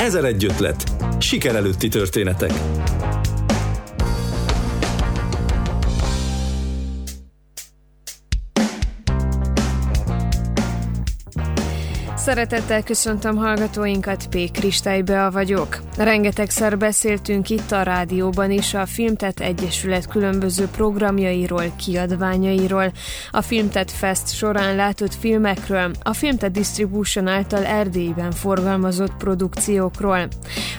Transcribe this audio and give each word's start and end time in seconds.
Ezer 0.00 0.24
egy 0.24 0.44
ötlet. 0.44 0.84
Siker 1.18 1.54
előtti 1.54 1.88
történetek. 1.88 2.52
Szeretettel 12.30 12.82
köszöntöm 12.82 13.36
hallgatóinkat, 13.36 14.26
P. 14.26 14.50
Kristálybe 14.50 15.30
vagyok. 15.30 15.80
Rengetegszer 15.96 16.78
beszéltünk 16.78 17.50
itt 17.50 17.72
a 17.72 17.82
rádióban 17.82 18.50
is 18.50 18.74
a 18.74 18.86
Filmtet 18.86 19.40
Egyesület 19.40 20.06
különböző 20.06 20.66
programjairól, 20.66 21.72
kiadványairól, 21.76 22.92
a 23.30 23.42
Filmtet 23.42 23.90
Fest 23.90 24.34
során 24.34 24.76
látott 24.76 25.14
filmekről, 25.14 25.90
a 26.02 26.12
Filmtet 26.12 26.52
Distribution 26.52 27.26
által 27.26 27.64
Erdélyben 27.64 28.30
forgalmazott 28.32 29.16
produkciókról, 29.16 30.28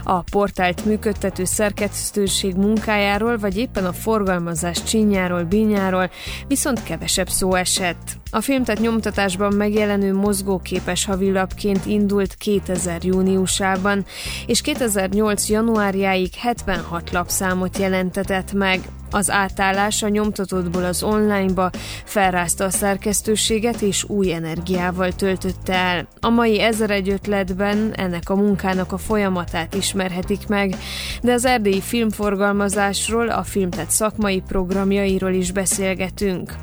a 0.03 0.21
portált 0.21 0.85
működtető 0.85 1.43
szerkesztőség 1.43 2.55
munkájáról, 2.55 3.37
vagy 3.37 3.57
éppen 3.57 3.85
a 3.85 3.93
forgalmazás 3.93 4.83
csinyáról, 4.83 5.43
bínyáról, 5.43 6.09
viszont 6.47 6.83
kevesebb 6.83 7.29
szó 7.29 7.55
esett. 7.55 8.20
A 8.33 8.41
filmtet 8.41 8.79
nyomtatásban 8.79 9.53
megjelenő 9.53 10.13
mozgóképes 10.13 11.05
havilapként 11.05 11.85
indult 11.85 12.35
2000 12.35 13.03
júniusában, 13.03 14.05
és 14.45 14.61
2008 14.61 15.49
januárjáig 15.49 16.33
76 16.33 17.11
lapszámot 17.11 17.77
jelentetett 17.77 18.53
meg. 18.53 18.79
Az 19.11 19.29
átállás 19.29 20.03
a 20.03 20.07
nyomtatottból 20.07 20.83
az 20.83 21.03
onlineba 21.03 21.69
felrázta 22.03 22.63
a 22.63 22.69
szerkesztőséget 22.69 23.81
és 23.81 24.03
új 24.03 24.33
energiával 24.33 25.11
töltötte 25.11 25.73
el. 25.73 26.07
A 26.19 26.29
mai 26.29 26.61
ezer 26.61 26.89
ötletben 27.07 27.93
ennek 27.95 28.29
a 28.29 28.35
munkának 28.35 28.91
a 28.91 28.97
folyamatát 28.97 29.73
ismerhetik 29.73 30.47
meg, 30.47 30.75
de 31.21 31.33
az 31.33 31.45
erdélyi 31.45 31.81
filmforgalmazásról, 31.81 33.29
a 33.29 33.43
filmtet 33.43 33.89
szakmai 33.89 34.41
programjairól 34.47 35.33
is 35.33 35.51
beszélgetünk. 35.51 36.53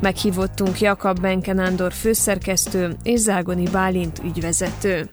Meghívottunk 0.00 0.80
Jakab 0.80 1.20
Benkenándor 1.20 1.92
főszerkesztő 1.92 2.96
és 3.02 3.20
Zágoni 3.20 3.68
Bálint 3.72 4.20
ügyvezető. 4.24 5.10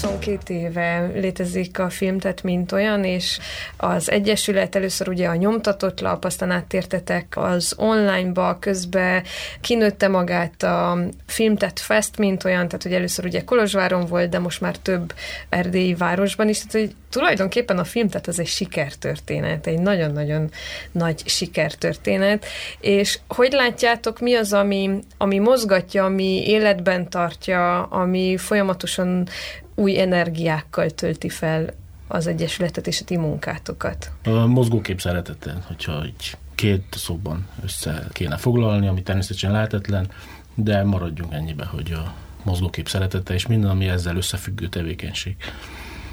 22 0.00 0.54
éve 0.54 1.10
létezik 1.14 1.78
a 1.78 1.90
film, 1.90 2.18
tehát 2.18 2.42
mint 2.42 2.72
olyan, 2.72 3.04
és 3.04 3.38
az 3.76 4.10
Egyesület 4.10 4.74
először 4.74 5.08
ugye 5.08 5.28
a 5.28 5.34
nyomtatott 5.34 6.00
lap, 6.00 6.24
aztán 6.24 6.50
áttértetek 6.50 7.26
az 7.36 7.74
onlineba, 7.76 8.58
közben 8.60 9.22
kinőtte 9.60 10.08
magát 10.08 10.62
a 10.62 10.98
Filmtet 11.26 11.80
Fest, 11.80 12.18
mint 12.18 12.44
olyan, 12.44 12.66
tehát 12.66 12.82
hogy 12.82 12.92
először 12.92 13.24
ugye 13.24 13.44
Kolozsváron 13.44 14.06
volt, 14.06 14.30
de 14.30 14.38
most 14.38 14.60
már 14.60 14.76
több 14.76 15.14
erdélyi 15.48 15.94
városban 15.94 16.48
is, 16.48 16.58
tehát 16.58 16.72
hogy 16.72 16.96
tulajdonképpen 17.10 17.78
a 17.78 17.84
film, 17.84 18.08
tehát 18.08 18.26
az 18.26 18.38
egy 18.38 18.46
sikertörténet, 18.46 19.66
egy 19.66 19.78
nagyon-nagyon 19.78 20.50
nagy 20.92 21.28
sikertörténet, 21.28 22.46
és 22.80 23.18
hogy 23.28 23.52
látjátok, 23.52 24.20
mi 24.20 24.34
az, 24.34 24.52
ami, 24.52 24.98
ami 25.18 25.38
mozgatja, 25.38 26.04
ami 26.04 26.48
életben 26.48 27.10
tartja, 27.10 27.82
ami 27.82 28.36
folyamatosan 28.36 29.28
új 29.76 30.00
energiákkal 30.00 30.90
tölti 30.90 31.28
fel 31.28 31.74
az 32.08 32.26
Egyesületet 32.26 32.86
és 32.86 33.00
a 33.00 33.04
ti 33.04 33.16
munkátokat? 33.16 34.10
A 34.24 34.46
mozgókép 34.46 35.00
szeretettel, 35.00 35.64
hogyha 35.66 36.02
egy 36.02 36.36
két 36.54 36.84
szóban 36.90 37.48
össze 37.64 38.08
kéne 38.12 38.36
foglalni, 38.36 38.86
ami 38.86 39.02
természetesen 39.02 39.52
lehetetlen, 39.52 40.08
de 40.54 40.84
maradjunk 40.84 41.32
ennyibe, 41.32 41.64
hogy 41.64 41.92
a 41.92 42.14
mozgókép 42.42 42.88
szeretete 42.88 43.34
és 43.34 43.46
minden, 43.46 43.70
ami 43.70 43.88
ezzel 43.88 44.16
összefüggő 44.16 44.68
tevékenység. 44.68 45.36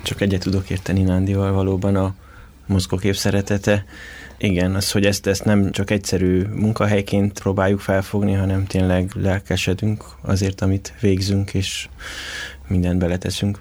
Csak 0.01 0.21
egyet 0.21 0.41
tudok 0.41 0.69
érteni 0.69 1.01
Nándival 1.01 1.51
valóban 1.51 1.95
a 1.95 2.15
mozgókép 2.65 3.15
szeretete. 3.15 3.85
Igen, 4.37 4.75
az, 4.75 4.91
hogy 4.91 5.05
ezt, 5.05 5.27
ezt 5.27 5.43
nem 5.43 5.71
csak 5.71 5.91
egyszerű 5.91 6.41
munkahelyként 6.41 7.39
próbáljuk 7.39 7.79
felfogni, 7.79 8.33
hanem 8.33 8.65
tényleg 8.65 9.11
lelkesedünk 9.15 10.03
azért, 10.21 10.61
amit 10.61 10.93
végzünk, 10.99 11.53
és 11.53 11.89
mindent 12.67 12.99
beleteszünk. 12.99 13.59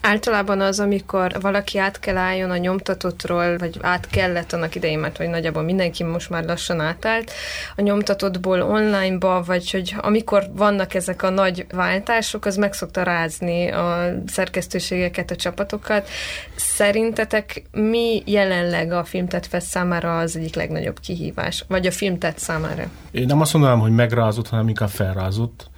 Általában 0.00 0.60
az, 0.60 0.80
amikor 0.80 1.32
valaki 1.40 1.78
át 1.78 1.98
kell 2.00 2.16
álljon 2.16 2.50
a 2.50 2.56
nyomtatottról, 2.56 3.58
vagy 3.58 3.78
át 3.80 4.06
kellett 4.06 4.52
annak 4.52 4.74
idején, 4.74 4.98
mert 4.98 5.16
hogy 5.16 5.28
nagyjából 5.28 5.62
mindenki 5.62 6.02
most 6.02 6.30
már 6.30 6.44
lassan 6.44 6.80
átállt 6.80 7.32
a 7.76 7.82
nyomtatottból 7.82 8.62
onlineba, 8.62 9.42
vagy 9.46 9.70
hogy 9.70 9.94
amikor 10.00 10.50
vannak 10.52 10.94
ezek 10.94 11.22
a 11.22 11.30
nagy 11.30 11.66
váltások, 11.70 12.44
az 12.44 12.56
meg 12.56 12.72
szokta 12.72 13.02
rázni 13.02 13.70
a 13.70 14.14
szerkesztőségeket, 14.26 15.30
a 15.30 15.36
csapatokat. 15.36 16.08
Szerintetek 16.54 17.62
mi 17.72 18.22
jelenleg 18.26 18.92
a 18.92 19.04
Filmtet 19.04 19.46
Fest 19.46 19.66
számára 19.66 20.18
az 20.18 20.36
egyik 20.36 20.54
legnagyobb 20.54 21.00
kihívás, 21.00 21.64
vagy 21.68 21.86
a 21.86 21.90
Filmtet 21.90 22.38
számára? 22.38 22.84
Én 23.10 23.26
nem 23.26 23.40
azt 23.40 23.52
mondanám, 23.52 23.80
hogy 23.80 23.92
megrázott, 23.92 24.48
hanem 24.48 24.68
inkább 24.68 24.90
felrázott 24.90 25.70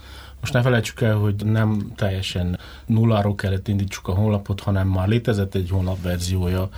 most 0.53 0.63
ne 0.63 0.71
felejtsük 0.71 1.01
el, 1.01 1.17
hogy 1.17 1.35
nem 1.45 1.93
teljesen 1.97 2.59
nulláról 2.87 3.35
kellett 3.35 3.69
indítsuk 3.69 4.09
a 4.09 4.15
honlapot, 4.15 4.61
hanem 4.61 4.89
már 4.89 5.09
létezett 5.09 5.55
egy 5.55 5.71
honlap 5.71 6.03
verziója 6.03 6.69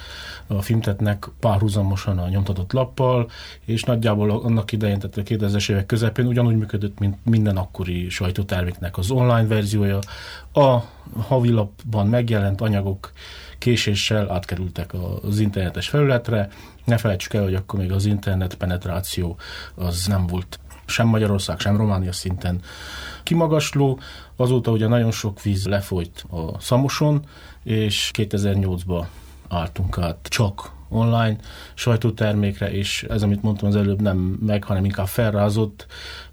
a 0.46 0.62
filmtetnek 0.62 1.28
párhuzamosan 1.40 2.18
a 2.18 2.28
nyomtatott 2.28 2.72
lappal, 2.72 3.30
és 3.64 3.82
nagyjából 3.82 4.30
annak 4.30 4.72
idején, 4.72 4.98
tehát 4.98 5.16
a 5.16 5.22
2000-es 5.22 5.70
évek 5.70 5.86
közepén 5.86 6.26
ugyanúgy 6.26 6.56
működött, 6.56 6.98
mint 6.98 7.16
minden 7.24 7.56
akkori 7.56 8.08
sajtóterméknek 8.08 8.98
az 8.98 9.10
online 9.10 9.46
verziója. 9.46 9.98
A 10.52 10.78
havilapban 11.20 12.06
megjelent 12.06 12.60
anyagok 12.60 13.12
késéssel 13.58 14.30
átkerültek 14.30 14.90
az 15.22 15.38
internetes 15.38 15.88
felületre. 15.88 16.48
Ne 16.84 16.96
felejtsük 16.96 17.34
el, 17.34 17.42
hogy 17.42 17.54
akkor 17.54 17.80
még 17.80 17.92
az 17.92 18.04
internet 18.04 18.54
penetráció 18.54 19.36
az 19.74 20.06
nem 20.06 20.26
volt 20.26 20.58
sem 20.90 21.06
Magyarország, 21.06 21.58
sem 21.58 21.76
Románia 21.76 22.12
szinten 22.12 22.60
kimagasló. 23.22 23.98
Azóta 24.36 24.70
ugye 24.70 24.88
nagyon 24.88 25.10
sok 25.10 25.42
víz 25.42 25.66
lefolyt 25.66 26.24
a 26.30 26.60
Szamoson, 26.60 27.24
és 27.62 28.10
2008-ban 28.14 29.04
álltunk 29.48 29.98
át 29.98 30.18
csak 30.22 30.72
online 30.88 31.36
sajtótermékre, 31.74 32.72
és 32.72 33.02
ez, 33.08 33.22
amit 33.22 33.42
mondtam 33.42 33.68
az 33.68 33.76
előbb, 33.76 34.00
nem 34.00 34.16
meg, 34.46 34.64
hanem 34.64 34.84
inkább 34.84 35.06
felrázott. 35.06 35.86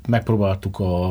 Megpróbáltuk 0.07 0.79
a, 0.79 1.09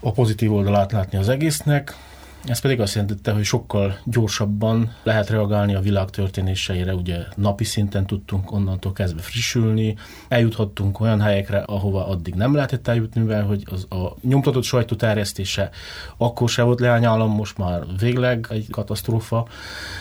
a 0.00 0.12
pozitív 0.12 0.52
oldalát 0.52 0.92
látni 0.92 1.18
az 1.18 1.28
egésznek, 1.28 1.96
ez 2.44 2.58
pedig 2.58 2.80
azt 2.80 2.94
jelentette, 2.94 3.32
hogy 3.32 3.44
sokkal 3.44 3.98
gyorsabban 4.04 4.94
lehet 5.02 5.30
reagálni 5.30 5.74
a 5.74 5.80
világ 5.80 6.10
történéseire, 6.10 6.94
ugye 6.94 7.18
napi 7.36 7.64
szinten 7.64 8.06
tudtunk 8.06 8.52
onnantól 8.52 8.92
kezdve 8.92 9.20
frissülni, 9.20 9.96
eljuthattunk 10.28 11.00
olyan 11.00 11.20
helyekre, 11.20 11.58
ahova 11.58 12.06
addig 12.06 12.34
nem 12.34 12.54
lehetett 12.54 12.88
eljutni, 12.88 13.20
mivel 13.20 13.44
hogy 13.44 13.66
az 13.70 13.86
a 13.90 14.16
nyomtatott 14.22 14.62
sajtó 14.62 14.96
terjesztése 14.96 15.70
akkor 16.16 16.48
se 16.48 16.62
volt 16.62 16.80
leányállam, 16.80 17.30
most 17.30 17.58
már 17.58 17.82
végleg 17.98 18.46
egy 18.50 18.66
katasztrófa, 18.70 19.48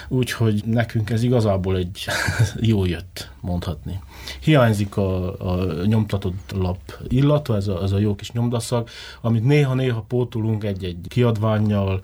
úgyhogy 0.08 0.62
nekünk 0.66 1.09
ez 1.09 1.23
igazából 1.23 1.78
egy 1.78 2.06
jó 2.72 2.85
jött, 2.85 3.29
mondhatni. 3.41 4.00
Hiányzik 4.40 4.97
a, 4.97 5.40
a 5.52 5.85
nyomtatott 5.85 6.52
lap 6.56 6.79
illata, 7.08 7.56
ez 7.56 7.68
a, 7.68 7.84
ez 7.84 7.91
a 7.91 7.97
jó 7.97 8.16
kis 8.16 8.31
nyomdaszag, 8.31 8.90
amit 9.22 9.44
néha-néha 9.44 10.02
pótolunk 10.02 10.63
egy-egy 10.63 11.06
kiadványjal, 11.08 11.99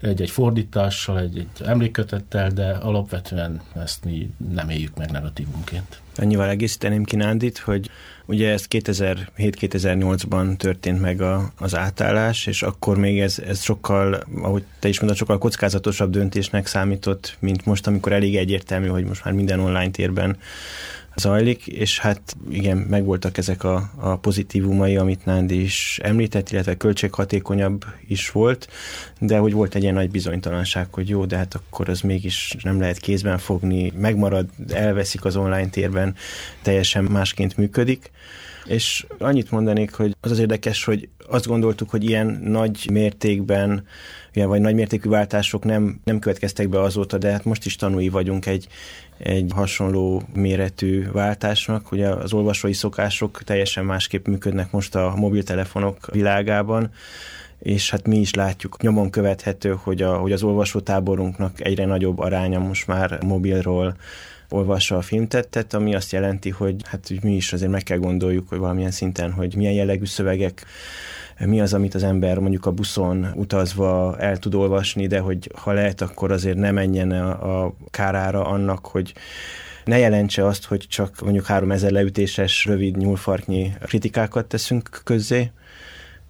egy-egy 0.00 0.30
fordítással, 0.30 1.20
egy-egy 1.20 1.48
emlékkötettel, 1.64 2.50
de 2.50 2.70
alapvetően 2.70 3.60
ezt 3.74 4.04
mi 4.04 4.30
nem 4.54 4.68
éljük 4.68 4.96
meg 4.96 5.10
negatívunként. 5.10 6.00
Annyival 6.16 6.48
egészíteném 6.48 7.04
ki 7.04 7.16
Nándit, 7.16 7.58
hogy 7.58 7.90
ugye 8.26 8.52
ez 8.52 8.64
2007-2008-ban 8.70 10.56
történt 10.56 11.00
meg 11.00 11.20
a, 11.20 11.52
az 11.58 11.76
átállás, 11.76 12.46
és 12.46 12.62
akkor 12.62 12.98
még 12.98 13.20
ez, 13.20 13.38
ez 13.38 13.62
sokkal, 13.62 14.24
ahogy 14.42 14.64
te 14.78 14.88
is 14.88 15.00
mondod, 15.00 15.18
sokkal 15.18 15.38
kockázatosabb 15.38 16.10
döntésnek 16.10 16.66
számított, 16.66 17.36
mint 17.38 17.64
most, 17.66 17.86
amikor 17.86 18.12
elég 18.12 18.36
egyértelmű, 18.36 18.86
hogy 18.86 19.04
most 19.04 19.24
már 19.24 19.34
minden 19.34 19.60
online 19.60 19.90
térben 19.90 20.36
zajlik, 21.16 21.66
és 21.66 21.98
hát 21.98 22.36
igen, 22.50 22.76
megvoltak 22.76 23.38
ezek 23.38 23.64
a, 23.64 23.90
a 23.96 24.16
pozitívumai, 24.16 24.96
amit 24.96 25.24
Nándi 25.24 25.62
is 25.62 26.00
említett, 26.02 26.50
illetve 26.50 26.76
költséghatékonyabb 26.76 27.84
is 28.06 28.30
volt, 28.30 28.68
de 29.18 29.38
hogy 29.38 29.52
volt 29.52 29.74
egy 29.74 29.82
ilyen 29.82 29.94
nagy 29.94 30.10
bizonytalanság, 30.10 30.86
hogy 30.90 31.08
jó, 31.08 31.24
de 31.24 31.36
hát 31.36 31.54
akkor 31.54 31.88
az 31.88 32.00
mégis 32.00 32.56
nem 32.62 32.80
lehet 32.80 32.98
kézben 32.98 33.38
fogni, 33.38 33.92
megmarad, 33.96 34.48
elveszik 34.68 35.24
az 35.24 35.36
online 35.36 35.68
térben, 35.68 36.14
teljesen 36.62 37.04
másként 37.04 37.56
működik. 37.56 38.10
És 38.66 39.06
annyit 39.18 39.50
mondanék, 39.50 39.92
hogy 39.92 40.16
az 40.20 40.30
az 40.30 40.38
érdekes, 40.38 40.84
hogy 40.84 41.08
azt 41.28 41.46
gondoltuk, 41.46 41.90
hogy 41.90 42.04
ilyen 42.04 42.26
nagy 42.44 42.88
mértékben, 42.92 43.86
vagy 44.32 44.60
nagy 44.60 44.74
mértékű 44.74 45.08
váltások 45.08 45.64
nem, 45.64 46.00
nem 46.04 46.18
következtek 46.18 46.68
be 46.68 46.80
azóta, 46.80 47.18
de 47.18 47.30
hát 47.30 47.44
most 47.44 47.66
is 47.66 47.76
tanúi 47.76 48.08
vagyunk 48.08 48.46
egy, 48.46 48.68
egy 49.18 49.50
hasonló 49.54 50.22
méretű 50.34 51.10
váltásnak. 51.10 51.92
Ugye 51.92 52.08
az 52.08 52.32
olvasói 52.32 52.72
szokások 52.72 53.42
teljesen 53.44 53.84
másképp 53.84 54.26
működnek 54.26 54.70
most 54.70 54.94
a 54.94 55.14
mobiltelefonok 55.16 56.10
világában 56.12 56.90
és 57.58 57.90
hát 57.90 58.06
mi 58.06 58.16
is 58.16 58.34
látjuk, 58.34 58.82
nyomon 58.82 59.10
követhető, 59.10 59.78
hogy, 59.82 60.02
a, 60.02 60.16
hogy 60.16 60.32
az 60.32 60.42
olvasótáborunknak 60.42 61.64
egyre 61.64 61.84
nagyobb 61.84 62.18
aránya 62.18 62.58
most 62.58 62.86
már 62.86 63.18
mobilról 63.24 63.96
olvassa 64.48 64.96
a 64.96 65.02
filmtettet, 65.02 65.74
ami 65.74 65.94
azt 65.94 66.12
jelenti, 66.12 66.50
hogy 66.50 66.74
hát 66.84 67.12
mi 67.22 67.34
is 67.34 67.52
azért 67.52 67.70
meg 67.70 67.82
kell 67.82 67.98
gondoljuk, 67.98 68.48
hogy 68.48 68.58
valamilyen 68.58 68.90
szinten, 68.90 69.32
hogy 69.32 69.56
milyen 69.56 69.72
jellegű 69.72 70.04
szövegek 70.04 70.66
mi 71.38 71.60
az, 71.60 71.74
amit 71.74 71.94
az 71.94 72.02
ember 72.02 72.38
mondjuk 72.38 72.66
a 72.66 72.70
buszon 72.70 73.26
utazva 73.34 74.16
el 74.18 74.36
tud 74.36 74.54
olvasni, 74.54 75.06
de 75.06 75.18
hogy 75.18 75.50
ha 75.54 75.72
lehet, 75.72 76.00
akkor 76.00 76.32
azért 76.32 76.56
ne 76.56 76.70
menjen 76.70 77.10
a, 77.10 77.64
a 77.64 77.74
kárára 77.90 78.44
annak, 78.44 78.86
hogy 78.86 79.14
ne 79.84 79.98
jelentse 79.98 80.46
azt, 80.46 80.64
hogy 80.64 80.86
csak 80.88 81.20
mondjuk 81.20 81.44
3000 81.44 81.90
leütéses, 81.90 82.64
rövid 82.64 82.96
nyúlfarknyi 82.96 83.72
kritikákat 83.80 84.46
teszünk 84.46 85.00
közzé, 85.04 85.50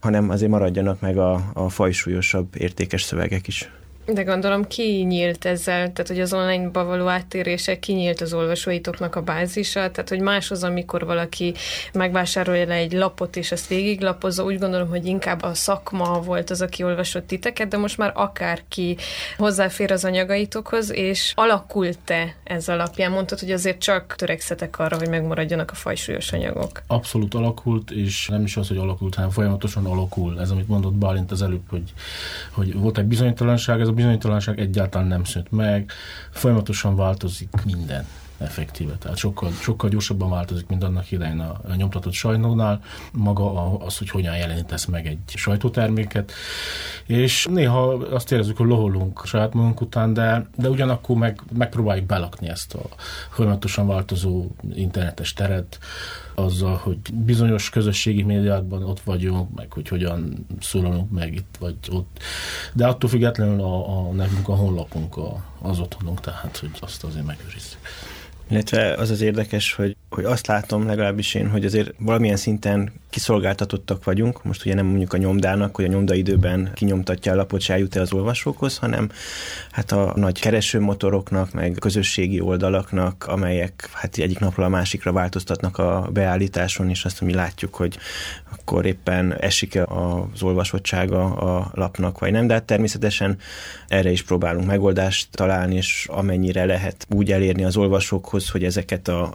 hanem 0.06 0.30
azért 0.30 0.50
maradjanak 0.50 1.00
meg 1.00 1.18
a, 1.18 1.50
a 1.54 1.68
fajsúlyosabb 1.68 2.48
értékes 2.58 3.02
szövegek 3.02 3.46
is. 3.46 3.70
De 4.06 4.22
gondolom 4.22 4.66
ki 4.66 5.04
nyílt 5.08 5.44
ezzel, 5.44 5.92
tehát 5.92 6.08
hogy 6.08 6.20
az 6.20 6.32
online-ba 6.32 6.84
való 6.84 7.06
áttérések 7.06 7.78
kinyílt 7.78 8.20
az 8.20 8.32
olvasóitoknak 8.32 9.14
a 9.14 9.22
bázisa, 9.22 9.90
tehát 9.90 10.08
hogy 10.08 10.20
más 10.20 10.50
az, 10.50 10.64
amikor 10.64 11.04
valaki 11.04 11.54
megvásárolja 11.92 12.66
le 12.66 12.74
egy 12.74 12.92
lapot, 12.92 13.36
és 13.36 13.52
ezt 13.52 13.66
végiglapozza, 13.66 14.44
úgy 14.44 14.58
gondolom, 14.58 14.88
hogy 14.88 15.06
inkább 15.06 15.42
a 15.42 15.54
szakma 15.54 16.20
volt 16.20 16.50
az, 16.50 16.62
aki 16.62 16.82
olvasott 16.82 17.26
titeket, 17.26 17.68
de 17.68 17.76
most 17.76 17.98
már 17.98 18.12
akárki 18.14 18.96
hozzáfér 19.36 19.92
az 19.92 20.04
anyagaitokhoz, 20.04 20.92
és 20.92 21.32
alakult-e 21.34 22.34
ez 22.44 22.68
alapján? 22.68 23.10
Mondtad, 23.10 23.38
hogy 23.38 23.50
azért 23.50 23.78
csak 23.78 24.14
törekszetek 24.16 24.78
arra, 24.78 24.96
hogy 24.96 25.08
megmaradjanak 25.08 25.70
a 25.70 25.74
fajsúlyos 25.74 26.32
anyagok. 26.32 26.82
Abszolút 26.86 27.34
alakult, 27.34 27.90
és 27.90 28.28
nem 28.28 28.44
is 28.44 28.56
az, 28.56 28.68
hogy 28.68 28.76
alakult, 28.76 29.14
hanem 29.14 29.30
folyamatosan 29.30 29.86
alakul. 29.86 30.40
Ez, 30.40 30.50
amit 30.50 30.68
mondott 30.68 30.94
Bálint 30.94 31.30
az 31.30 31.42
előbb, 31.42 31.68
hogy, 31.68 31.92
hogy 32.50 32.74
volt 32.74 32.98
egy 32.98 33.04
bizonytalanság, 33.04 33.80
ez 33.80 33.88
bizonytalanság 33.96 34.60
egyáltalán 34.60 35.06
nem 35.06 35.24
szűnt 35.24 35.50
meg, 35.50 35.90
folyamatosan 36.30 36.96
változik 36.96 37.48
minden 37.64 38.06
effektíve. 38.38 38.94
Tehát 38.94 39.16
sokkal, 39.16 39.50
sokkal 39.50 39.90
gyorsabban 39.90 40.30
változik, 40.30 40.66
mint 40.66 40.82
annak 40.82 41.10
idején 41.10 41.40
a, 41.40 41.60
a 41.68 41.74
nyomtatott 41.74 42.12
sajtónál, 42.12 42.80
maga 43.12 43.78
az, 43.78 43.98
hogy 43.98 44.10
hogyan 44.10 44.36
jelenítesz 44.36 44.84
meg 44.84 45.06
egy 45.06 45.18
sajtóterméket. 45.26 46.32
És 47.06 47.46
néha 47.50 47.92
azt 47.92 48.32
érezzük, 48.32 48.56
hogy 48.56 48.66
loholunk 48.66 49.22
saját 49.24 49.54
magunk 49.54 49.80
után, 49.80 50.12
de, 50.12 50.48
de 50.56 50.68
ugyanakkor 50.68 51.16
meg, 51.16 51.40
megpróbáljuk 51.52 52.06
belakni 52.06 52.48
ezt 52.48 52.74
a 52.74 52.82
folyamatosan 53.30 53.86
változó 53.86 54.46
internetes 54.74 55.32
teret, 55.32 55.78
azzal, 56.38 56.80
hogy 56.82 56.98
bizonyos 57.12 57.70
közösségi 57.70 58.22
médiákban 58.22 58.82
ott 58.82 59.00
vagyunk, 59.00 59.54
meg 59.54 59.72
hogy 59.72 59.88
hogyan 59.88 60.46
szólalunk 60.60 61.10
meg 61.10 61.34
itt 61.34 61.56
vagy 61.58 61.76
ott. 61.90 62.18
De 62.72 62.86
attól 62.86 63.10
függetlenül 63.10 63.60
a, 63.60 63.98
a 63.98 64.12
nekünk 64.12 64.48
a 64.48 64.54
honlapunk 64.54 65.16
a, 65.16 65.44
az 65.62 65.80
otthonunk, 65.80 66.20
tehát 66.20 66.56
hogy 66.56 66.70
azt 66.80 67.04
azért 67.04 67.26
megőrizzük. 67.26 67.78
Illetve 68.48 68.94
az 68.94 69.10
az 69.10 69.20
érdekes, 69.20 69.72
hogy, 69.72 69.96
hogy 70.10 70.24
azt 70.24 70.46
látom 70.46 70.86
legalábbis 70.86 71.34
én, 71.34 71.50
hogy 71.50 71.64
azért 71.64 71.94
valamilyen 71.98 72.36
szinten 72.36 72.92
kiszolgáltatottak 73.10 74.04
vagyunk. 74.04 74.44
Most 74.44 74.64
ugye 74.64 74.74
nem 74.74 74.86
mondjuk 74.86 75.12
a 75.12 75.16
nyomdának, 75.16 75.76
hogy 75.76 75.84
a 75.84 75.88
nyomdaidőben 75.88 76.70
kinyomtatja 76.74 77.32
a 77.32 77.34
lapot, 77.34 77.60
és 77.60 77.68
eljut 77.68 77.96
el 77.96 78.02
az 78.02 78.12
olvasókhoz, 78.12 78.78
hanem 78.78 79.10
hát 79.70 79.92
a 79.92 80.12
nagy 80.16 80.40
keresőmotoroknak, 80.40 81.52
meg 81.52 81.76
közösségi 81.80 82.40
oldalaknak, 82.40 83.24
amelyek 83.26 83.88
hát 83.92 84.18
egyik 84.18 84.38
napról 84.38 84.66
a 84.66 84.68
másikra 84.68 85.12
változtatnak 85.12 85.78
a 85.78 86.08
beállításon, 86.12 86.90
és 86.90 87.04
azt 87.04 87.20
mi 87.20 87.34
látjuk, 87.34 87.74
hogy 87.74 87.98
akkor 88.50 88.86
éppen 88.86 89.34
esik-e 89.40 89.84
az 89.84 90.42
olvasottsága 90.42 91.34
a 91.34 91.70
lapnak, 91.74 92.18
vagy 92.18 92.32
nem, 92.32 92.46
de 92.46 92.54
hát 92.54 92.64
természetesen 92.64 93.38
erre 93.88 94.10
is 94.10 94.22
próbálunk 94.22 94.66
megoldást 94.66 95.28
találni, 95.30 95.74
és 95.74 96.06
amennyire 96.10 96.64
lehet 96.64 97.06
úgy 97.10 97.32
elérni 97.32 97.64
az 97.64 97.76
olvasókhoz, 97.76 98.50
hogy 98.50 98.64
ezeket 98.64 99.08
a 99.08 99.34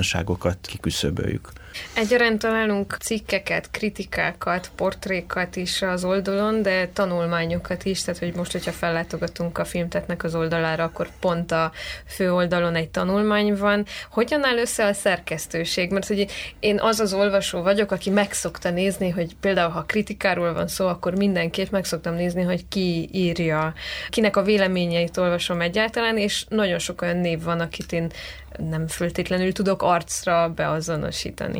bizonytalanságokat 0.00 0.66
kiküszöböljük. 0.66 1.48
Egyaránt 1.94 2.38
találunk 2.38 2.96
cikkeket, 3.00 3.70
kritikákat, 3.70 4.70
portrékat 4.76 5.56
is 5.56 5.82
az 5.82 6.04
oldalon, 6.04 6.62
de 6.62 6.88
tanulmányokat 6.88 7.84
is, 7.84 8.02
tehát 8.02 8.20
hogy 8.20 8.34
most, 8.34 8.52
hogyha 8.52 8.72
fellátogatunk 8.72 9.58
a 9.58 9.64
filmtetnek 9.64 10.24
az 10.24 10.34
oldalára, 10.34 10.84
akkor 10.84 11.08
pont 11.20 11.52
a 11.52 11.72
fő 12.06 12.32
oldalon 12.32 12.74
egy 12.74 12.88
tanulmány 12.88 13.56
van. 13.56 13.84
Hogyan 14.10 14.44
áll 14.44 14.56
össze 14.56 14.86
a 14.86 14.92
szerkesztőség? 14.92 15.90
Mert 15.90 16.06
hogy 16.06 16.26
én 16.60 16.78
az 16.80 17.00
az 17.00 17.12
olvasó 17.12 17.62
vagyok, 17.62 17.90
aki 17.90 18.10
megszokta 18.10 18.70
nézni, 18.70 19.08
hogy 19.08 19.36
például 19.40 19.70
ha 19.70 19.82
kritikáról 19.82 20.52
van 20.52 20.68
szó, 20.68 20.86
akkor 20.86 21.16
mindenképp 21.16 21.70
megszoktam 21.70 22.14
nézni, 22.14 22.42
hogy 22.42 22.68
ki 22.68 23.08
írja, 23.12 23.74
kinek 24.08 24.36
a 24.36 24.42
véleményeit 24.42 25.16
olvasom 25.16 25.60
egyáltalán, 25.60 26.18
és 26.18 26.44
nagyon 26.48 26.78
sok 26.78 27.02
olyan 27.02 27.16
név 27.16 27.42
van, 27.42 27.60
akit 27.60 27.92
én 27.92 28.10
nem 28.58 28.86
föltétlenül 28.86 29.52
tudok 29.52 29.82
arcra 29.82 30.48
beazonosítani. 30.48 31.59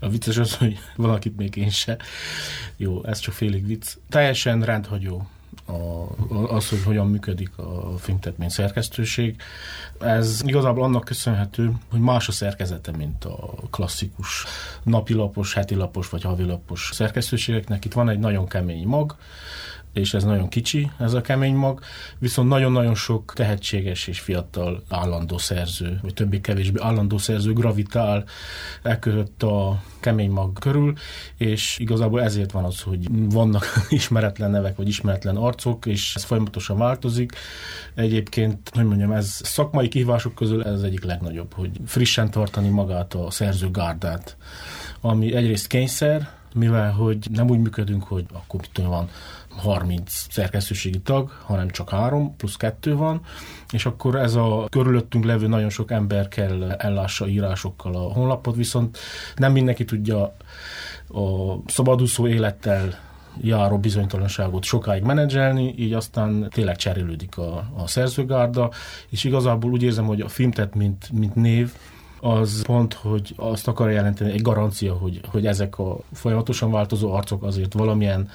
A 0.00 0.08
vicces 0.08 0.36
az, 0.36 0.56
hogy 0.56 0.78
valakit 0.96 1.36
még 1.36 1.56
én 1.56 1.70
se. 1.70 1.96
Jó, 2.76 3.04
ez 3.04 3.18
csak 3.18 3.34
félig 3.34 3.66
vicc. 3.66 3.96
Teljesen 4.08 4.62
rendhagyó 4.62 5.28
a, 5.68 6.54
az, 6.54 6.68
hogy 6.68 6.82
hogyan 6.82 7.06
működik 7.06 7.58
a 7.58 7.98
filmtetmény 7.98 8.48
szerkesztőség. 8.48 9.42
Ez 10.00 10.42
igazából 10.44 10.82
annak 10.84 11.04
köszönhető, 11.04 11.72
hogy 11.90 12.00
más 12.00 12.28
a 12.28 12.32
szerkezete, 12.32 12.92
mint 12.96 13.24
a 13.24 13.54
klasszikus 13.70 14.44
napilapos, 14.82 15.54
hetilapos 15.54 16.08
vagy 16.08 16.22
havilapos 16.22 16.90
szerkesztőségeknek. 16.92 17.84
Itt 17.84 17.92
van 17.92 18.08
egy 18.08 18.18
nagyon 18.18 18.46
kemény 18.46 18.86
mag, 18.86 19.16
és 19.98 20.14
ez 20.14 20.24
nagyon 20.24 20.48
kicsi, 20.48 20.90
ez 20.98 21.12
a 21.12 21.20
kemény 21.20 21.54
mag, 21.54 21.80
viszont 22.18 22.48
nagyon-nagyon 22.48 22.94
sok 22.94 23.32
tehetséges 23.34 24.06
és 24.06 24.20
fiatal 24.20 24.82
állandó 24.88 25.38
szerző, 25.38 25.98
vagy 26.02 26.14
többé-kevésbé 26.14 26.80
állandó 26.82 27.18
szerző 27.18 27.52
gravitál 27.52 28.24
e 28.82 28.98
között 28.98 29.42
a 29.42 29.82
kemény 30.00 30.30
mag 30.30 30.58
körül, 30.58 30.94
és 31.36 31.78
igazából 31.78 32.22
ezért 32.22 32.50
van 32.50 32.64
az, 32.64 32.80
hogy 32.80 33.06
vannak 33.10 33.64
ismeretlen 33.88 34.50
nevek, 34.50 34.76
vagy 34.76 34.88
ismeretlen 34.88 35.36
arcok, 35.36 35.86
és 35.86 36.14
ez 36.14 36.24
folyamatosan 36.24 36.78
változik. 36.78 37.32
Egyébként, 37.94 38.70
hogy 38.74 38.84
mondjam, 38.84 39.12
ez 39.12 39.40
szakmai 39.42 39.88
kihívások 39.88 40.34
közül 40.34 40.64
ez 40.64 40.72
az 40.72 40.82
egyik 40.82 41.04
legnagyobb, 41.04 41.52
hogy 41.52 41.70
frissen 41.86 42.30
tartani 42.30 42.68
magát 42.68 43.14
a 43.14 43.30
szerző 43.30 43.70
gárdát, 43.70 44.36
ami 45.00 45.34
egyrészt 45.34 45.66
kényszer, 45.66 46.36
mivel 46.54 46.92
hogy 46.92 47.18
nem 47.32 47.50
úgy 47.50 47.58
működünk, 47.58 48.04
hogy 48.04 48.24
akkor 48.32 48.60
mit 48.60 48.86
van 48.86 49.08
30 49.58 50.26
szerkesztőségi 50.30 51.00
tag, 51.00 51.30
hanem 51.44 51.68
csak 51.68 51.90
három, 51.90 52.36
plusz 52.36 52.56
kettő 52.56 52.96
van, 52.96 53.20
és 53.70 53.86
akkor 53.86 54.14
ez 54.14 54.34
a 54.34 54.66
körülöttünk 54.70 55.24
levő 55.24 55.46
nagyon 55.46 55.70
sok 55.70 55.90
ember 55.90 56.28
kell 56.28 56.70
ellássa 56.70 57.26
írásokkal 57.26 57.94
a 57.94 58.12
honlapot, 58.12 58.56
viszont 58.56 58.98
nem 59.36 59.52
mindenki 59.52 59.84
tudja 59.84 60.22
a 61.08 61.56
szabadúszó 61.66 62.28
élettel 62.28 63.06
járó 63.40 63.78
bizonytalanságot 63.78 64.64
sokáig 64.64 65.02
menedzselni, 65.02 65.74
így 65.76 65.92
aztán 65.92 66.48
tényleg 66.50 66.76
cserélődik 66.76 67.38
a, 67.38 67.70
a 67.76 67.86
szerzőgárda, 67.86 68.70
és 69.08 69.24
igazából 69.24 69.70
úgy 69.70 69.82
érzem, 69.82 70.06
hogy 70.06 70.20
a 70.20 70.28
filmtet, 70.28 70.74
mint, 70.74 71.10
mint 71.12 71.34
név, 71.34 71.72
az 72.20 72.62
pont, 72.62 72.94
hogy 72.94 73.34
azt 73.36 73.68
akar 73.68 73.90
jelenteni, 73.90 74.32
egy 74.32 74.42
garancia, 74.42 74.92
hogy, 74.92 75.20
hogy 75.30 75.46
ezek 75.46 75.78
a 75.78 75.98
folyamatosan 76.12 76.70
változó 76.70 77.12
arcok 77.12 77.42
azért 77.42 77.72
valamilyen 77.72 78.28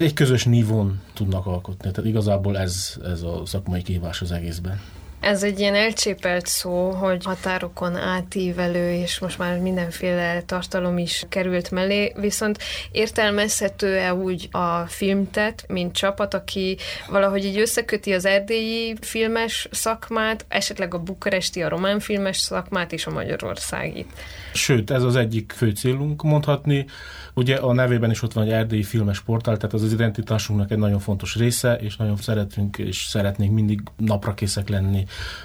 egy 0.00 0.12
közös 0.12 0.44
nívón 0.44 1.00
tudnak 1.14 1.46
alkotni. 1.46 1.90
Tehát 1.90 2.08
igazából 2.08 2.58
ez, 2.58 2.96
ez 3.04 3.22
a 3.22 3.42
szakmai 3.44 3.82
kihívás 3.82 4.20
az 4.20 4.32
egészben. 4.32 4.80
Ez 5.20 5.42
egy 5.42 5.58
ilyen 5.60 5.74
elcsépelt 5.74 6.46
szó, 6.46 6.90
hogy 6.90 7.24
határokon 7.24 7.96
átívelő, 7.96 8.92
és 8.92 9.18
most 9.18 9.38
már 9.38 9.58
mindenféle 9.58 10.42
tartalom 10.42 10.98
is 10.98 11.24
került 11.28 11.70
mellé, 11.70 12.12
viszont 12.20 12.58
értelmezhető-e 12.92 14.14
úgy 14.14 14.48
a 14.50 14.86
filmtet, 14.86 15.64
mint 15.68 15.94
csapat, 15.94 16.34
aki 16.34 16.76
valahogy 17.08 17.44
így 17.44 17.58
összeköti 17.58 18.12
az 18.12 18.24
erdélyi 18.24 18.94
filmes 19.00 19.68
szakmát, 19.70 20.44
esetleg 20.48 20.94
a 20.94 20.98
bukaresti, 20.98 21.62
a 21.62 21.68
román 21.68 22.00
filmes 22.00 22.36
szakmát 22.36 22.92
és 22.92 23.06
a 23.06 23.10
magyarországit? 23.10 24.12
Sőt, 24.52 24.90
ez 24.90 25.02
az 25.02 25.16
egyik 25.16 25.52
fő 25.56 25.70
célunk 25.70 26.22
mondhatni. 26.22 26.86
Ugye 27.34 27.56
a 27.56 27.72
nevében 27.72 28.10
is 28.10 28.22
ott 28.22 28.32
van 28.32 28.44
egy 28.44 28.50
erdélyi 28.50 28.82
filmes 28.82 29.20
portál, 29.20 29.56
tehát 29.56 29.72
az 29.72 29.82
az 29.82 29.92
identitásunknak 29.92 30.70
egy 30.70 30.78
nagyon 30.78 30.98
fontos 30.98 31.36
része, 31.36 31.74
és 31.74 31.96
nagyon 31.96 32.16
szeretünk 32.16 32.78
és 32.78 32.96
szeretnénk 32.96 33.52
mindig 33.52 33.82
napra 33.96 34.34
készek 34.34 34.68
lenni 34.68 35.04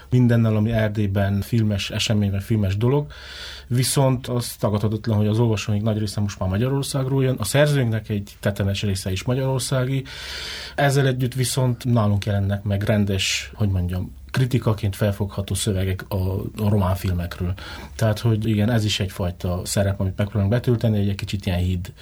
mindennel, 0.09 0.55
ami 0.55 0.71
Erdélyben 0.71 1.41
filmes 1.41 1.89
eseményben, 1.89 2.39
filmes 2.39 2.77
dolog. 2.77 3.05
Viszont 3.67 4.27
az 4.27 4.55
tagadhatatlan, 4.55 5.17
hogy 5.17 5.27
az 5.27 5.39
olvasóink 5.39 5.83
nagy 5.83 5.97
része 5.97 6.21
most 6.21 6.39
már 6.39 6.49
Magyarországról 6.49 7.23
jön, 7.23 7.35
a 7.39 7.43
szerzőnknek 7.43 8.09
egy 8.09 8.31
tetemes 8.39 8.81
része 8.81 9.11
is 9.11 9.23
magyarországi. 9.23 10.03
Ezzel 10.75 11.07
együtt 11.07 11.33
viszont 11.33 11.85
nálunk 11.85 12.25
jelennek 12.25 12.63
meg 12.63 12.83
rendes, 12.83 13.51
hogy 13.53 13.69
mondjam, 13.69 14.13
kritikaként 14.35 14.95
felfogható 14.95 15.53
szövegek 15.53 16.05
a, 16.07 16.15
a 16.57 16.69
román 16.69 16.95
filmekről. 16.95 17.53
Tehát, 17.95 18.19
hogy 18.19 18.47
igen, 18.47 18.69
ez 18.69 18.85
is 18.85 18.99
egyfajta 18.99 19.61
szerep, 19.63 19.99
amit 19.99 20.17
megpróbálunk 20.17 20.53
betölteni, 20.53 21.09
egy 21.09 21.15
kicsit 21.15 21.45
ilyen 21.45 21.57
híd, 21.59 21.93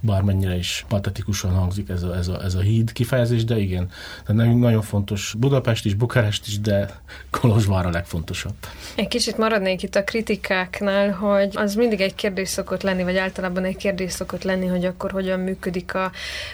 bármennyire 0.00 0.56
is 0.56 0.84
patetikusan 0.88 1.50
hangzik 1.50 1.88
ez 1.88 2.02
a, 2.02 2.16
ez 2.16 2.28
a, 2.28 2.42
ez 2.42 2.54
a 2.54 2.60
híd 2.60 2.92
kifejezés, 2.92 3.44
de 3.44 3.58
igen, 3.58 3.88
tehát 4.22 4.42
nekünk 4.42 4.60
nagyon 4.60 4.82
fontos 4.82 5.34
Budapest 5.38 5.84
is, 5.84 5.94
Bukarest 5.94 6.46
is, 6.46 6.60
de 6.60 7.00
Kolozsvár 7.30 7.86
a 7.86 7.90
legfontosabb. 7.90 8.54
Egy 8.96 9.08
kicsit 9.08 9.36
maradnék 9.38 9.82
itt 9.82 9.94
a 9.94 10.04
kritikáknál, 10.04 11.10
hogy 11.10 11.50
az 11.54 11.74
mindig 11.74 12.00
egy 12.00 12.14
kérdés 12.14 12.48
szokott 12.48 12.82
lenni, 12.82 13.02
vagy 13.02 13.16
általában 13.16 13.64
egy 13.64 13.76
kérdés 13.76 14.12
szokott 14.12 14.42
lenni, 14.42 14.66
hogy 14.66 14.84
akkor 14.84 15.10
hogyan 15.10 15.40
működik 15.40 15.94
a 15.94 16.10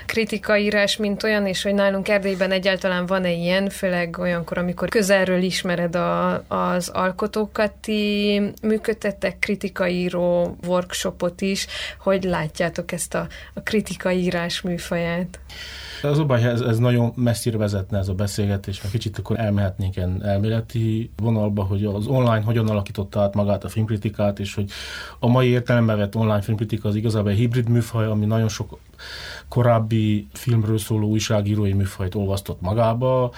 kritikaírás, 0.06 0.96
mint 0.96 1.22
olyan, 1.22 1.46
és 1.46 1.62
hogy 1.62 1.74
nálunk 1.74 2.08
Erdélyben 2.08 2.50
egyáltalán 2.50 3.06
van-e 3.06 3.32
ilyen, 3.32 3.68
főleg 3.68 4.18
olyankor, 4.18 4.58
amikor 4.58 4.88
közel 4.88 5.20
közelről 5.22 5.46
ismered 5.46 5.96
a, 5.96 6.34
az 6.48 6.88
alkotókat, 6.88 7.72
ti 7.72 8.40
működtettek 8.62 9.38
kritikaíró 9.38 10.56
workshopot 10.66 11.40
is, 11.40 11.66
hogy 11.98 12.24
látjátok 12.24 12.92
ezt 12.92 13.14
a, 13.14 13.26
a 13.54 13.60
kritikaírás 13.60 14.60
műfaját? 14.60 15.40
Az 16.02 16.24
ez, 16.30 16.60
ez 16.60 16.78
nagyon 16.78 17.12
messzire 17.16 17.56
vezetne 17.56 17.98
ez 17.98 18.08
a 18.08 18.14
beszélgetés, 18.14 18.80
mert 18.80 18.92
kicsit 18.92 19.18
akkor 19.18 19.38
elmehetnénk 19.38 19.96
ilyen 19.96 20.24
elméleti 20.24 21.10
vonalba, 21.16 21.62
hogy 21.62 21.84
az 21.84 22.06
online 22.06 22.42
hogyan 22.42 22.68
alakította 22.68 23.20
át 23.20 23.34
magát 23.34 23.64
a 23.64 23.68
filmkritikát, 23.68 24.38
és 24.38 24.54
hogy 24.54 24.70
a 25.18 25.28
mai 25.28 25.48
értelemben 25.48 25.96
vett 25.96 26.14
online 26.14 26.40
filmkritika 26.40 26.88
az 26.88 26.94
igazából 26.94 27.30
egy 27.30 27.36
hibrid 27.36 27.68
műfaj, 27.68 28.06
ami 28.06 28.26
nagyon 28.26 28.48
sok 28.48 28.78
korábbi 29.48 30.28
filmről 30.32 30.78
szóló 30.78 31.08
újságírói 31.08 31.72
műfajt 31.72 32.14
olvasztott 32.14 32.60
magába, 32.60 33.32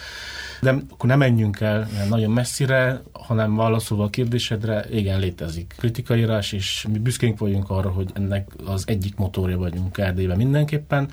de 0.61 0.71
akkor 0.91 1.09
nem 1.09 1.19
menjünk 1.19 1.61
el 1.61 1.89
nagyon 2.09 2.31
messzire, 2.31 3.03
hanem 3.13 3.57
válaszolva 3.57 4.05
a 4.05 4.11
kérdésedre, 4.11 4.85
igen, 4.91 5.21
létezik 5.21 5.75
kritikaírás, 5.79 6.53
és 6.53 6.87
mi 6.93 6.99
büszkénk 6.99 7.39
vagyunk 7.39 7.71
arra, 7.71 7.91
hogy 7.91 8.11
ennek 8.15 8.49
az 8.65 8.85
egyik 8.87 9.17
motorja 9.17 9.59
vagyunk 9.59 9.99
Erdélyben 9.99 10.37
mindenképpen. 10.37 11.11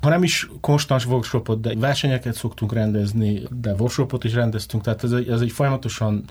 Ha 0.00 0.08
nem 0.08 0.22
is 0.22 0.48
konstans 0.60 1.06
workshopot, 1.06 1.60
de 1.60 1.74
versenyeket 1.74 2.34
szoktunk 2.34 2.72
rendezni, 2.72 3.42
de 3.60 3.72
workshopot 3.72 4.24
is 4.24 4.34
rendeztünk, 4.34 4.82
tehát 4.82 5.04
ez 5.04 5.12
egy, 5.12 5.28
ez 5.28 5.40
egy 5.40 5.52
folyamatosan 5.52 6.24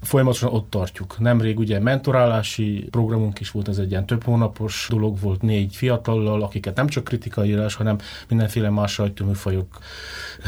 folyamatosan 0.00 0.52
ott 0.52 0.70
tartjuk. 0.70 1.18
Nemrég 1.18 1.58
ugye 1.58 1.80
mentorálási 1.80 2.86
programunk 2.90 3.40
is 3.40 3.50
volt, 3.50 3.68
ez 3.68 3.78
egy 3.78 3.90
ilyen 3.90 4.06
több 4.06 4.24
hónapos 4.24 4.86
dolog 4.90 5.20
volt 5.20 5.42
négy 5.42 5.76
fiatallal, 5.76 6.42
akiket 6.42 6.76
nem 6.76 6.86
csak 6.86 7.04
kritikai 7.04 7.48
írás, 7.48 7.74
hanem 7.74 7.98
mindenféle 8.28 8.70
más 8.70 8.92
sajtóműfajok 8.92 9.78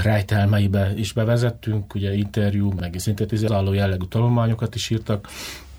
rejtelmeibe 0.02 0.92
is 0.96 1.12
bevezettünk, 1.12 1.94
ugye 1.94 2.14
interjú, 2.14 2.72
meg 2.72 2.94
szintetizáló 2.98 3.72
jellegű 3.72 4.04
tanulmányokat 4.04 4.74
is 4.74 4.90
írtak. 4.90 5.28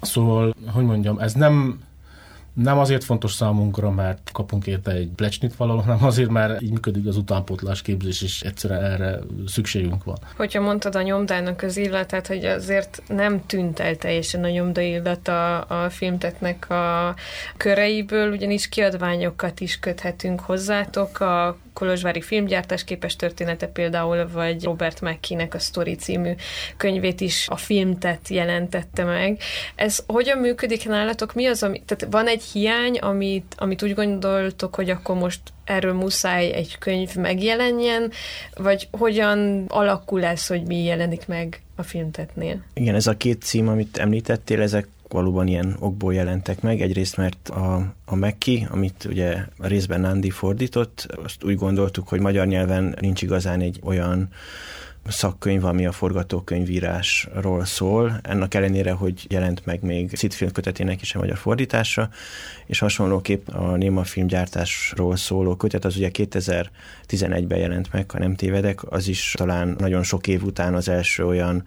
Szóval, 0.01 0.53
hogy 0.71 0.85
mondjam, 0.85 1.19
ez 1.19 1.33
nem 1.33 1.79
nem 2.61 2.77
azért 2.77 3.03
fontos 3.03 3.33
számunkra, 3.33 3.91
mert 3.91 4.29
kapunk 4.33 4.67
érte 4.67 4.91
egy 4.91 5.09
plecsnit 5.15 5.55
valahol, 5.55 5.81
hanem 5.81 6.03
azért, 6.03 6.29
mert 6.29 6.61
így 6.61 6.71
működik 6.71 7.07
az 7.07 7.17
utánpótlás 7.17 7.81
képzés, 7.81 8.21
és 8.21 8.41
egyszerűen 8.41 8.83
erre 8.83 9.19
szükségünk 9.47 10.03
van. 10.03 10.17
Hogyha 10.35 10.61
mondtad 10.61 10.95
a 10.95 11.01
nyomdának 11.01 11.61
az 11.61 11.77
illatát, 11.77 12.27
hogy 12.27 12.45
azért 12.45 13.01
nem 13.07 13.45
tűnt 13.45 13.79
el 13.79 13.95
teljesen 13.95 14.43
a 14.43 14.49
nyomda 14.49 14.81
illat 14.81 15.27
a, 15.27 15.87
filmtetnek 15.89 16.69
a 16.69 17.15
köreiből, 17.57 18.31
ugyanis 18.31 18.69
kiadványokat 18.69 19.59
is 19.59 19.79
köthetünk 19.79 20.39
hozzátok, 20.39 21.19
a 21.19 21.57
Kolozsvári 21.79 22.21
filmgyártás 22.21 22.83
képes 22.83 23.15
története 23.15 23.67
például, 23.67 24.29
vagy 24.31 24.63
Robert 24.63 25.01
McKee-nek 25.01 25.53
a 25.53 25.59
Story 25.59 25.95
című 25.95 26.31
könyvét 26.77 27.21
is 27.21 27.47
a 27.49 27.55
filmtet 27.55 28.27
jelentette 28.27 29.03
meg. 29.03 29.39
Ez 29.75 30.03
hogyan 30.07 30.37
működik 30.37 30.87
nálatok? 30.87 31.33
Mi 31.33 31.45
az, 31.45 31.63
ami, 31.63 31.81
tehát 31.85 32.13
van 32.13 32.27
egy 32.27 32.43
hiány, 32.51 32.97
amit, 32.97 33.55
amit 33.57 33.83
úgy 33.83 33.93
gondoltok, 33.93 34.75
hogy 34.75 34.89
akkor 34.89 35.15
most 35.15 35.41
erről 35.63 35.93
muszáj 35.93 36.51
egy 36.51 36.77
könyv 36.77 37.15
megjelenjen, 37.15 38.11
vagy 38.55 38.87
hogyan 38.91 39.65
alakul 39.67 40.23
ez, 40.23 40.47
hogy 40.47 40.67
mi 40.67 40.83
jelenik 40.83 41.27
meg 41.27 41.61
a 41.75 41.83
filmtetnél? 41.83 42.63
Igen, 42.73 42.95
ez 42.95 43.07
a 43.07 43.17
két 43.17 43.41
cím, 43.41 43.67
amit 43.67 43.97
említettél, 43.97 44.61
ezek 44.61 44.87
valóban 45.09 45.47
ilyen 45.47 45.75
okból 45.79 46.13
jelentek 46.13 46.61
meg. 46.61 46.81
Egyrészt, 46.81 47.17
mert 47.17 47.49
a, 47.49 47.93
a 48.05 48.15
Mekki, 48.15 48.67
amit 48.71 49.05
ugye 49.09 49.35
a 49.57 49.67
részben 49.67 50.01
Nandi 50.01 50.29
fordított, 50.29 51.07
azt 51.23 51.43
úgy 51.43 51.55
gondoltuk, 51.55 52.07
hogy 52.07 52.19
magyar 52.19 52.47
nyelven 52.47 52.95
nincs 52.99 53.21
igazán 53.21 53.61
egy 53.61 53.79
olyan 53.83 54.29
szakkönyv, 55.09 55.65
ami 55.65 55.85
a 55.85 55.91
forgatókönyvírásról 55.91 57.65
szól. 57.65 58.19
Ennek 58.23 58.53
ellenére, 58.53 58.91
hogy 58.91 59.25
jelent 59.29 59.65
meg 59.65 59.83
még 59.83 60.15
Szitfilm 60.15 60.51
kötetének 60.51 61.01
is 61.01 61.15
a 61.15 61.19
magyar 61.19 61.37
fordítása, 61.37 62.09
és 62.65 62.79
hasonlóképp 62.79 63.47
a 63.47 63.75
Néma 63.75 64.03
filmgyártásról 64.03 65.15
szóló 65.15 65.55
kötet, 65.55 65.85
az 65.85 65.95
ugye 65.95 66.09
2011-ben 66.13 67.57
jelent 67.57 67.91
meg, 67.91 68.11
ha 68.11 68.19
nem 68.19 68.35
tévedek, 68.35 68.91
az 68.91 69.07
is 69.07 69.33
talán 69.37 69.75
nagyon 69.77 70.03
sok 70.03 70.27
év 70.27 70.43
után 70.43 70.73
az 70.73 70.89
első 70.89 71.25
olyan 71.25 71.63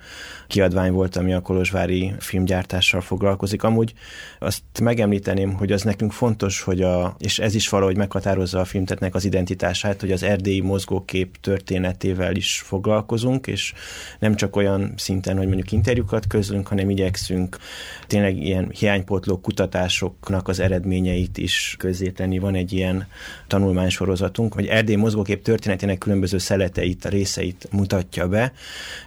kiadvány 0.47 0.93
volt, 0.93 1.17
ami 1.17 1.33
a 1.33 1.41
kolozsvári 1.41 2.13
filmgyártással 2.19 3.01
foglalkozik. 3.01 3.63
Amúgy 3.63 3.93
azt 4.39 4.63
megemlíteném, 4.83 5.53
hogy 5.53 5.73
az 5.73 5.83
nekünk 5.83 6.13
fontos, 6.13 6.61
hogy 6.63 6.83
a, 6.83 7.17
és 7.19 7.39
ez 7.39 7.55
is 7.55 7.69
valahogy 7.69 7.97
meghatározza 7.97 8.61
a 8.61 8.65
filmtetnek 8.65 9.15
az 9.15 9.25
identitását, 9.25 10.01
hogy 10.01 10.13
az 10.13 10.23
erdélyi 10.23 10.61
mozgókép 10.61 11.37
történetével 11.41 12.37
is 12.37 12.61
foglalkozunk, 12.61 13.32
és 13.41 13.73
nem 14.19 14.35
csak 14.35 14.57
olyan 14.57 14.93
szinten, 14.97 15.37
hogy 15.37 15.47
mondjuk 15.47 15.73
interjúkat 15.73 16.27
közlünk, 16.27 16.69
hanem 16.69 16.91
igyekszünk 16.91 17.59
tényleg 18.07 18.37
ilyen 18.37 18.71
hiánypótló 18.71 19.41
kutatásoknak 19.41 20.49
az 20.49 20.61
eredményeit 20.61 21.39
is 21.39 21.75
közzétenni. 21.79 22.39
Van 22.39 22.55
egy 22.55 22.73
ilyen 22.73 23.07
tanulmánysorozatunk, 23.47 24.55
hogy 24.55 24.67
Erdély 24.67 24.95
mozgókép 24.95 25.43
történetének 25.43 25.99
különböző 25.99 26.39
szeleteit, 26.39 27.05
részeit 27.05 27.69
mutatja 27.71 28.29
be. 28.29 28.53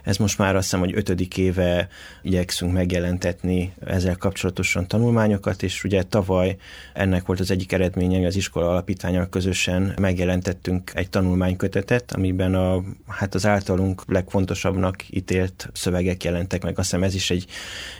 Ez 0.04 0.16
most 0.16 0.38
már 0.38 0.54
azt 0.56 0.64
hiszem, 0.64 0.80
hogy 0.80 0.96
ötödik 0.96 1.36
éve 1.36 1.88
igyekszünk 2.22 2.72
megjelentetni 2.72 3.72
ezzel 3.86 4.16
kapcsolatosan 4.16 4.86
tanulmányokat, 4.86 5.62
és 5.62 5.84
ugye 5.84 6.02
tavaly 6.02 6.56
ennek 6.94 7.26
volt 7.26 7.40
az 7.40 7.50
egyik 7.50 7.72
eredménye, 7.72 8.16
hogy 8.16 8.26
az 8.26 8.36
iskola 8.36 8.68
alapítványal 8.68 9.28
közösen 9.28 9.94
megjelentettünk 10.00 10.90
egy 10.94 11.10
tanulmánykötetet, 11.10 12.12
amiben 12.12 12.54
a, 12.54 12.82
hát 13.06 13.34
az 13.34 13.46
általunk 13.46 14.04
legfontosabbnak 14.16 15.04
ítélt 15.10 15.68
szövegek 15.72 16.24
jelentek 16.24 16.62
meg. 16.62 16.78
Azt 16.78 16.90
hiszem 16.90 17.04
ez 17.04 17.14
is 17.14 17.30
egy, 17.30 17.46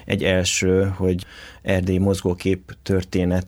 egy 0.04 0.24
első, 0.24 0.92
hogy 0.96 1.24
Erdély 1.62 1.98
mozgókép 1.98 2.76
történet 2.82 3.46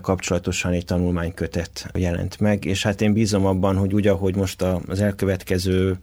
kapcsolatosan 0.00 0.72
egy 0.72 0.84
tanulmánykötet 0.84 1.90
jelent 1.94 2.40
meg, 2.40 2.64
és 2.64 2.82
hát 2.82 3.00
én 3.00 3.12
bízom 3.12 3.46
abban, 3.46 3.76
hogy 3.76 3.94
úgy, 3.94 4.06
ahogy 4.06 4.36
most 4.36 4.62
az 4.62 5.00
elkövetkező 5.00 5.98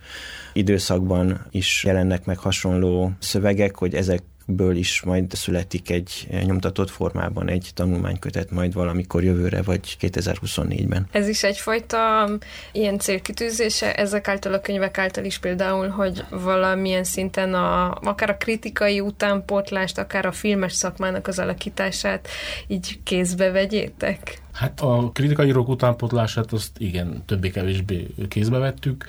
időszakban 0.54 1.46
is 1.52 1.84
jelennek 1.84 2.26
meg 2.26 2.38
hasonló 2.38 3.12
szövegek, 3.20 3.76
hogy 3.76 3.96
ezek 3.96 4.22
ből 4.50 4.76
is 4.76 5.02
majd 5.02 5.32
születik 5.32 5.90
egy 5.90 6.28
nyomtatott 6.46 6.90
formában 6.90 7.50
egy 7.50 7.72
tanulmánykötet 7.74 8.52
majd 8.52 8.74
valamikor 8.74 9.24
jövőre, 9.24 9.62
vagy 9.62 9.98
2024-ben. 10.02 11.08
Ez 11.12 11.28
is 11.28 11.44
egyfajta 11.44 12.30
ilyen 12.72 13.00
célkitűzése 13.00 13.96
ezek 13.96 14.28
által 14.28 14.54
a 14.54 14.62
könyvek 14.62 14.98
által 14.98 15.26
is 15.26 15.38
például, 15.38 15.88
hogy 15.88 16.24
valamilyen 16.30 17.04
szinten 17.04 17.54
a, 17.54 17.96
akár 18.02 18.30
a 18.30 18.38
kritikai 18.38 19.00
utánpótlást, 19.00 19.98
akár 19.98 20.26
a 20.26 20.32
filmes 20.32 20.74
szakmának 20.74 21.28
az 21.28 21.40
alakítását 21.40 22.28
így 22.68 23.00
kézbe 23.04 23.52
vegyétek? 23.52 24.42
Hát 24.58 24.82
a 24.82 25.10
kritikai 25.14 25.48
írók 25.48 25.68
utánpotlását 25.68 26.54
azt 26.54 26.72
igen, 26.78 27.24
többé-kevésbé 27.26 28.08
kézbe 28.28 28.58
vettük. 28.58 29.06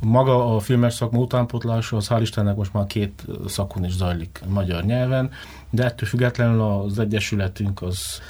Maga 0.00 0.54
a 0.54 0.58
filmes 0.58 0.94
szakma 0.94 1.18
utánpotlása 1.18 1.96
az 1.96 2.08
hál' 2.10 2.18
Istennek 2.20 2.56
most 2.56 2.72
már 2.72 2.86
két 2.86 3.24
szakon 3.46 3.84
is 3.84 3.92
zajlik 3.92 4.40
magyar 4.48 4.84
nyelven, 4.84 5.30
de 5.70 5.84
ettől 5.84 6.08
függetlenül 6.08 6.60
az 6.60 6.98
Egyesületünk 6.98 7.82
az 7.82 8.20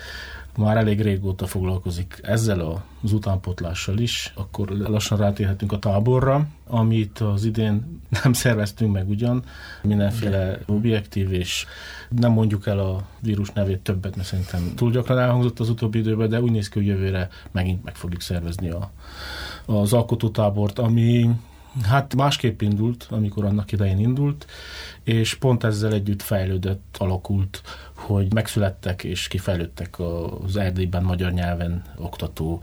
már 0.60 0.76
elég 0.76 1.00
régóta 1.00 1.46
foglalkozik 1.46 2.18
ezzel 2.22 2.82
az 3.02 3.12
utánpotlással 3.12 3.98
is, 3.98 4.32
akkor 4.36 4.68
lassan 4.68 5.18
rátérhetünk 5.18 5.72
a 5.72 5.78
táborra, 5.78 6.46
amit 6.66 7.18
az 7.18 7.44
idén 7.44 8.00
nem 8.22 8.32
szerveztünk 8.32 8.92
meg 8.92 9.08
ugyan, 9.08 9.42
mindenféle 9.82 10.58
objektív, 10.66 11.32
és 11.32 11.66
nem 12.08 12.32
mondjuk 12.32 12.66
el 12.66 12.78
a 12.78 13.06
vírus 13.20 13.50
nevét 13.50 13.80
többet, 13.80 14.16
mert 14.16 14.28
szerintem 14.28 14.72
túl 14.76 14.90
gyakran 14.90 15.18
elhangzott 15.18 15.60
az 15.60 15.68
utóbbi 15.68 15.98
időben, 15.98 16.28
de 16.28 16.40
úgy 16.40 16.50
néz 16.50 16.68
ki, 16.68 16.78
hogy 16.78 16.88
jövőre 16.88 17.28
megint 17.50 17.84
meg 17.84 17.94
fogjuk 17.94 18.20
szervezni 18.20 18.70
a, 18.70 18.90
az 19.66 19.92
alkotótábort, 19.92 20.78
ami 20.78 21.30
Hát 21.82 22.14
másképp 22.14 22.60
indult, 22.60 23.06
amikor 23.10 23.44
annak 23.44 23.72
idején 23.72 23.98
indult, 23.98 24.46
és 25.02 25.34
pont 25.34 25.64
ezzel 25.64 25.92
együtt 25.92 26.22
fejlődött, 26.22 26.96
alakult, 26.98 27.62
hogy 27.94 28.32
megszülettek 28.32 29.04
és 29.04 29.28
kifejlődtek 29.28 29.98
az 30.44 30.56
Erdélyben 30.56 31.02
magyar 31.02 31.32
nyelven 31.32 31.82
oktató 31.96 32.62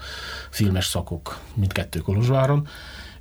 filmes 0.50 0.86
szakok 0.86 1.40
mindkettő 1.54 2.00
Kolozsváron, 2.00 2.68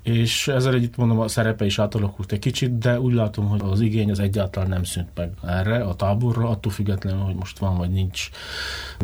és 0.03 0.49
ezzel 0.49 0.75
együtt 0.75 0.97
mondom, 0.97 1.21
a 1.21 1.29
szerepe 1.29 1.65
is 1.65 1.79
átalakult 1.79 2.33
egy 2.33 2.39
kicsit, 2.39 2.79
de 2.79 3.01
úgy 3.01 3.15
látom, 3.15 3.49
hogy 3.49 3.61
az 3.65 3.81
igény 3.81 4.11
az 4.11 4.19
egyáltalán 4.19 4.69
nem 4.69 4.85
szűnt 4.85 5.09
meg 5.15 5.31
erre 5.47 5.83
a 5.83 5.95
táborra, 5.95 6.49
attól 6.49 6.73
függetlenül, 6.73 7.21
hogy 7.21 7.35
most 7.35 7.59
van 7.59 7.77
vagy 7.77 7.91
nincs 7.91 8.29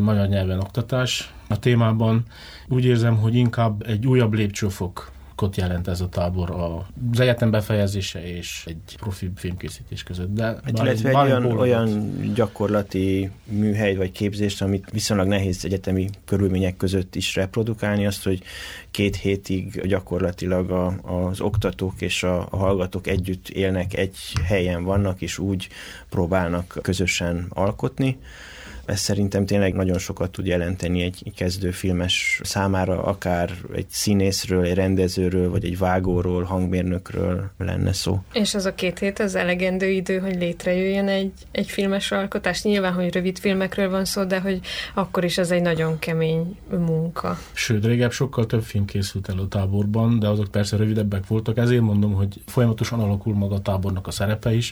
magyar 0.01 0.27
nyelven 0.27 0.59
oktatás 0.59 1.33
a 1.47 1.59
témában. 1.59 2.25
Úgy 2.67 2.85
érzem, 2.85 3.17
hogy 3.17 3.35
inkább 3.35 3.87
egy 3.87 4.07
újabb 4.07 4.33
lépcsőfok 4.33 5.11
sokkot 5.43 5.57
jelent 5.57 5.87
ez 5.87 6.01
a 6.01 6.09
tábor 6.09 6.51
az 7.11 7.19
egyetem 7.19 7.51
befejezése 7.51 8.27
és 8.37 8.63
egy 8.65 8.95
profi 8.97 9.31
filmkészítés 9.35 10.03
között. 10.03 10.33
De 10.33 10.43
hát, 10.43 10.79
illetve 10.81 11.09
egy 11.09 11.15
olyan, 11.15 11.45
olyan 11.45 12.17
gyakorlati 12.33 13.31
műhely 13.43 13.95
vagy 13.95 14.11
képzést, 14.11 14.61
amit 14.61 14.89
viszonylag 14.91 15.27
nehéz 15.27 15.65
egyetemi 15.65 16.09
körülmények 16.25 16.77
között 16.77 17.15
is 17.15 17.35
reprodukálni, 17.35 18.05
azt, 18.05 18.23
hogy 18.23 18.43
két 18.91 19.15
hétig 19.15 19.87
gyakorlatilag 19.87 20.71
a, 20.71 20.93
az 21.27 21.41
oktatók 21.41 22.01
és 22.01 22.23
a, 22.23 22.47
a 22.49 22.57
hallgatók 22.57 23.07
együtt 23.07 23.49
élnek, 23.49 23.97
egy 23.97 24.17
helyen 24.43 24.83
vannak, 24.83 25.21
és 25.21 25.37
úgy 25.37 25.67
próbálnak 26.09 26.79
közösen 26.81 27.45
alkotni 27.49 28.17
ez 28.85 28.99
szerintem 28.99 29.45
tényleg 29.45 29.73
nagyon 29.73 29.97
sokat 29.97 30.31
tud 30.31 30.45
jelenteni 30.45 31.01
egy 31.01 31.31
kezdőfilmes 31.35 32.39
számára, 32.43 33.03
akár 33.03 33.51
egy 33.75 33.85
színészről, 33.89 34.63
egy 34.63 34.73
rendezőről, 34.73 35.49
vagy 35.49 35.65
egy 35.65 35.77
vágóról, 35.77 36.43
hangmérnökről 36.43 37.51
lenne 37.57 37.93
szó. 37.93 38.19
És 38.33 38.53
az 38.53 38.65
a 38.65 38.75
két 38.75 38.99
hét 38.99 39.19
az 39.19 39.35
elegendő 39.35 39.89
idő, 39.89 40.19
hogy 40.19 40.35
létrejöjjön 40.35 41.07
egy, 41.07 41.31
egy 41.51 41.69
filmes 41.69 42.11
alkotás. 42.11 42.63
Nyilván, 42.63 42.93
hogy 42.93 43.13
rövid 43.13 43.39
filmekről 43.39 43.89
van 43.89 44.05
szó, 44.05 44.23
de 44.23 44.39
hogy 44.39 44.59
akkor 44.93 45.23
is 45.23 45.37
az 45.37 45.51
egy 45.51 45.61
nagyon 45.61 45.99
kemény 45.99 46.57
munka. 46.69 47.37
Sőt, 47.53 47.85
régebb 47.85 48.11
sokkal 48.11 48.45
több 48.45 48.63
film 48.63 48.85
készült 48.85 49.29
el 49.29 49.37
a 49.37 49.47
táborban, 49.47 50.19
de 50.19 50.27
azok 50.27 50.51
persze 50.51 50.77
rövidebbek 50.77 51.27
voltak, 51.27 51.57
ezért 51.57 51.81
mondom, 51.81 52.13
hogy 52.13 52.41
folyamatosan 52.45 52.99
alakul 52.99 53.33
maga 53.33 53.55
a 53.55 53.61
tábornak 53.61 54.07
a 54.07 54.11
szerepe 54.11 54.53
is. 54.53 54.71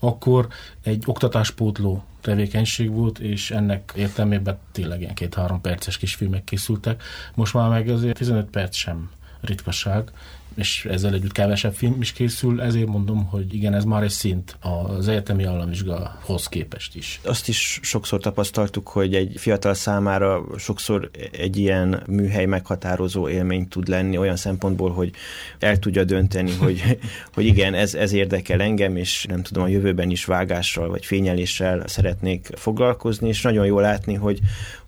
Akkor 0.00 0.46
egy 0.82 1.02
oktatáspótló 1.06 2.04
tevékenység 2.22 2.90
volt, 2.90 3.18
és 3.18 3.50
ennek 3.50 3.92
értelmében 3.96 4.58
tényleg 4.72 5.00
ilyen 5.00 5.14
két-három 5.14 5.60
perces 5.60 5.98
kis 5.98 6.14
filmek 6.14 6.44
készültek. 6.44 7.02
Most 7.34 7.54
már 7.54 7.68
meg 7.68 7.88
azért 7.88 8.16
15 8.16 8.50
perc 8.50 8.76
sem 8.76 9.10
ritkaság, 9.40 10.10
és 10.54 10.86
ezzel 10.90 11.14
együtt 11.14 11.32
kevesebb 11.32 11.74
film 11.74 12.00
is 12.00 12.12
készül, 12.12 12.60
ezért 12.62 12.86
mondom, 12.86 13.24
hogy 13.24 13.54
igen, 13.54 13.74
ez 13.74 13.84
már 13.84 14.02
egy 14.02 14.10
szint 14.10 14.56
az 14.60 15.08
egyetemi 15.08 15.44
államvizsgához 15.44 16.46
képest 16.46 16.96
is. 16.96 17.20
Azt 17.24 17.48
is 17.48 17.80
sokszor 17.82 18.20
tapasztaltuk, 18.20 18.88
hogy 18.88 19.14
egy 19.14 19.34
fiatal 19.36 19.74
számára 19.74 20.44
sokszor 20.58 21.10
egy 21.32 21.56
ilyen 21.56 22.02
műhely 22.06 22.46
meghatározó 22.46 23.28
élmény 23.28 23.68
tud 23.68 23.88
lenni, 23.88 24.18
olyan 24.18 24.36
szempontból, 24.36 24.90
hogy 24.90 25.12
el 25.58 25.78
tudja 25.78 26.04
dönteni, 26.04 26.52
hogy, 26.52 26.98
hogy 27.34 27.44
igen, 27.44 27.74
ez, 27.74 27.94
ez 27.94 28.12
érdekel 28.12 28.60
engem, 28.60 28.96
és 28.96 29.24
nem 29.28 29.42
tudom, 29.42 29.62
a 29.62 29.68
jövőben 29.68 30.10
is 30.10 30.24
vágással 30.24 30.88
vagy 30.88 31.06
fényeléssel 31.06 31.86
szeretnék 31.86 32.48
foglalkozni, 32.54 33.28
és 33.28 33.42
nagyon 33.42 33.66
jó 33.66 33.78
látni, 33.78 34.14
hogy, 34.14 34.40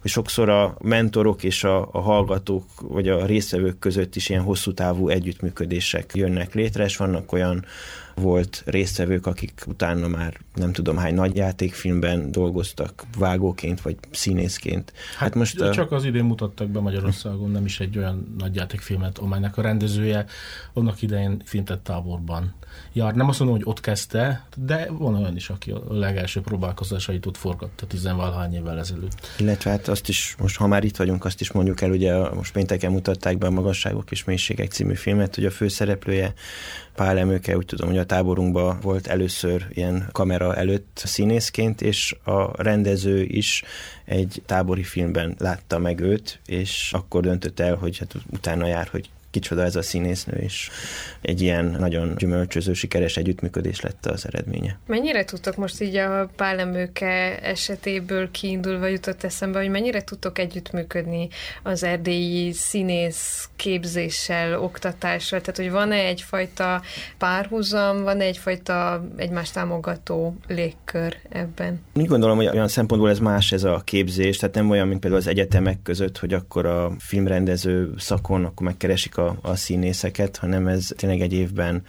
hogy 0.05 0.13
sokszor 0.13 0.49
a 0.49 0.77
mentorok 0.81 1.43
és 1.43 1.65
a, 1.65 1.89
a 1.93 2.01
hallgatók 2.01 2.65
vagy 2.81 3.09
a 3.09 3.27
résztvevők 3.27 3.79
között 3.79 4.17
is 4.17 4.29
ilyen 4.29 4.43
hosszú 4.43 4.75
távú 4.75 5.09
együttműködések 5.09 6.11
jönnek 6.15 6.55
létre, 6.55 6.85
és 6.85 6.97
vannak 6.97 7.33
olyan 7.33 7.65
volt 8.15 8.63
résztvevők, 8.67 9.27
akik 9.27 9.63
utána 9.67 10.09
már 10.09 10.41
nem 10.55 10.73
tudom 10.73 10.97
hány 10.97 11.15
nagy 11.15 11.37
játékfilmben 11.37 12.31
dolgoztak 12.31 13.05
vágóként 13.19 13.81
vagy 13.81 13.97
színészként. 14.11 14.93
Hát, 14.95 15.19
hát 15.19 15.35
most 15.35 15.61
a... 15.61 15.73
csak 15.73 15.93
az 15.93 16.05
idén 16.05 16.25
mutattak 16.25 16.69
be 16.69 16.81
Magyarországon 16.81 17.51
nem 17.51 17.65
is 17.65 17.81
egy 17.81 17.99
olyan 17.99 18.35
nagy 18.39 18.55
játékfilmet, 18.55 19.19
amelynek 19.19 19.57
a 19.57 19.63
rendezője 19.63 20.27
annak 20.73 21.03
idején 21.03 21.43
fintett 21.45 21.85
táborban 21.85 22.55
jár. 22.95 23.15
Nem 23.15 23.29
azt 23.29 23.39
mondom, 23.39 23.57
hogy 23.57 23.67
ott 23.67 23.81
kezdte, 23.81 24.47
de 24.57 24.87
van 24.91 25.15
olyan 25.15 25.37
is, 25.37 25.49
aki 25.49 25.71
a 25.71 25.83
legelső 25.89 26.41
próbálkozásait 26.41 27.27
ott 27.27 27.37
forgatta 27.37 27.87
tizenvalahány 27.87 28.55
évvel 28.55 28.79
ezelőtt. 28.79 29.27
Illetve 29.39 29.71
hát 29.71 29.89
azt 29.89 30.09
is, 30.09 30.35
most 30.39 30.57
ha 30.57 30.67
már 30.67 30.85
itt 30.85 30.97
vagyunk, 30.97 31.25
azt 31.25 31.41
is 31.41 31.53
mondjuk 31.53 31.81
el, 31.81 31.91
ugye 31.91 32.31
most 32.31 32.53
pénteken 32.53 32.93
mutatták 32.93 33.39
be 33.39 33.47
a 33.47 33.51
Magasságok 33.51 34.11
és 34.11 34.25
Mélységek 34.25 34.71
című 34.71 34.95
filmet, 34.95 35.35
hogy 35.35 35.45
a 35.45 35.51
főszereplője 35.51 36.35
Pál 36.95 37.19
Emőke, 37.19 37.57
úgy 37.57 37.67
tudom, 37.67 37.89
hogy 37.89 37.99
a 37.99 38.07
táborunkban 38.07 38.79
volt 38.81 39.07
először 39.07 39.67
ilyen 39.71 40.09
kamera 40.13 40.57
előtt 40.57 41.03
színészként, 41.05 41.83
és 41.83 42.17
a 42.25 42.63
rendező 42.63 43.23
is 43.23 43.65
egy 44.05 44.43
tábori 44.47 44.83
filmben 44.83 45.35
látta 45.39 45.79
meg 45.79 46.01
őt, 46.01 46.41
és 46.47 46.91
akkor 46.93 47.23
döntött 47.23 47.61
el, 47.61 47.75
hogy 47.75 47.99
hát 47.99 48.15
utána 48.31 48.67
jár, 48.67 48.89
hogy 48.89 49.11
kicsoda 49.35 49.63
ez 49.63 49.77
a 49.77 49.83
színésznő, 49.83 50.37
és 50.37 50.71
egy 51.21 51.41
ilyen 51.41 51.77
nagyon 51.79 52.15
gyümölcsöző, 52.17 52.73
sikeres 52.73 53.17
együttműködés 53.17 53.81
lett 53.81 54.07
az 54.07 54.27
eredménye. 54.27 54.79
Mennyire 54.87 55.25
tudtok 55.25 55.57
most 55.57 55.81
így 55.81 55.97
a 55.97 56.31
pálemőke 56.37 57.41
esetéből 57.41 58.31
kiindulva 58.31 58.87
jutott 58.87 59.25
eszembe, 59.25 59.59
hogy 59.59 59.69
mennyire 59.69 60.05
tudtok 60.05 60.39
együttműködni 60.39 61.29
az 61.63 61.83
erdélyi 61.83 62.53
színész 62.53 63.49
képzéssel, 63.57 64.59
oktatással, 64.59 65.41
tehát 65.41 65.57
hogy 65.57 65.71
van-e 65.71 66.05
egyfajta 66.05 66.83
párhuzam, 67.19 68.03
van-e 68.03 68.25
egyfajta 68.25 69.05
egymást 69.17 69.55
támogató 69.55 70.37
légkör 70.49 71.17
ebben? 71.29 71.81
Úgy 71.95 72.07
gondolom, 72.07 72.37
hogy 72.37 72.47
olyan 72.47 72.69
szempontból 72.69 73.11
ez 73.11 73.19
más 73.19 73.53
ez 73.53 73.65
a 73.65 73.83
képzés, 73.85 74.37
tehát 74.37 74.55
nem 74.55 74.71
olyan, 74.71 74.89
mint 74.89 75.01
például 75.01 75.23
az 75.23 75.29
egyetemek 75.29 75.83
között, 75.83 76.19
hogy 76.19 76.33
akkor 76.33 76.67
a 76.67 76.93
filmrendező 76.99 77.93
szakon 77.99 78.45
akkor 78.45 78.67
megkeresik 78.67 79.17
a 79.17 79.24
a, 79.25 79.37
a 79.43 79.57
színészeket, 79.57 80.37
hanem 80.37 80.67
ez 80.67 80.93
tényleg 80.97 81.21
egy 81.21 81.33
évben 81.33 81.83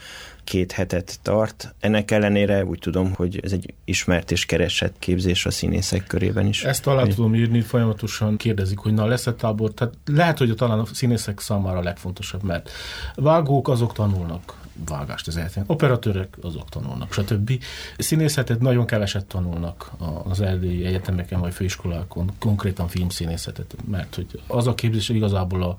két 0.44 0.72
hetet 0.72 1.20
tart. 1.22 1.76
Ennek 1.80 2.12
ellenére 2.12 2.66
úgy 2.66 2.80
tudom, 2.80 3.14
hogy 3.14 3.40
ez 3.44 3.52
egy 3.52 3.74
ismert 3.86 4.32
és 4.32 4.46
keresett 4.46 4.96
képzés 5.00 5.46
a 5.46 5.52
színészek 5.52 6.08
körében 6.08 6.46
is. 6.46 6.64
Ezt 6.64 6.88
alá 6.88 7.04
tudom 7.04 7.36
írni, 7.36 7.62
folyamatosan 7.62 8.38
kérdezik, 8.38 8.78
hogy 8.78 8.94
na 8.94 9.06
lesz-e 9.06 9.34
tábor. 9.34 9.74
Tehát 9.74 9.94
lehet, 10.06 10.38
hogy 10.38 10.56
talán 10.56 10.80
a 10.80 10.86
színészek 10.86 11.40
számára 11.40 11.78
a 11.78 11.84
legfontosabb, 11.84 12.44
mert 12.44 12.70
vágók 13.16 13.68
azok 13.68 13.94
tanulnak 13.94 14.65
vágást 14.86 15.28
az 15.28 15.38
egyetem. 15.38 15.64
Operatőrek 15.68 16.38
azok 16.42 16.70
tanulnak, 16.70 17.14
stb. 17.14 17.64
Színészetet 17.98 18.60
nagyon 18.60 18.86
keveset 18.86 19.26
tanulnak 19.26 19.92
az 20.24 20.42
erdélyi 20.42 20.86
egyetemeken 20.86 21.40
vagy 21.40 21.54
főiskolákon, 21.54 22.32
konkrétan 22.40 22.88
filmszínészetet, 22.88 23.76
mert 23.88 24.16
hogy 24.16 24.42
az 24.48 24.68
a 24.68 24.76
képzés 24.76 25.10
igazából 25.10 25.64
a 25.64 25.76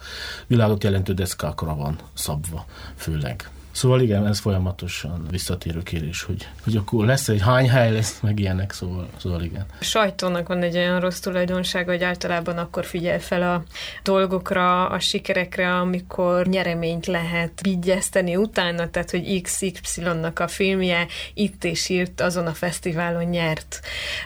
világot 0.47 0.85
jelentő 0.85 1.15
deszkákra 1.15 1.75
van 1.75 1.99
szabva, 2.15 2.67
főleg. 2.97 3.51
Szóval 3.77 4.01
igen, 4.01 4.27
ez 4.27 4.39
folyamatosan 4.39 5.27
visszatérő 5.31 5.83
kérés, 5.83 6.23
hogy, 6.23 6.49
hogy 6.65 6.77
akkor 6.77 7.05
lesz 7.05 7.29
egy 7.29 7.41
hány 7.41 7.71
hely 7.71 7.93
lesz, 7.93 8.21
meg 8.21 8.39
ilyenek, 8.39 8.73
szóval, 8.73 9.09
szóval 9.17 9.43
igen. 9.43 9.65
A 9.81 9.85
sajtónak 9.85 10.49
van 10.49 10.63
egy 10.63 10.77
olyan 10.77 11.01
rossz 11.01 11.19
tulajdonsága, 11.19 11.91
hogy 11.91 12.03
általában 12.03 12.59
akkor 12.59 12.85
figyel 12.85 13.21
fel 13.21 13.43
a 13.43 13.63
dolgokra, 14.03 14.89
a 14.89 14.99
sikerekre, 14.99 15.75
amikor 15.75 16.47
nyereményt 16.47 17.07
lehet 17.07 17.61
vigyeszteni 17.63 18.37
utána, 18.37 18.91
tehát 18.91 19.11
hogy 19.11 19.41
XY-nak 19.43 20.39
a 20.39 20.49
filmje 20.49 21.07
itt 21.35 21.65
és 21.65 21.89
írt 21.89 22.21
azon 22.21 22.47
a 22.47 22.53
fesztiválon 22.53 23.25
nyert. 23.25 23.81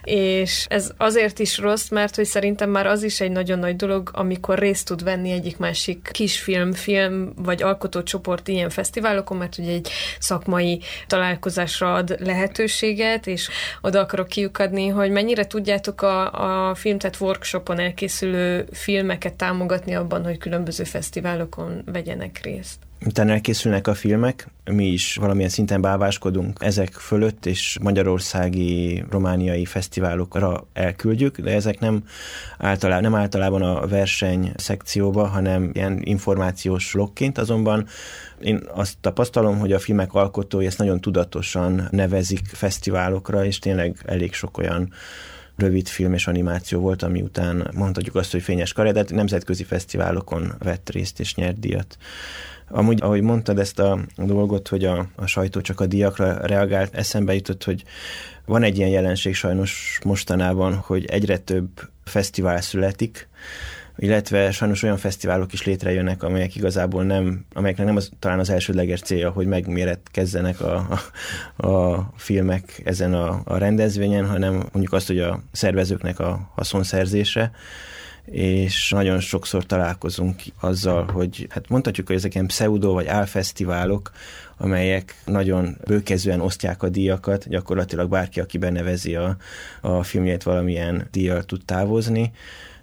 És 0.04 0.66
ez 0.68 0.92
azért 0.96 1.38
is 1.38 1.58
rossz, 1.58 1.88
mert 1.88 2.16
hogy 2.16 2.24
szerintem 2.24 2.70
már 2.70 2.86
az 2.86 3.02
is 3.02 3.20
egy 3.20 3.30
nagyon 3.30 3.58
nagy 3.58 3.76
dolog, 3.76 4.10
amikor 4.12 4.58
részt 4.58 4.86
tud 4.86 5.04
venni 5.04 5.30
egyik 5.30 5.58
másik 5.58 6.08
kisfilm, 6.12 6.72
film 6.72 7.32
vagy 7.36 7.62
alkotócsoport 7.62 8.48
ilyen 8.48 8.70
fesztiválokon, 8.70 9.38
mert 9.40 9.58
ugye 9.58 9.72
egy 9.72 9.88
szakmai 10.18 10.80
találkozásra 11.06 11.94
ad 11.94 12.16
lehetőséget, 12.18 13.26
és 13.26 13.48
oda 13.80 14.00
akarok 14.00 14.28
kiukadni, 14.28 14.88
hogy 14.88 15.10
mennyire 15.10 15.46
tudjátok 15.46 16.02
a, 16.02 16.68
a 16.70 16.74
film, 16.74 16.98
tehát 16.98 17.20
workshopon 17.20 17.78
elkészülő 17.78 18.68
filmeket 18.72 19.34
támogatni 19.34 19.94
abban, 19.94 20.24
hogy 20.24 20.38
különböző 20.38 20.84
fesztiválokon 20.84 21.82
vegyenek 21.86 22.40
részt 22.42 22.89
utána 23.06 23.32
elkészülnek 23.32 23.86
a 23.86 23.94
filmek, 23.94 24.48
mi 24.64 24.86
is 24.86 25.16
valamilyen 25.16 25.48
szinten 25.48 25.80
báváskodunk 25.80 26.58
ezek 26.60 26.92
fölött, 26.92 27.46
és 27.46 27.78
magyarországi, 27.82 29.04
romániai 29.10 29.64
fesztiválokra 29.64 30.66
elküldjük, 30.72 31.40
de 31.40 31.50
ezek 31.50 31.78
nem 31.78 32.04
általában, 32.58 33.02
nem 33.02 33.14
általában 33.14 33.62
a 33.62 33.86
verseny 33.86 34.52
szekcióba, 34.56 35.26
hanem 35.26 35.70
ilyen 35.72 36.00
információs 36.02 36.92
blokként, 36.92 37.38
azonban 37.38 37.86
én 38.40 38.62
azt 38.74 38.94
tapasztalom, 39.00 39.58
hogy 39.58 39.72
a 39.72 39.78
filmek 39.78 40.14
alkotói 40.14 40.66
ezt 40.66 40.78
nagyon 40.78 41.00
tudatosan 41.00 41.88
nevezik 41.90 42.46
fesztiválokra, 42.46 43.44
és 43.44 43.58
tényleg 43.58 43.96
elég 44.04 44.32
sok 44.32 44.58
olyan 44.58 44.92
rövid 45.56 45.88
film 45.88 46.12
és 46.12 46.26
animáció 46.26 46.80
volt, 46.80 47.02
ami 47.02 47.22
után 47.22 47.70
mondhatjuk 47.74 48.14
azt, 48.14 48.32
hogy 48.32 48.42
fényes 48.42 48.72
karrier, 48.72 48.94
de 48.94 49.04
nemzetközi 49.14 49.64
fesztiválokon 49.64 50.54
vett 50.58 50.90
részt 50.90 51.20
és 51.20 51.34
nyert 51.34 51.60
díjat. 51.60 51.96
Amúgy, 52.72 53.02
ahogy 53.02 53.22
mondtad 53.22 53.58
ezt 53.58 53.78
a 53.78 53.98
dolgot, 54.16 54.68
hogy 54.68 54.84
a, 54.84 55.06
a 55.16 55.26
sajtó 55.26 55.60
csak 55.60 55.80
a 55.80 55.86
díjakra 55.86 56.46
reagált, 56.46 56.94
eszembe 56.94 57.34
jutott, 57.34 57.64
hogy 57.64 57.84
van 58.46 58.62
egy 58.62 58.76
ilyen 58.76 58.90
jelenség 58.90 59.34
sajnos 59.34 59.98
mostanában, 60.04 60.74
hogy 60.74 61.04
egyre 61.04 61.38
több 61.38 61.68
fesztivál 62.04 62.60
születik, 62.60 63.28
illetve 63.96 64.50
sajnos 64.50 64.82
olyan 64.82 64.96
fesztiválok 64.96 65.52
is 65.52 65.64
létrejönnek, 65.64 66.22
amelyek 66.22 66.56
igazából 66.56 67.04
nem, 67.04 67.44
amelyeknek 67.54 67.86
nem 67.86 67.96
az, 67.96 68.10
talán 68.18 68.38
az 68.38 68.50
elsődleges 68.50 69.00
célja, 69.00 69.30
hogy 69.30 69.46
megméretkezzenek 69.46 70.60
a, 70.60 71.00
a, 71.56 71.66
a 71.66 72.12
filmek 72.16 72.80
ezen 72.84 73.14
a, 73.14 73.40
a 73.44 73.56
rendezvényen, 73.56 74.26
hanem 74.26 74.52
mondjuk 74.52 74.92
azt, 74.92 75.06
hogy 75.06 75.18
a 75.18 75.42
szervezőknek 75.52 76.18
a 76.18 76.50
haszonszerzése, 76.54 77.50
és 78.24 78.90
nagyon 78.90 79.20
sokszor 79.20 79.66
találkozunk 79.66 80.42
azzal, 80.60 81.04
hogy 81.04 81.46
hát 81.50 81.68
mondhatjuk, 81.68 82.06
hogy 82.06 82.16
ezek 82.16 82.34
ilyen 82.34 82.46
pseudo 82.46 82.92
vagy 82.92 83.06
álfesztiválok, 83.06 84.10
amelyek 84.56 85.14
nagyon 85.24 85.76
bőkezően 85.86 86.40
osztják 86.40 86.82
a 86.82 86.88
díjakat, 86.88 87.48
gyakorlatilag 87.48 88.08
bárki, 88.10 88.40
aki 88.40 88.58
benevezi 88.58 89.14
a, 89.14 89.36
a 89.80 90.02
filmjét 90.02 90.42
valamilyen 90.42 91.08
díjjal 91.10 91.44
tud 91.44 91.64
távozni. 91.64 92.32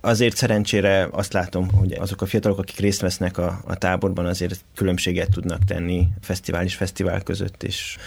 Azért 0.01 0.35
szerencsére 0.35 1.07
azt 1.11 1.33
látom, 1.33 1.69
hogy 1.69 1.93
azok 1.93 2.21
a 2.21 2.25
fiatalok, 2.25 2.59
akik 2.59 2.79
részt 2.79 3.01
vesznek 3.01 3.37
a, 3.37 3.61
a 3.65 3.75
táborban, 3.75 4.25
azért 4.25 4.63
különbséget 4.75 5.31
tudnak 5.31 5.63
tenni 5.63 6.07
fesztivál 6.21 6.63
és 6.63 6.75
fesztivál 6.75 7.21
között, 7.21 7.63
és 7.63 7.97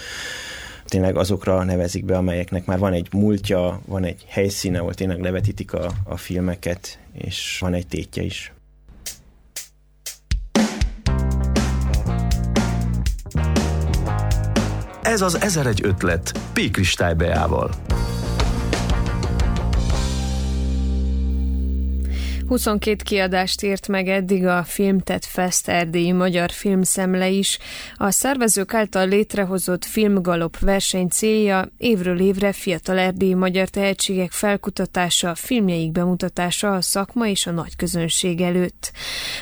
tényleg 0.90 1.16
azokra 1.16 1.64
nevezik 1.64 2.04
be, 2.04 2.16
amelyeknek 2.16 2.64
már 2.66 2.78
van 2.78 2.92
egy 2.92 3.08
múltja, 3.12 3.80
van 3.86 4.04
egy 4.04 4.24
helyszíne, 4.28 4.78
ahol 4.78 4.94
tényleg 4.94 5.20
levetítik 5.20 5.72
a, 5.72 5.90
a 6.04 6.16
filmeket, 6.16 6.98
és 7.12 7.56
van 7.60 7.74
egy 7.74 7.86
tétje 7.86 8.22
is. 8.22 8.52
Ez 15.02 15.20
az 15.20 15.40
1001 15.40 15.80
ötlet 15.84 16.32
P. 16.52 16.70
Kristály 16.70 17.14
Beával. 17.14 17.70
22 22.50 23.02
kiadást 23.02 23.62
írt 23.62 23.88
meg 23.88 24.08
eddig 24.08 24.46
a 24.46 24.64
Filmtet 24.64 25.24
Fest 25.24 25.68
erdélyi 25.68 26.12
magyar 26.12 26.50
filmszemle 26.50 27.28
is. 27.28 27.58
A 27.94 28.10
szervezők 28.10 28.74
által 28.74 29.08
létrehozott 29.08 29.84
filmgalop 29.84 30.58
verseny 30.58 31.08
célja 31.08 31.68
évről 31.76 32.20
évre 32.20 32.52
fiatal 32.52 32.98
erdélyi 32.98 33.34
magyar 33.34 33.68
tehetségek 33.68 34.30
felkutatása, 34.30 35.34
filmjeik 35.34 35.92
bemutatása 35.92 36.74
a 36.74 36.80
szakma 36.80 37.26
és 37.26 37.46
a 37.46 37.50
nagy 37.50 37.76
közönség 37.76 38.40
előtt. 38.40 38.92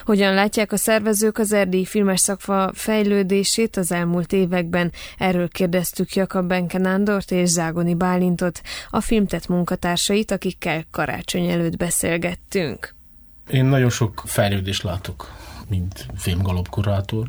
Hogyan 0.05 0.35
látják 0.35 0.73
a 0.73 0.77
szervezők 0.77 1.38
az 1.38 1.53
erdélyi 1.53 1.85
filmes 1.85 2.21
szakma 2.21 2.71
fejlődését 2.75 3.77
az 3.77 3.92
elmúlt 3.92 4.33
években? 4.33 4.92
Erről 5.18 5.49
kérdeztük 5.49 6.14
Jakab 6.14 6.49
Benke 6.49 6.79
Nándort 6.79 7.31
és 7.31 7.49
Zágoni 7.49 7.94
Bálintot, 7.94 8.61
a 8.90 9.01
Filmtet 9.01 9.49
munkatársait, 9.49 10.31
akikkel 10.31 10.85
karácsony 10.90 11.51
előtt 11.51 11.77
beszélgettünk. 11.77 12.97
Én 13.51 13.65
nagyon 13.65 13.91
sok 13.91 14.23
fejlődést 14.27 14.83
látok, 14.83 15.33
mint 15.69 16.07
filmgalopkurátor 16.17 17.27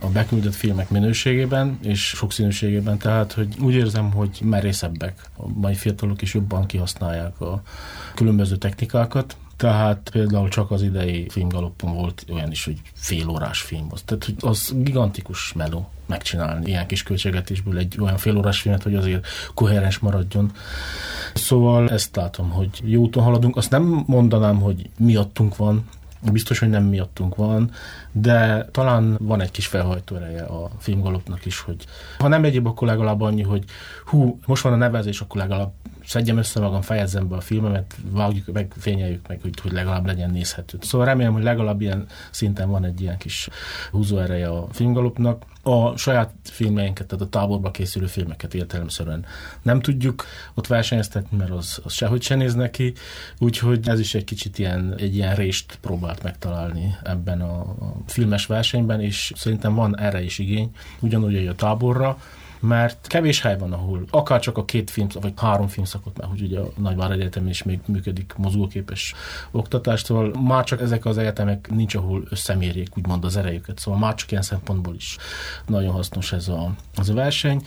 a 0.00 0.06
beküldött 0.06 0.54
filmek 0.54 0.90
minőségében 0.90 1.78
és 1.82 2.06
sokszínűségében, 2.06 2.98
tehát 2.98 3.32
hogy 3.32 3.56
úgy 3.60 3.74
érzem, 3.74 4.12
hogy 4.12 4.40
merészebbek. 4.42 5.30
A 5.36 5.48
mai 5.48 5.74
fiatalok 5.74 6.22
is 6.22 6.34
jobban 6.34 6.66
kihasználják 6.66 7.40
a 7.40 7.62
különböző 8.14 8.56
technikákat, 8.56 9.36
tehát 9.58 10.08
például 10.12 10.48
csak 10.48 10.70
az 10.70 10.82
idei 10.82 11.28
filmgaloppon 11.28 11.94
volt 11.94 12.24
olyan 12.32 12.50
is, 12.50 12.64
hogy 12.64 12.80
fél 12.94 13.28
órás 13.28 13.60
film. 13.60 13.86
Az, 13.90 14.02
tehát 14.04 14.24
hogy 14.24 14.34
az 14.40 14.72
gigantikus 14.76 15.52
meló 15.52 15.90
megcsinálni 16.06 16.66
ilyen 16.66 16.86
kis 16.86 17.02
költségetésből 17.02 17.78
egy 17.78 17.96
olyan 18.00 18.16
fél 18.16 18.36
órás 18.36 18.60
filmet, 18.60 18.82
hogy 18.82 18.94
azért 18.94 19.26
koherens 19.54 19.98
maradjon. 19.98 20.52
Szóval 21.34 21.90
ezt 21.90 22.16
látom, 22.16 22.50
hogy 22.50 22.80
jó 22.84 23.00
úton 23.00 23.22
haladunk. 23.22 23.56
Azt 23.56 23.70
nem 23.70 24.04
mondanám, 24.06 24.60
hogy 24.60 24.90
miattunk 24.98 25.56
van, 25.56 25.84
Biztos, 26.32 26.58
hogy 26.58 26.68
nem 26.68 26.84
miattunk 26.84 27.36
van, 27.36 27.70
de 28.12 28.68
talán 28.72 29.16
van 29.20 29.40
egy 29.40 29.50
kis 29.50 29.66
felhajtó 29.66 30.16
ereje 30.16 30.42
a 30.42 30.70
filmgalopnak 30.78 31.44
is, 31.44 31.60
hogy 31.60 31.84
ha 32.18 32.28
nem 32.28 32.44
egyéb, 32.44 32.66
akkor 32.66 32.88
legalább 32.88 33.20
annyi, 33.20 33.42
hogy 33.42 33.64
hú, 34.04 34.38
most 34.46 34.62
van 34.62 34.72
a 34.72 34.76
nevezés, 34.76 35.20
akkor 35.20 35.40
legalább 35.40 35.72
szedjem 36.08 36.36
össze 36.36 36.60
magam, 36.60 36.80
fejezzem 36.80 37.28
be 37.28 37.36
a 37.36 37.40
filmemet, 37.40 37.96
vágjuk 38.10 38.52
meg, 38.52 38.72
fényeljük 38.78 39.28
meg, 39.28 39.40
hogy, 39.42 39.60
hogy 39.62 39.72
legalább 39.72 40.06
legyen 40.06 40.30
nézhető. 40.30 40.78
Szóval 40.80 41.06
remélem, 41.06 41.32
hogy 41.32 41.42
legalább 41.42 41.80
ilyen 41.80 42.06
szinten 42.30 42.70
van 42.70 42.84
egy 42.84 43.00
ilyen 43.00 43.18
kis 43.18 43.48
húzóereje 43.90 44.48
a 44.48 44.66
filmgalopnak. 44.72 45.44
A 45.62 45.96
saját 45.96 46.30
filmeinket, 46.42 47.06
tehát 47.06 47.24
a 47.24 47.28
táborba 47.28 47.70
készülő 47.70 48.06
filmeket 48.06 48.54
értelemszerűen 48.54 49.24
nem 49.62 49.80
tudjuk 49.80 50.24
ott 50.54 50.66
versenyeztetni, 50.66 51.36
mert 51.36 51.50
az, 51.50 51.80
az 51.84 51.92
sehogy 51.92 52.22
se 52.22 52.34
néz 52.34 52.54
neki, 52.54 52.92
úgyhogy 53.38 53.88
ez 53.88 54.00
is 54.00 54.14
egy 54.14 54.24
kicsit 54.24 54.58
ilyen, 54.58 54.94
egy 54.96 55.14
ilyen 55.14 55.34
rést 55.34 55.78
próbált 55.80 56.22
megtalálni 56.22 56.94
ebben 57.02 57.40
a, 57.40 57.60
a 57.60 57.96
filmes 58.06 58.46
versenyben, 58.46 59.00
és 59.00 59.32
szerintem 59.36 59.74
van 59.74 59.98
erre 59.98 60.22
is 60.22 60.38
igény, 60.38 60.70
ugyanúgy, 61.00 61.34
hogy 61.34 61.46
a 61.46 61.54
táborra, 61.54 62.18
mert 62.60 63.06
kevés 63.06 63.40
hely 63.40 63.58
van, 63.58 63.72
ahol 63.72 64.04
akár 64.10 64.40
csak 64.40 64.56
a 64.56 64.64
két 64.64 64.90
film, 64.90 65.06
vagy 65.20 65.32
három 65.36 65.66
filmszakot, 65.66 66.18
mert 66.18 66.30
hogy 66.30 66.42
ugye 66.42 66.58
a 66.58 66.68
Nagyvár 66.76 67.10
Egyetem 67.10 67.46
is 67.46 67.62
még 67.62 67.80
működik 67.86 68.34
mozgóképes 68.36 69.14
oktatástól, 69.50 70.40
már 70.40 70.64
csak 70.64 70.80
ezek 70.80 71.04
az 71.04 71.18
egyetemek 71.18 71.70
nincs, 71.70 71.94
ahol 71.94 72.22
összemérjék 72.30 72.96
úgymond 72.96 73.24
az 73.24 73.36
erejüket, 73.36 73.78
szóval 73.78 74.00
már 74.00 74.14
csak 74.14 74.30
ilyen 74.30 74.42
szempontból 74.42 74.94
is 74.94 75.16
nagyon 75.66 75.92
hasznos 75.92 76.32
ez 76.32 76.48
a, 76.48 76.70
az 76.96 77.08
a 77.08 77.14
verseny 77.14 77.66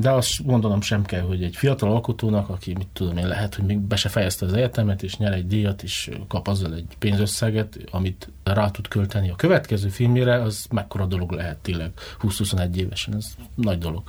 de 0.00 0.10
azt 0.10 0.44
mondanom 0.44 0.80
sem 0.80 1.04
kell, 1.04 1.20
hogy 1.20 1.42
egy 1.42 1.56
fiatal 1.56 1.90
alkotónak, 1.90 2.48
aki 2.48 2.74
mit 2.76 2.88
tudom 2.92 3.16
én, 3.16 3.28
lehet, 3.28 3.54
hogy 3.54 3.64
még 3.64 3.78
be 3.78 3.96
se 3.96 4.08
fejezte 4.08 4.46
az 4.46 4.52
egyetemet, 4.52 5.02
és 5.02 5.16
nyer 5.16 5.32
egy 5.32 5.46
díjat, 5.46 5.82
és 5.82 6.10
kap 6.28 6.48
azzal 6.48 6.74
egy 6.74 6.96
pénzösszeget, 6.98 7.78
amit 7.90 8.28
rá 8.44 8.70
tud 8.70 8.88
költeni 8.88 9.30
a 9.30 9.36
következő 9.36 9.88
filmjére, 9.88 10.42
az 10.42 10.66
mekkora 10.70 11.06
dolog 11.06 11.30
lehet 11.30 11.56
tényleg 11.56 11.90
20-21 12.22 12.74
évesen, 12.74 13.14
ez 13.16 13.26
nagy 13.54 13.78
dolog. 13.78 14.02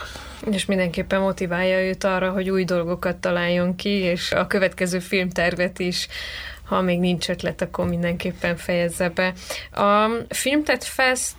És 0.52 0.66
mindenképpen 0.66 1.22
motiválja 1.22 1.88
őt 1.88 2.04
arra, 2.04 2.32
hogy 2.32 2.50
új 2.50 2.64
dolgokat 2.64 3.18
találjon 3.18 3.76
ki, 3.76 3.90
és 3.90 4.32
a 4.32 4.48
következő 4.48 5.00
filmtervet 5.00 5.80
is 5.80 6.08
ha 6.64 6.82
még 6.82 7.00
nincs 7.00 7.30
ötlet, 7.30 7.62
akkor 7.62 7.88
mindenképpen 7.88 8.56
fejezze 8.56 9.10
be. 9.10 9.34
A 9.84 10.10
Filmtet 10.28 10.84
Fest 10.84 11.36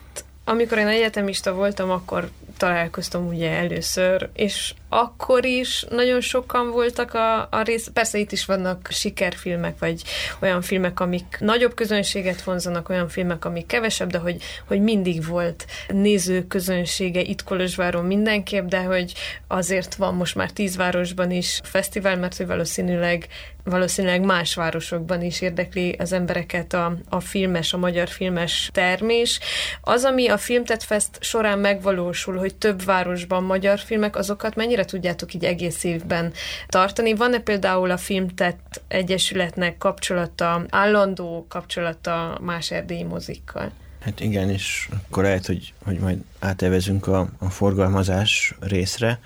amikor 0.50 0.78
én 0.78 0.86
egyetemista 0.86 1.54
voltam, 1.54 1.90
akkor 1.90 2.30
találkoztam 2.60 3.26
ugye 3.26 3.50
először, 3.50 4.28
és 4.34 4.74
akkor 4.92 5.44
is 5.44 5.84
nagyon 5.90 6.20
sokan 6.20 6.70
voltak 6.70 7.14
a, 7.14 7.40
a 7.50 7.62
rész. 7.62 7.90
Persze 7.92 8.18
itt 8.18 8.32
is 8.32 8.44
vannak 8.44 8.88
sikerfilmek, 8.90 9.78
vagy 9.78 10.02
olyan 10.40 10.62
filmek, 10.62 11.00
amik 11.00 11.36
nagyobb 11.40 11.74
közönséget 11.74 12.42
vonzanak, 12.42 12.88
olyan 12.88 13.08
filmek, 13.08 13.44
amik 13.44 13.66
kevesebb, 13.66 14.10
de 14.10 14.18
hogy, 14.18 14.42
hogy 14.66 14.80
mindig 14.82 15.26
volt 15.26 15.66
néző 15.88 16.46
közönsége 16.46 17.20
itt 17.20 17.42
Kolozsváron 17.42 18.04
mindenképp, 18.04 18.66
de 18.66 18.82
hogy 18.82 19.14
azért 19.46 19.94
van 19.94 20.14
most 20.14 20.34
már 20.34 20.50
tíz 20.50 20.76
városban 20.76 21.30
is 21.30 21.60
fesztivál, 21.64 22.16
mert 22.16 22.36
hogy 22.36 22.46
valószínűleg 22.46 23.28
valószínűleg 23.64 24.24
más 24.24 24.54
városokban 24.54 25.22
is 25.22 25.40
érdekli 25.40 25.96
az 25.98 26.12
embereket 26.12 26.72
a, 26.72 26.96
a 27.08 27.20
filmes, 27.20 27.72
a 27.72 27.78
magyar 27.78 28.08
filmes 28.08 28.70
termés. 28.72 29.40
Az, 29.80 30.04
ami 30.04 30.28
a 30.28 30.36
Filmtet 30.36 30.82
Fest 30.82 31.08
során 31.20 31.58
megvalósul, 31.58 32.36
hogy 32.36 32.54
több 32.54 32.84
városban 32.84 33.42
magyar 33.42 33.78
filmek, 33.78 34.16
azokat 34.16 34.54
mennyire 34.54 34.79
tudjátok 34.84 35.34
így 35.34 35.44
egész 35.44 35.84
évben 35.84 36.32
tartani? 36.68 37.14
Van-e 37.14 37.38
például 37.38 37.90
a 37.90 37.96
Filmtet 37.96 38.82
Egyesületnek 38.88 39.78
kapcsolata, 39.78 40.64
állandó 40.70 41.46
kapcsolata 41.48 42.38
más 42.42 42.70
erdélyi 42.70 43.04
mozikkal? 43.04 43.70
Hát 44.00 44.20
igen, 44.20 44.50
és 44.50 44.88
akkor 45.06 45.22
lehet, 45.22 45.46
hogy, 45.46 45.72
hogy 45.84 45.98
majd 45.98 46.18
átevezünk 46.38 47.06
a, 47.06 47.28
a 47.38 47.50
forgalmazás 47.50 48.54
részre. 48.60 49.18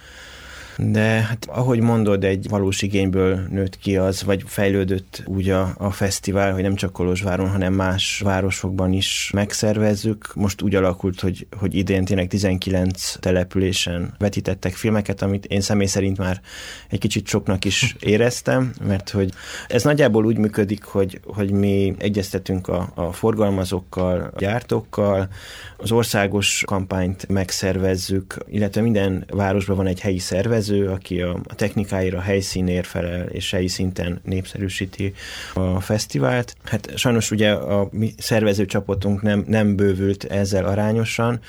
De 0.78 1.00
hát 1.00 1.46
ahogy 1.50 1.80
mondod, 1.80 2.24
egy 2.24 2.48
valós 2.48 2.82
igényből 2.82 3.40
nőtt 3.50 3.78
ki 3.78 3.96
az, 3.96 4.22
vagy 4.22 4.42
fejlődött 4.46 5.22
úgy 5.26 5.50
a, 5.50 5.74
a 5.78 5.90
fesztivál, 5.90 6.52
hogy 6.52 6.62
nem 6.62 6.74
csak 6.74 6.92
Kolozsváron, 6.92 7.48
hanem 7.48 7.72
más 7.72 8.20
városokban 8.24 8.92
is 8.92 9.30
megszervezzük. 9.34 10.34
Most 10.34 10.62
úgy 10.62 10.74
alakult, 10.74 11.20
hogy, 11.20 11.46
hogy 11.58 11.74
idén 11.74 12.04
tényleg 12.04 12.28
19 12.28 13.16
településen 13.20 14.14
vetítettek 14.18 14.74
filmeket, 14.74 15.22
amit 15.22 15.44
én 15.44 15.60
személy 15.60 15.86
szerint 15.86 16.18
már 16.18 16.40
egy 16.88 16.98
kicsit 16.98 17.26
soknak 17.26 17.64
is 17.64 17.96
éreztem, 18.00 18.72
mert 18.86 19.10
hogy 19.10 19.32
ez 19.68 19.82
nagyjából 19.84 20.24
úgy 20.24 20.38
működik, 20.38 20.84
hogy, 20.84 21.20
hogy 21.24 21.50
mi 21.50 21.94
egyeztetünk 21.98 22.68
a, 22.68 22.92
a 22.94 23.12
forgalmazókkal, 23.12 24.30
a 24.34 24.38
gyártókkal, 24.38 25.28
az 25.76 25.92
országos 25.92 26.62
kampányt 26.66 27.28
megszervezzük, 27.28 28.36
illetve 28.48 28.80
minden 28.80 29.24
városban 29.30 29.76
van 29.76 29.86
egy 29.86 30.00
helyi 30.00 30.18
szervező, 30.18 30.63
filmező, 30.64 30.90
aki 30.90 31.20
a, 31.20 31.40
technikáira, 31.54 32.18
a 32.18 32.20
helyszínér 32.20 32.84
felel, 32.84 33.26
és 33.26 33.50
helyi 33.50 33.68
szinten 33.68 34.20
népszerűsíti 34.24 35.12
a 35.54 35.80
fesztivált. 35.80 36.56
Hát 36.64 36.92
sajnos 36.96 37.30
ugye 37.30 37.50
a 37.50 37.88
mi 37.92 38.14
szervező 38.18 38.64
csapatunk 38.66 39.22
nem, 39.22 39.44
nem 39.46 39.76
bővült 39.76 40.24
ezzel 40.24 40.64
arányosan, 40.64 41.40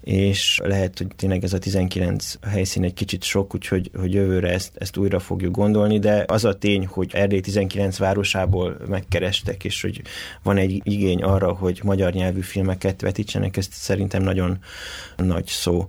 és 0.00 0.60
lehet, 0.64 0.98
hogy 0.98 1.06
tényleg 1.16 1.44
ez 1.44 1.52
a 1.52 1.58
19 1.58 2.34
helyszín 2.48 2.84
egy 2.84 2.94
kicsit 2.94 3.22
sok, 3.22 3.54
úgyhogy 3.54 3.90
hogy 3.98 4.12
jövőre 4.12 4.48
ezt, 4.48 4.70
ezt 4.78 4.96
újra 4.96 5.18
fogjuk 5.18 5.54
gondolni, 5.54 5.98
de 5.98 6.24
az 6.26 6.44
a 6.44 6.58
tény, 6.58 6.86
hogy 6.86 7.10
Erdély 7.12 7.40
19 7.40 7.98
városából 7.98 8.76
megkerestek, 8.88 9.64
és 9.64 9.82
hogy 9.82 10.02
van 10.42 10.56
egy 10.56 10.80
igény 10.84 11.22
arra, 11.22 11.52
hogy 11.52 11.80
magyar 11.84 12.12
nyelvű 12.12 12.40
filmeket 12.40 13.00
vetítsenek, 13.00 13.56
ez 13.56 13.68
szerintem 13.70 14.22
nagyon 14.22 14.58
nagy 15.16 15.46
szó 15.46 15.88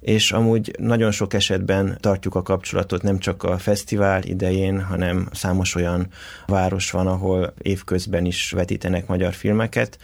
és 0.00 0.32
amúgy 0.32 0.74
nagyon 0.78 1.10
sok 1.10 1.34
esetben 1.34 1.98
tartjuk 2.00 2.34
a 2.34 2.42
kapcsolatot 2.42 3.02
nem 3.02 3.18
csak 3.18 3.42
a 3.42 3.58
fesztivál 3.58 4.22
idején, 4.22 4.82
hanem 4.82 5.28
számos 5.32 5.74
olyan 5.74 6.06
város 6.46 6.90
van, 6.90 7.06
ahol 7.06 7.54
évközben 7.62 8.24
is 8.24 8.50
vetítenek 8.50 9.06
magyar 9.06 9.32
filmeket, 9.32 9.98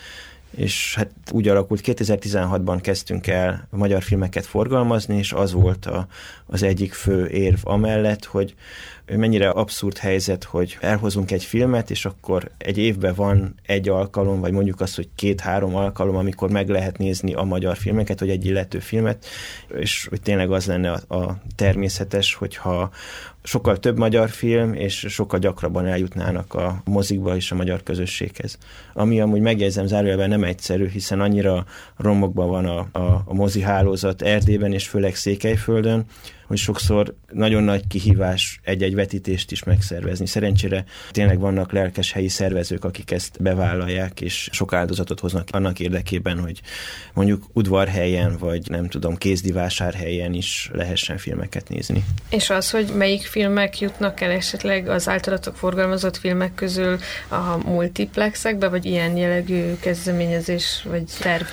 és 0.57 0.95
hát 0.95 1.11
úgy 1.31 1.49
alakult, 1.49 1.81
2016-ban 1.85 2.79
kezdtünk 2.83 3.27
el 3.27 3.67
magyar 3.71 4.03
filmeket 4.03 4.47
forgalmazni, 4.47 5.17
és 5.17 5.33
az 5.33 5.53
volt 5.53 5.87
a, 5.87 6.07
az 6.47 6.63
egyik 6.63 6.93
fő 6.93 7.27
érv 7.27 7.59
amellett, 7.63 8.25
hogy 8.25 8.55
mennyire 9.17 9.49
abszurd 9.49 9.99
helyzet, 9.99 10.45
hogy 10.45 10.79
elhozunk 10.81 11.31
egy 11.31 11.45
filmet, 11.45 11.91
és 11.91 12.05
akkor 12.05 12.51
egy 12.59 12.79
évben 12.79 13.15
van 13.15 13.55
egy 13.67 13.89
alkalom, 13.89 14.41
vagy 14.41 14.53
mondjuk 14.53 14.81
azt, 14.81 14.97
hogy 14.97 15.09
két-három 15.15 15.75
alkalom, 15.75 16.17
amikor 16.17 16.51
meg 16.51 16.69
lehet 16.69 16.99
nézni 16.99 17.35
a 17.35 17.43
magyar 17.43 17.77
filmeket, 17.77 18.21
vagy 18.21 18.31
egy 18.31 18.47
illető 18.47 18.79
filmet, 18.79 19.27
és 19.79 20.07
hogy 20.09 20.21
tényleg 20.21 20.51
az 20.51 20.67
lenne 20.67 20.91
a, 20.91 21.15
a 21.15 21.37
természetes, 21.57 22.35
hogyha 22.35 22.91
sokkal 23.43 23.79
több 23.79 23.99
magyar 23.99 24.31
film, 24.31 24.75
és 24.75 25.07
sokkal 25.09 25.39
gyakrabban 25.39 25.87
eljutnának 25.87 26.55
a 26.55 26.83
mozikba 26.85 27.37
és 27.37 27.51
a 27.51 27.55
magyar 27.55 27.83
közösséghez. 27.83 28.59
Ami 28.93 29.21
amúgy 29.21 29.41
megjegyzem 29.41 29.87
zárójelben 29.87 30.29
nem 30.29 30.45
egyszerű, 30.45 30.89
hiszen 30.89 31.21
annyira 31.21 31.65
romokban 31.97 32.49
van 32.49 32.65
a, 32.67 32.89
a, 32.93 33.23
a 33.25 33.35
mozi 33.35 33.61
hálózat 33.61 34.23
Erdélyben 34.23 34.73
és 34.73 34.89
főleg 34.89 35.15
Székelyföldön, 35.15 36.05
hogy 36.47 36.57
sokszor 36.57 37.15
nagyon 37.33 37.63
nagy 37.63 37.87
kihívás 37.87 38.61
egy-egy 38.63 38.95
vetítést 38.95 39.51
is 39.51 39.65
megszervezni. 39.65 40.27
Szerencsére 40.27 40.85
tényleg 41.11 41.39
vannak 41.39 41.73
lelkes 41.73 42.13
helyi 42.13 42.29
szervezők, 42.29 42.85
akik 42.85 43.11
ezt 43.11 43.43
bevállalják, 43.43 44.21
és 44.21 44.49
sok 44.53 44.73
áldozatot 44.73 45.21
hoznak 45.21 45.49
annak 45.51 45.81
érdekében, 45.81 46.39
hogy 46.39 46.61
mondjuk 47.15 47.45
udvarhelyen, 47.53 48.37
vagy 48.39 48.63
nem 48.69 48.89
tudom, 48.89 49.17
kézdivásárhelyen 49.17 50.35
is 50.35 50.71
lehessen 50.73 51.17
filmeket 51.17 51.69
nézni. 51.69 52.05
És 52.31 52.51
az, 52.51 52.71
hogy 52.71 52.93
melyik 52.97 53.23
filmek 53.23 53.81
jutnak 53.81 54.21
el 54.21 54.31
esetleg 54.31 54.89
az 54.89 55.09
általatok 55.09 55.57
forgalmazott 55.57 56.17
filmek 56.17 56.55
közül 56.55 56.99
a 57.29 57.57
multiplexekbe, 57.65 58.69
vagy 58.69 58.85
ilyen 58.85 59.17
jellegű 59.17 59.75
kezdeményezés, 59.81 60.87
vagy 60.89 61.05
terv 61.21 61.47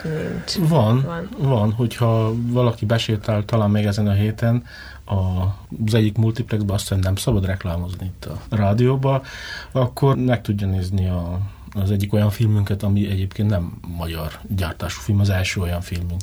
nincs? 0.55 0.69
Van, 0.69 1.01
van, 1.01 1.29
van 1.37 1.71
hogyha 1.71 2.33
valaki 2.35 2.85
besétál 2.85 3.45
talán 3.45 3.69
még 3.69 3.85
ezen 3.85 4.07
a 4.07 4.13
héten, 4.13 4.63
az 5.09 5.93
egyik 5.93 6.17
multiplexben 6.17 6.75
azt 6.75 6.87
hiszem 6.87 6.99
nem 6.99 7.15
szabad 7.15 7.45
reklámozni 7.45 8.05
itt 8.05 8.25
a 8.25 8.55
rádióba, 8.55 9.23
akkor 9.71 10.15
meg 10.15 10.41
tudja 10.41 10.67
nézni 10.67 11.07
a, 11.07 11.39
az 11.73 11.91
egyik 11.91 12.13
olyan 12.13 12.29
filmünket, 12.29 12.83
ami 12.83 13.09
egyébként 13.09 13.49
nem 13.49 13.79
magyar 13.97 14.39
gyártású 14.55 15.01
film, 15.01 15.19
az 15.19 15.29
első 15.29 15.61
olyan 15.61 15.81
filmünk, 15.81 16.21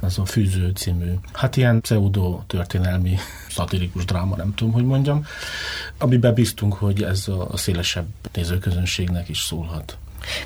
az 0.00 0.18
a 0.18 0.24
Fűző 0.24 0.70
című, 0.70 1.12
hát 1.32 1.56
ilyen 1.56 1.80
pseudo 1.80 2.40
történelmi 2.46 3.16
szatirikus 3.48 4.04
dráma, 4.04 4.36
nem 4.36 4.54
tudom, 4.54 4.72
hogy 4.72 4.84
mondjam, 4.84 5.24
amiben 5.98 6.34
biztunk, 6.34 6.74
hogy 6.74 7.02
ez 7.02 7.28
a 7.28 7.56
szélesebb 7.56 8.06
nézőközönségnek 8.32 9.28
is 9.28 9.38
szólhat. 9.38 9.96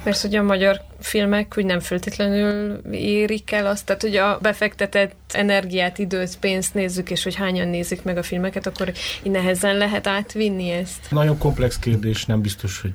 Mert 0.03 0.21
hogy 0.21 0.37
a 0.37 0.43
magyar 0.43 0.81
filmek 1.01 1.55
úgy 1.57 1.65
nem 1.65 1.81
feltétlenül 1.81 2.81
érik 2.91 3.53
el 3.53 3.67
azt, 3.67 3.87
tehát 3.87 4.03
hogy 4.03 4.17
a 4.17 4.39
befektetett 4.43 5.15
energiát, 5.33 5.99
időt, 5.99 6.39
pénzt 6.39 6.75
nézzük, 6.75 7.11
és 7.11 7.23
hogy 7.23 7.35
hányan 7.35 7.69
nézik 7.69 8.03
meg 8.03 8.17
a 8.17 8.23
filmeket, 8.23 8.67
akkor 8.67 8.93
így 9.23 9.33
nehezen 9.33 9.77
lehet 9.77 10.07
átvinni 10.07 10.71
ezt. 10.71 11.11
Nagyon 11.11 11.39
komplex 11.39 11.79
kérdés, 11.79 12.25
nem 12.25 12.41
biztos, 12.41 12.81
hogy 12.81 12.93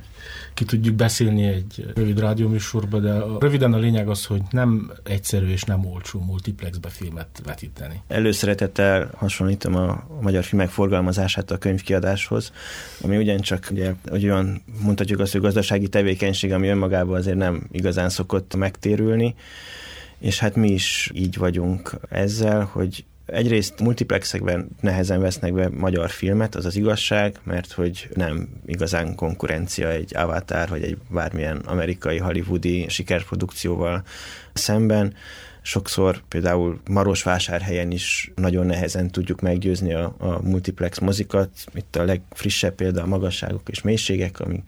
ki 0.54 0.66
tudjuk 0.66 0.96
beszélni 0.96 1.44
egy 1.44 1.92
rövid 1.96 2.20
rádióműsorba, 2.20 3.00
de 3.00 3.12
a, 3.12 3.40
röviden 3.40 3.74
a 3.74 3.78
lényeg 3.78 4.10
az, 4.10 4.26
hogy 4.26 4.42
nem 4.50 4.92
egyszerű 5.04 5.48
és 5.48 5.64
nem 5.64 5.86
olcsó 5.86 6.20
multiplexbe 6.20 6.90
filmet 6.90 7.42
vetíteni. 7.46 8.02
Előszeretettel 8.08 9.12
hasonlítom 9.16 9.76
a, 9.76 10.08
magyar 10.22 10.44
filmek 10.44 10.70
forgalmazását 10.70 11.52
a 11.52 11.58
könyvkiadáshoz, 11.58 12.52
ami 13.02 13.18
ugyancsak 13.18 13.68
ugye, 13.72 13.94
hogy 14.10 14.24
olyan 14.24 14.62
mondhatjuk 14.84 15.20
azt, 15.20 15.32
hogy 15.32 15.42
gazdasági 15.42 15.88
tevékenység, 15.88 16.54
ami 16.54 16.68
önmagában 16.68 17.18
azért 17.18 17.38
nem 17.38 17.68
igazán 17.72 18.10
szokott 18.10 18.56
megtérülni, 18.56 19.36
és 20.20 20.40
hát 20.40 20.56
mi 20.56 20.72
is 20.72 21.12
így 21.14 21.38
vagyunk 21.38 22.00
ezzel, 22.10 22.70
hogy 22.72 23.06
Egyrészt 23.32 23.80
multiplexekben 23.80 24.68
nehezen 24.82 25.22
vesznek 25.22 25.54
be 25.54 25.70
magyar 25.70 26.10
filmet, 26.10 26.56
az 26.56 26.66
az 26.66 26.76
igazság, 26.76 27.40
mert 27.44 27.72
hogy 27.72 28.10
nem 28.14 28.50
igazán 28.66 29.16
konkurencia 29.16 29.90
egy 29.90 30.16
Avatar 30.16 30.70
vagy 30.70 30.84
egy 30.84 30.98
bármilyen 31.10 31.58
amerikai 31.58 32.18
hollywoodi 32.18 32.86
sikerprodukcióval 32.90 34.04
szemben. 34.54 35.14
Sokszor 35.62 36.22
például 36.28 36.82
Marosvásárhelyen 36.90 37.92
is 37.92 38.32
nagyon 38.36 38.66
nehezen 38.66 39.12
tudjuk 39.12 39.42
meggyőzni 39.42 39.94
a, 39.94 40.16
a 40.18 40.42
multiplex 40.42 41.00
mozikat. 41.00 41.50
Itt 41.74 41.96
a 41.96 42.04
legfrissebb 42.04 42.76
példa 42.76 43.02
a 43.02 43.08
magasságok 43.08 43.70
és 43.70 43.82
mélységek, 43.82 44.40
ami 44.40 44.64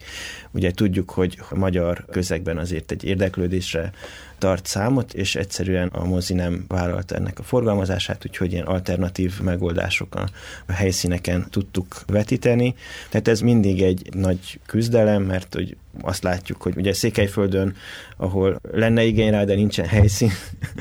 ugye 0.50 0.70
tudjuk, 0.70 1.10
hogy 1.10 1.38
a 1.50 1.56
magyar 1.56 2.04
közegben 2.10 2.58
azért 2.58 2.90
egy 2.90 3.04
érdeklődésre 3.04 3.92
tart 4.38 4.66
számot, 4.66 5.12
és 5.12 5.34
egyszerűen 5.34 5.88
a 5.88 6.04
mozi 6.04 6.34
nem 6.34 6.64
vállalta 6.68 7.14
ennek 7.14 7.38
a 7.38 7.42
forgalmazását, 7.42 8.26
úgyhogy 8.26 8.52
ilyen 8.52 8.66
alternatív 8.66 9.40
megoldások 9.40 10.14
a, 10.14 10.28
a 10.66 10.72
helyszíneken 10.72 11.46
tudtuk 11.50 12.02
vetíteni. 12.06 12.74
Tehát 13.10 13.28
ez 13.28 13.40
mindig 13.40 13.82
egy 13.82 14.08
nagy 14.14 14.60
küzdelem, 14.66 15.22
mert 15.22 15.54
hogy 15.54 15.76
azt 16.00 16.22
látjuk, 16.22 16.62
hogy 16.62 16.76
ugye 16.76 16.92
Székelyföldön, 16.92 17.74
ahol 18.16 18.60
lenne 18.72 19.04
igény 19.04 19.30
rá, 19.30 19.44
de 19.44 19.54
nincsen 19.54 19.86
helyszín, 19.86 20.30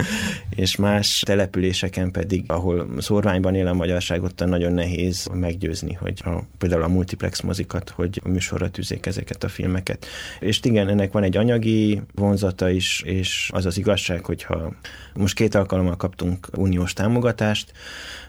és 0.55 0.75
más 0.75 1.23
településeken 1.25 2.11
pedig, 2.11 2.43
ahol 2.47 2.87
szorványban 2.97 3.55
él 3.55 3.67
a 3.67 3.73
magyarság, 3.73 4.23
ott 4.23 4.45
nagyon 4.45 4.73
nehéz 4.73 5.27
meggyőzni, 5.33 5.93
hogy 5.93 6.21
a, 6.25 6.43
például 6.57 6.83
a 6.83 6.87
multiplex 6.87 7.41
mozikat, 7.41 7.89
hogy 7.89 8.21
műsorra 8.23 8.69
tűzék 8.69 9.05
ezeket 9.05 9.43
a 9.43 9.47
filmeket. 9.47 10.05
És 10.39 10.59
igen, 10.63 10.89
ennek 10.89 11.11
van 11.11 11.23
egy 11.23 11.37
anyagi 11.37 12.01
vonzata 12.15 12.69
is, 12.69 13.01
és 13.05 13.49
az 13.53 13.65
az 13.65 13.77
igazság, 13.77 14.25
hogyha 14.25 14.73
most 15.13 15.35
két 15.35 15.55
alkalommal 15.55 15.95
kaptunk 15.95 16.47
uniós 16.57 16.93
támogatást, 16.93 17.71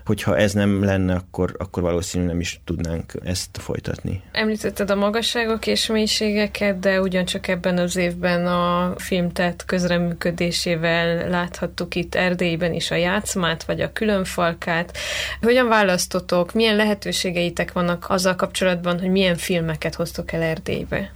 hogyha 0.04 0.36
ez 0.36 0.52
nem 0.52 0.84
lenne, 0.84 1.14
akkor, 1.14 1.54
akkor 1.58 1.82
valószínűleg 1.82 2.32
nem 2.32 2.40
is 2.40 2.60
tudnánk 2.64 3.12
ezt 3.24 3.58
folytatni. 3.58 4.22
Említetted 4.32 4.90
a 4.90 4.94
magasságok 4.94 5.66
és 5.66 5.86
mélységeket, 5.86 6.78
de 6.78 7.00
ugyancsak 7.00 7.48
ebben 7.48 7.78
az 7.78 7.96
évben 7.96 8.46
a 8.46 8.94
filmtet 8.96 9.64
közreműködésével 9.64 11.28
láthattuk 11.28 11.94
itt 11.94 12.14
Erdélyben 12.14 12.72
is 12.72 12.90
a 12.90 12.94
játszmát, 12.94 13.64
vagy 13.64 13.80
a 13.80 13.92
különfalkát. 13.92 14.96
Hogyan 15.40 15.68
választotok, 15.68 16.52
milyen 16.52 16.76
lehetőségeitek 16.76 17.72
vannak 17.72 18.06
azzal 18.08 18.34
kapcsolatban, 18.34 19.00
hogy 19.00 19.10
milyen 19.10 19.36
filmeket 19.36 19.94
hoztok 19.94 20.32
el 20.32 20.42
Erdélybe? 20.42 21.10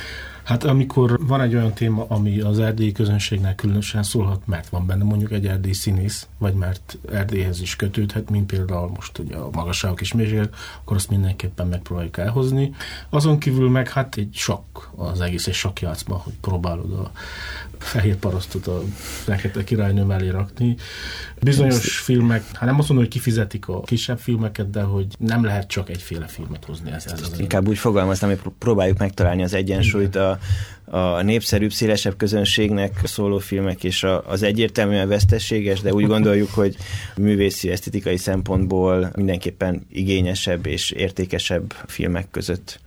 Hát 0.49 0.65
amikor 0.65 1.27
van 1.27 1.41
egy 1.41 1.55
olyan 1.55 1.73
téma, 1.73 2.05
ami 2.09 2.41
az 2.41 2.59
erdélyi 2.59 2.93
közönségnek 2.93 3.55
különösen 3.55 4.03
szólhat, 4.03 4.47
mert 4.47 4.69
van 4.69 4.87
benne 4.87 5.05
mondjuk 5.05 5.33
egy 5.33 5.47
erdélyi 5.47 5.75
színész, 5.75 6.29
vagy 6.39 6.55
mert 6.55 6.99
Erdélyhez 7.13 7.61
is 7.61 7.77
kötődhet, 7.77 8.31
mint 8.31 8.47
például 8.47 8.91
most 8.95 9.19
ugye 9.19 9.37
a 9.37 9.49
magasságok 9.53 10.01
is 10.01 10.13
mélységek, 10.13 10.57
akkor 10.81 10.97
azt 10.97 11.11
mindenképpen 11.11 11.67
megpróbáljuk 11.67 12.17
elhozni. 12.19 12.75
Azon 13.09 13.39
kívül 13.39 13.71
meg 13.71 13.89
hát 13.89 14.17
egy 14.17 14.35
sok, 14.35 14.93
az 14.97 15.21
egész 15.21 15.47
egy 15.47 15.55
sakjátszma, 15.55 16.17
hogy 16.17 16.35
próbálod 16.41 16.93
a 16.93 17.11
fehér 17.79 18.17
parasztot 18.17 18.67
a 18.67 18.83
fekete 18.99 19.65
királynő 19.65 20.03
mellé 20.03 20.29
rakni. 20.29 20.77
Bizonyos 21.43 21.99
filmek, 21.99 22.45
hát 22.53 22.65
nem 22.65 22.79
azt 22.79 22.89
mondom, 22.89 23.07
hogy 23.07 23.09
kifizetik 23.09 23.69
a 23.69 23.81
kisebb 23.81 24.19
filmeket, 24.19 24.71
de 24.71 24.83
hogy 24.83 25.07
nem 25.19 25.45
lehet 25.45 25.69
csak 25.69 25.91
egyféle 25.91 26.27
filmet 26.27 26.65
hozni. 26.65 26.91
Ez, 26.91 27.07
ez 27.07 27.21
az 27.33 27.41
Inkább 27.41 27.69
úgy 27.69 27.79
fogalmaznám, 27.79 28.31
hogy 28.31 28.53
próbáljuk 28.59 28.99
megtalálni 28.99 29.43
az 29.43 29.55
egyensúlyt 29.55 30.17
a, 30.17 30.39
a 30.85 31.23
népszerűbb, 31.23 31.73
szélesebb 31.73 32.17
közönségnek 32.17 33.01
szóló 33.05 33.39
filmek, 33.39 33.85
és 33.85 34.03
a, 34.03 34.27
az 34.27 34.43
egyértelműen 34.43 35.09
veszteséges, 35.09 35.81
de 35.81 35.93
úgy 35.93 36.07
gondoljuk, 36.15 36.51
hogy 36.51 36.77
művészi, 37.17 37.71
esztetikai 37.71 38.17
szempontból 38.17 39.13
mindenképpen 39.17 39.87
igényesebb 39.91 40.67
és 40.67 40.91
értékesebb 40.91 41.75
filmek 41.87 42.31
között 42.31 42.81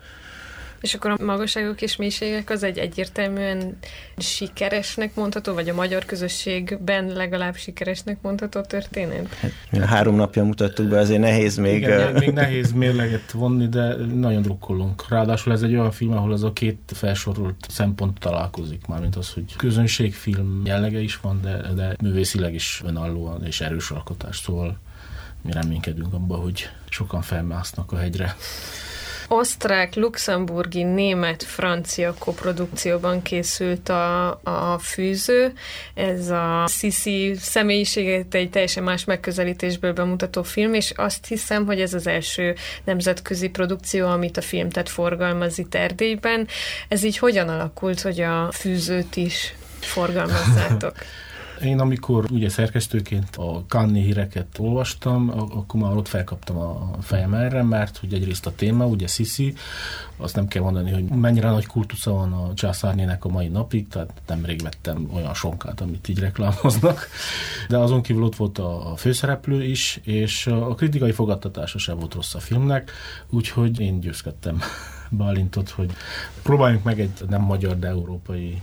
És 0.81 0.93
akkor 0.93 1.11
a 1.11 1.23
magasságok 1.23 1.81
és 1.81 1.95
mélységek 1.95 2.49
az 2.49 2.63
egy 2.63 2.77
egyértelműen 2.77 3.77
sikeresnek 4.17 5.15
mondható, 5.15 5.53
vagy 5.53 5.69
a 5.69 5.73
magyar 5.73 6.05
közösségben 6.05 7.07
legalább 7.07 7.55
sikeresnek 7.55 8.17
mondható 8.21 8.61
történet? 8.61 9.33
Hát, 9.33 9.85
három 9.85 10.15
napja 10.15 10.43
mutattuk 10.43 10.87
be, 10.87 10.99
azért 10.99 11.19
nehéz 11.19 11.57
még... 11.57 11.81
Igen, 11.81 12.13
még 12.13 12.31
nehéz 12.31 12.71
mérleget 12.71 13.31
vonni, 13.31 13.67
de 13.67 13.95
nagyon 13.95 14.41
drukkolunk. 14.41 15.09
Ráadásul 15.09 15.53
ez 15.53 15.61
egy 15.61 15.73
olyan 15.73 15.91
film, 15.91 16.11
ahol 16.11 16.31
az 16.31 16.43
a 16.43 16.53
két 16.53 16.91
felsorolt 16.93 17.65
szempont 17.69 18.19
találkozik, 18.19 18.85
mármint 18.87 19.15
az, 19.15 19.33
hogy 19.33 19.55
közönségfilm 19.55 20.61
jellege 20.65 20.99
is 20.99 21.19
van, 21.19 21.41
de, 21.41 21.73
de 21.75 21.95
művészileg 22.01 22.53
is 22.53 22.81
önállóan 22.85 23.45
és 23.45 23.61
erős 23.61 23.91
alkotás, 23.91 24.37
szóval 24.37 24.79
mi 25.41 25.51
reménykedünk 25.51 26.13
abban, 26.13 26.39
hogy 26.39 26.69
sokan 26.89 27.21
felmásznak 27.21 27.91
a 27.91 27.97
hegyre 27.97 28.35
osztrák, 29.31 29.95
luxemburgi, 29.95 30.83
német, 30.83 31.43
francia 31.43 32.13
koprodukcióban 32.19 33.21
készült 33.21 33.89
a, 33.89 34.29
a 34.29 34.79
fűző. 34.79 35.53
Ez 35.93 36.29
a 36.29 36.67
Sisi 36.67 37.35
személyiséget 37.39 38.33
egy 38.33 38.49
teljesen 38.49 38.83
más 38.83 39.05
megközelítésből 39.05 39.93
bemutató 39.93 40.43
film, 40.43 40.73
és 40.73 40.91
azt 40.95 41.25
hiszem, 41.25 41.65
hogy 41.65 41.81
ez 41.81 41.93
az 41.93 42.07
első 42.07 42.55
nemzetközi 42.83 43.49
produkció, 43.49 44.07
amit 44.07 44.37
a 44.37 44.41
film 44.41 44.69
tett 44.69 44.89
forgalmaz 44.89 45.57
itt 45.57 45.75
Erdélyben. 45.75 46.47
Ez 46.87 47.03
így 47.03 47.17
hogyan 47.17 47.49
alakult, 47.49 48.01
hogy 48.01 48.21
a 48.21 48.51
fűzőt 48.51 49.15
is 49.15 49.53
forgalmazzátok? 49.79 50.93
Én 51.63 51.79
amikor 51.79 52.25
ugye 52.31 52.49
szerkesztőként 52.49 53.35
a 53.35 53.63
Kanni 53.67 54.01
híreket 54.01 54.47
olvastam, 54.59 55.29
akkor 55.29 55.81
már 55.81 55.95
ott 55.95 56.07
felkaptam 56.07 56.57
a 56.57 56.97
fejem 57.01 57.33
erre, 57.33 57.63
mert 57.63 57.97
hogy 57.97 58.13
egyrészt 58.13 58.45
a 58.45 58.55
téma, 58.55 58.85
ugye 58.85 59.07
Sisi, 59.07 59.53
azt 60.17 60.35
nem 60.35 60.47
kell 60.47 60.61
mondani, 60.61 60.91
hogy 60.91 61.03
mennyire 61.03 61.49
nagy 61.49 61.65
kultusza 61.65 62.11
van 62.11 62.33
a 62.33 62.53
császárnének 62.53 63.25
a 63.25 63.29
mai 63.29 63.47
napig, 63.47 63.87
tehát 63.87 64.21
nemrég 64.27 64.61
vettem 64.61 65.09
olyan 65.13 65.33
sonkát, 65.33 65.81
amit 65.81 66.07
így 66.07 66.19
reklámoznak, 66.19 67.07
de 67.69 67.77
azon 67.77 68.01
kívül 68.01 68.23
ott 68.23 68.35
volt 68.35 68.57
a, 68.57 68.93
főszereplő 68.97 69.63
is, 69.63 69.99
és 70.03 70.47
a 70.47 70.75
kritikai 70.75 71.11
fogadtatása 71.11 71.77
sem 71.77 71.97
volt 71.97 72.13
rossz 72.13 72.33
a 72.33 72.39
filmnek, 72.39 72.91
úgyhogy 73.29 73.79
én 73.79 73.99
győzkedtem 73.99 74.61
Bálintot, 75.09 75.69
hogy 75.69 75.91
próbáljunk 76.43 76.83
meg 76.83 76.99
egy 76.99 77.11
nem 77.29 77.41
magyar, 77.41 77.79
de 77.79 77.87
európai 77.87 78.61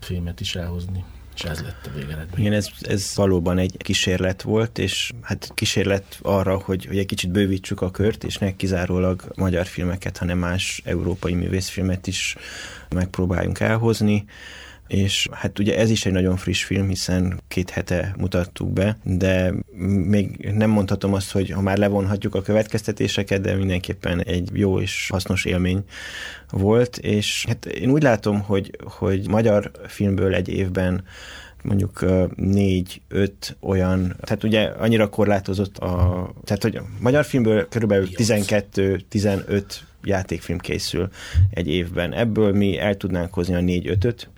filmet 0.00 0.40
is 0.40 0.56
elhozni 0.56 1.04
és 1.38 1.44
ez 1.44 1.62
lett 1.62 1.86
a 1.86 1.90
végeredmény. 1.94 2.40
Igen, 2.40 2.52
ez, 2.52 2.68
ez 2.80 3.12
valóban 3.14 3.58
egy 3.58 3.76
kísérlet 3.76 4.42
volt, 4.42 4.78
és 4.78 5.12
hát 5.22 5.50
kísérlet 5.54 6.18
arra, 6.22 6.56
hogy, 6.56 6.86
hogy 6.86 6.98
egy 6.98 7.06
kicsit 7.06 7.30
bővítsük 7.30 7.80
a 7.80 7.90
kört, 7.90 8.24
és 8.24 8.36
ne 8.36 8.56
kizárólag 8.56 9.32
magyar 9.36 9.66
filmeket, 9.66 10.18
hanem 10.18 10.38
más 10.38 10.82
európai 10.84 11.34
művészfilmet 11.34 12.06
is 12.06 12.36
megpróbáljunk 12.88 13.60
elhozni 13.60 14.24
és 14.88 15.28
hát 15.32 15.58
ugye 15.58 15.78
ez 15.78 15.90
is 15.90 16.06
egy 16.06 16.12
nagyon 16.12 16.36
friss 16.36 16.64
film, 16.64 16.88
hiszen 16.88 17.40
két 17.48 17.70
hete 17.70 18.14
mutattuk 18.18 18.72
be, 18.72 18.98
de 19.02 19.54
még 20.06 20.50
nem 20.54 20.70
mondhatom 20.70 21.14
azt, 21.14 21.30
hogy 21.30 21.50
ha 21.50 21.60
már 21.60 21.78
levonhatjuk 21.78 22.34
a 22.34 22.42
következtetéseket, 22.42 23.40
de 23.40 23.54
mindenképpen 23.54 24.22
egy 24.22 24.50
jó 24.52 24.80
és 24.80 25.08
hasznos 25.10 25.44
élmény 25.44 25.84
volt, 26.50 26.96
és 26.96 27.44
hát 27.48 27.66
én 27.66 27.90
úgy 27.90 28.02
látom, 28.02 28.40
hogy, 28.40 28.70
hogy 28.84 29.28
magyar 29.28 29.70
filmből 29.86 30.34
egy 30.34 30.48
évben 30.48 31.04
mondjuk 31.62 32.04
négy-öt 32.36 33.56
olyan, 33.60 34.16
tehát 34.20 34.44
ugye 34.44 34.62
annyira 34.62 35.08
korlátozott 35.08 35.78
a, 35.78 36.32
tehát 36.44 36.62
hogy 36.62 36.76
a 36.76 36.84
magyar 37.00 37.24
filmből 37.24 37.68
körülbelül 37.68 38.08
12-15 38.12 39.62
játékfilm 40.04 40.58
készül 40.58 41.08
egy 41.50 41.68
évben. 41.68 42.12
Ebből 42.12 42.52
mi 42.52 42.78
el 42.78 42.96
tudnánk 42.96 43.34
hozni 43.34 43.54
a 43.54 43.60
négy-ötöt, 43.60 44.28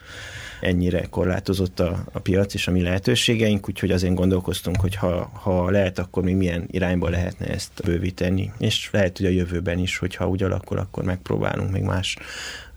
ennyire 0.61 1.07
korlátozott 1.11 1.81
a, 1.81 2.05
a 2.13 2.19
piac 2.19 2.55
és 2.55 2.69
a 2.69 2.71
mi 2.71 2.83
lehetőségeink, 2.83 3.69
úgyhogy 3.69 3.91
azért 3.91 4.15
gondolkoztunk, 4.15 4.81
hogy 4.81 4.95
ha, 4.95 5.31
ha 5.33 5.71
lehet, 5.71 5.99
akkor 5.99 6.23
még 6.23 6.37
milyen 6.37 6.65
irányba 6.71 7.09
lehetne 7.09 7.47
ezt 7.47 7.71
bővíteni. 7.85 8.53
És 8.59 8.89
lehet, 8.93 9.17
hogy 9.17 9.27
a 9.27 9.31
jövőben 9.31 9.79
is, 9.79 9.99
hogyha 9.99 10.29
úgy 10.29 10.43
alakul, 10.43 10.79
akkor 10.79 11.05
megpróbálunk 11.05 11.71
még 11.71 11.83
más 11.83 12.17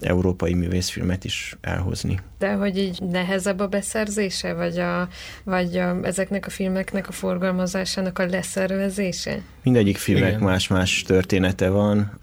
európai 0.01 0.53
művészfilmet 0.53 1.23
is 1.23 1.57
elhozni. 1.61 2.19
De 2.39 2.53
hogy 2.53 2.77
így 2.77 3.01
nehezebb 3.01 3.59
a 3.59 3.67
beszerzése, 3.67 4.53
vagy, 4.53 4.79
a, 4.79 5.07
vagy 5.43 5.77
a, 5.77 5.97
ezeknek 6.03 6.45
a 6.45 6.49
filmeknek 6.49 7.07
a 7.07 7.11
forgalmazásának 7.11 8.19
a 8.19 8.25
leszervezése? 8.25 9.41
Mindegyik 9.63 9.97
filmnek 9.97 10.39
más-más 10.39 11.01
története 11.01 11.69
van. 11.69 12.19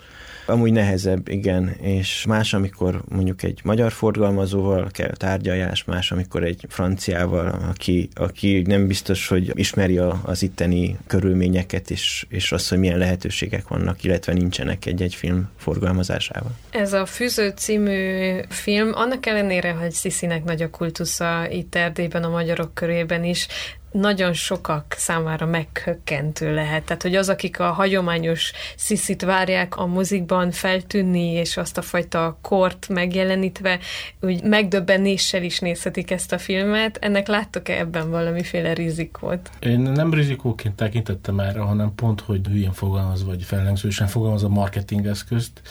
Amúgy 0.50 0.72
nehezebb, 0.72 1.28
igen, 1.28 1.76
és 1.80 2.24
más, 2.28 2.54
amikor 2.54 3.02
mondjuk 3.08 3.42
egy 3.42 3.60
magyar 3.64 3.92
forgalmazóval 3.92 4.88
kell 4.92 5.16
tárgyalás, 5.16 5.84
más, 5.84 6.12
amikor 6.12 6.44
egy 6.44 6.66
franciával, 6.68 7.46
aki, 7.68 8.08
aki 8.14 8.62
nem 8.66 8.86
biztos, 8.86 9.28
hogy 9.28 9.52
ismeri 9.54 9.98
a, 9.98 10.20
az 10.24 10.42
itteni 10.42 10.96
körülményeket, 11.06 11.90
és, 11.90 12.26
és 12.28 12.52
azt, 12.52 12.68
hogy 12.68 12.78
milyen 12.78 12.98
lehetőségek 12.98 13.68
vannak, 13.68 14.04
illetve 14.04 14.32
nincsenek 14.32 14.86
egy-egy 14.86 15.14
film 15.14 15.48
forgalmazásával. 15.56 16.50
Ez 16.70 16.92
a 16.92 17.06
Fűző 17.06 17.52
című 17.56 18.40
film, 18.48 18.90
annak 18.94 19.26
ellenére, 19.26 19.70
hogy 19.70 19.90
Sziszinek 19.90 20.44
nagy 20.44 20.62
a 20.62 20.70
kultusza 20.70 21.48
itt 21.50 21.74
Erdélyben, 21.74 22.24
a 22.24 22.28
magyarok 22.28 22.74
körében 22.74 23.24
is, 23.24 23.46
nagyon 23.90 24.32
sokak 24.32 24.94
számára 24.96 25.46
meghökkentő 25.46 26.54
lehet. 26.54 26.84
Tehát, 26.84 27.02
hogy 27.02 27.14
az, 27.14 27.28
akik 27.28 27.60
a 27.60 27.72
hagyományos 27.72 28.52
sziszit 28.76 29.22
várják 29.22 29.76
a 29.76 29.86
muzikban 29.86 30.50
feltűnni, 30.50 31.32
és 31.32 31.56
azt 31.56 31.78
a 31.78 31.82
fajta 31.82 32.38
kort 32.40 32.88
megjelenítve, 32.88 33.78
úgy 34.20 34.42
megdöbbenéssel 34.42 35.42
is 35.42 35.58
nézhetik 35.58 36.10
ezt 36.10 36.32
a 36.32 36.38
filmet. 36.38 36.98
Ennek 37.00 37.26
láttok-e 37.28 37.78
ebben 37.78 38.10
valamiféle 38.10 38.72
rizikót? 38.72 39.50
Én 39.60 39.80
nem 39.80 40.14
rizikóként 40.14 40.74
tekintettem 40.74 41.40
erre, 41.40 41.60
hanem 41.60 41.94
pont, 41.94 42.20
hogy 42.20 42.46
hülyén 42.46 42.72
fogalmaz, 42.72 43.24
vagy 43.24 43.42
fellengzősen 43.42 44.06
fogalmaz 44.06 44.44
a 44.44 44.48
marketing 44.48 45.06
eszközt. 45.06 45.62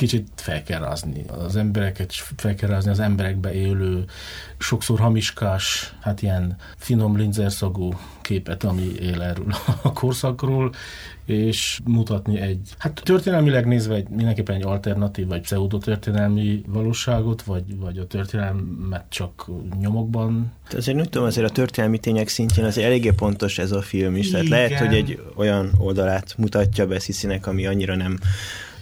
Kicsit 0.00 0.28
fel 0.34 0.62
kell 0.62 0.80
rázni 0.80 1.24
az 1.28 1.56
embereket, 1.56 2.12
fel 2.36 2.54
kell 2.54 2.68
rázni 2.68 2.90
az 2.90 3.00
emberekbe 3.00 3.52
élő, 3.52 4.04
sokszor 4.58 4.98
hamiskás, 4.98 5.94
hát 6.00 6.22
ilyen 6.22 6.56
finom 6.76 7.16
linzer 7.16 7.52
szagú 7.52 7.92
képet, 8.20 8.64
ami 8.64 8.92
él 9.00 9.22
erről 9.22 9.54
a 9.82 9.92
korszakról, 9.92 10.72
és 11.24 11.80
mutatni 11.84 12.40
egy, 12.40 12.60
hát 12.78 13.00
történelmileg 13.04 13.66
nézve 13.66 13.94
egy, 13.94 14.08
mindenképpen 14.08 14.56
egy 14.56 14.64
alternatív, 14.64 15.26
vagy 15.26 15.40
pseudotörténelmi 15.40 16.62
valóságot, 16.66 17.42
vagy, 17.42 17.78
vagy 17.78 17.98
a 17.98 18.06
történelmet 18.06 19.04
csak 19.08 19.46
nyomokban. 19.80 20.52
De 20.70 20.76
azért 20.76 20.98
úgy 20.98 21.08
tudom, 21.08 21.26
azért 21.26 21.50
a 21.50 21.52
történelmi 21.52 21.98
tények 21.98 22.28
szintjén 22.28 22.66
azért 22.66 22.86
eléggé 22.86 23.10
pontos 23.10 23.58
ez 23.58 23.72
a 23.72 23.82
film 23.82 24.16
is, 24.16 24.30
tehát 24.30 24.46
Igen. 24.46 24.58
lehet, 24.58 24.86
hogy 24.86 24.94
egy 24.94 25.22
olyan 25.36 25.70
oldalát 25.78 26.34
mutatja 26.36 26.86
be 26.86 26.98
Sziszinek, 26.98 27.46
ami 27.46 27.66
annyira 27.66 27.96
nem 27.96 28.18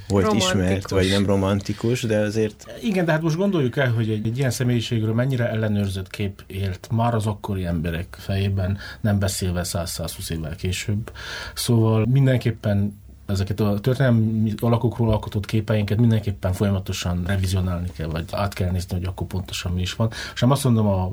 volt 0.08 0.24
romantikus. 0.24 0.54
ismert, 0.54 0.90
vagy 0.90 1.08
nem 1.10 1.26
romantikus, 1.26 2.02
de 2.02 2.18
azért... 2.18 2.66
Igen, 2.82 3.04
de 3.04 3.12
hát 3.12 3.22
most 3.22 3.36
gondoljuk 3.36 3.76
el, 3.76 3.92
hogy 3.92 4.10
egy, 4.10 4.26
egy 4.26 4.38
ilyen 4.38 4.50
személyiségről 4.50 5.14
mennyire 5.14 5.48
ellenőrzött 5.50 6.10
kép 6.10 6.42
élt 6.46 6.88
már 6.92 7.14
az 7.14 7.26
akkori 7.26 7.64
emberek 7.64 8.16
fejében, 8.18 8.78
nem 9.00 9.18
beszélve 9.18 9.62
100-120 9.64 10.30
évvel 10.30 10.56
később. 10.56 11.12
Szóval 11.54 12.06
mindenképpen 12.10 13.00
ezeket 13.28 13.60
a 13.60 13.78
történelmi 13.80 14.52
alakokról 14.60 15.10
alkotott 15.10 15.46
képeinket 15.46 15.98
mindenképpen 15.98 16.52
folyamatosan 16.52 17.24
revizionálni 17.26 17.88
kell, 17.96 18.08
vagy 18.08 18.24
át 18.30 18.52
kell 18.54 18.70
nézni, 18.70 18.94
hogy 18.96 19.04
akkor 19.04 19.26
pontosan 19.26 19.72
mi 19.72 19.80
is 19.80 19.94
van. 19.94 20.10
És 20.34 20.40
nem 20.40 20.50
azt 20.50 20.64
mondom 20.64 20.86
a 20.86 21.12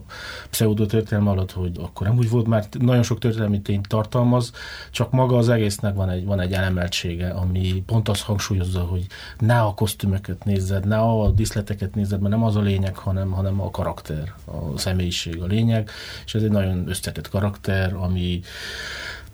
pseudotörténelme 0.49 1.29
alatt, 1.29 1.51
hogy 1.51 1.71
akkor 1.81 2.07
nem 2.07 2.17
úgy 2.17 2.29
volt, 2.29 2.47
mert 2.47 2.77
nagyon 2.77 3.03
sok 3.03 3.19
történelmi 3.19 3.61
tényt 3.61 3.87
tartalmaz, 3.87 4.51
csak 4.91 5.11
maga 5.11 5.37
az 5.37 5.49
egésznek 5.49 5.95
van 5.95 6.09
egy, 6.09 6.25
van 6.25 6.39
egy 6.39 6.53
elemeltsége, 6.53 7.29
ami 7.29 7.83
pont 7.85 8.09
azt 8.09 8.21
hangsúlyozza, 8.21 8.81
hogy 8.81 9.05
ne 9.39 9.61
a 9.61 9.73
kosztümöket 9.73 10.43
nézzed, 10.43 10.87
ne 10.87 10.97
a 10.97 11.29
diszleteket 11.29 11.95
nézzed, 11.95 12.19
mert 12.19 12.33
nem 12.33 12.43
az 12.43 12.55
a 12.55 12.61
lényeg, 12.61 12.95
hanem, 12.95 13.31
hanem 13.31 13.61
a 13.61 13.71
karakter, 13.71 14.33
a 14.45 14.77
személyiség 14.77 15.41
a 15.41 15.45
lényeg, 15.45 15.89
és 16.25 16.35
ez 16.35 16.43
egy 16.43 16.51
nagyon 16.51 16.87
összetett 16.87 17.29
karakter, 17.29 17.93
ami 17.93 18.41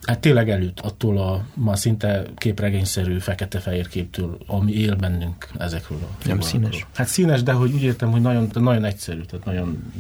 Hát 0.02 0.20
tényleg 0.20 0.50
előtt 0.50 0.80
attól 0.80 1.18
a 1.18 1.46
már 1.54 1.78
szinte 1.78 2.24
képregényszerű 2.36 3.20
fekete-fehér 3.20 3.88
képtől, 3.88 4.38
ami 4.48 4.72
él 4.72 4.96
bennünk 4.96 5.50
ezekről 5.58 6.00
a 6.02 6.28
Nem 6.28 6.42
színes? 6.42 6.86
Hát 6.94 7.08
színes, 7.08 7.44
de 7.44 7.52
hogy 7.52 7.74
úgy 7.74 7.84
értem, 7.84 8.12
hogy 8.12 8.22
nagyon, 8.22 8.50
nagyon 8.54 8.84
egyszerű, 8.84 9.22
tehát 9.22 9.46
nagyon 9.46 9.94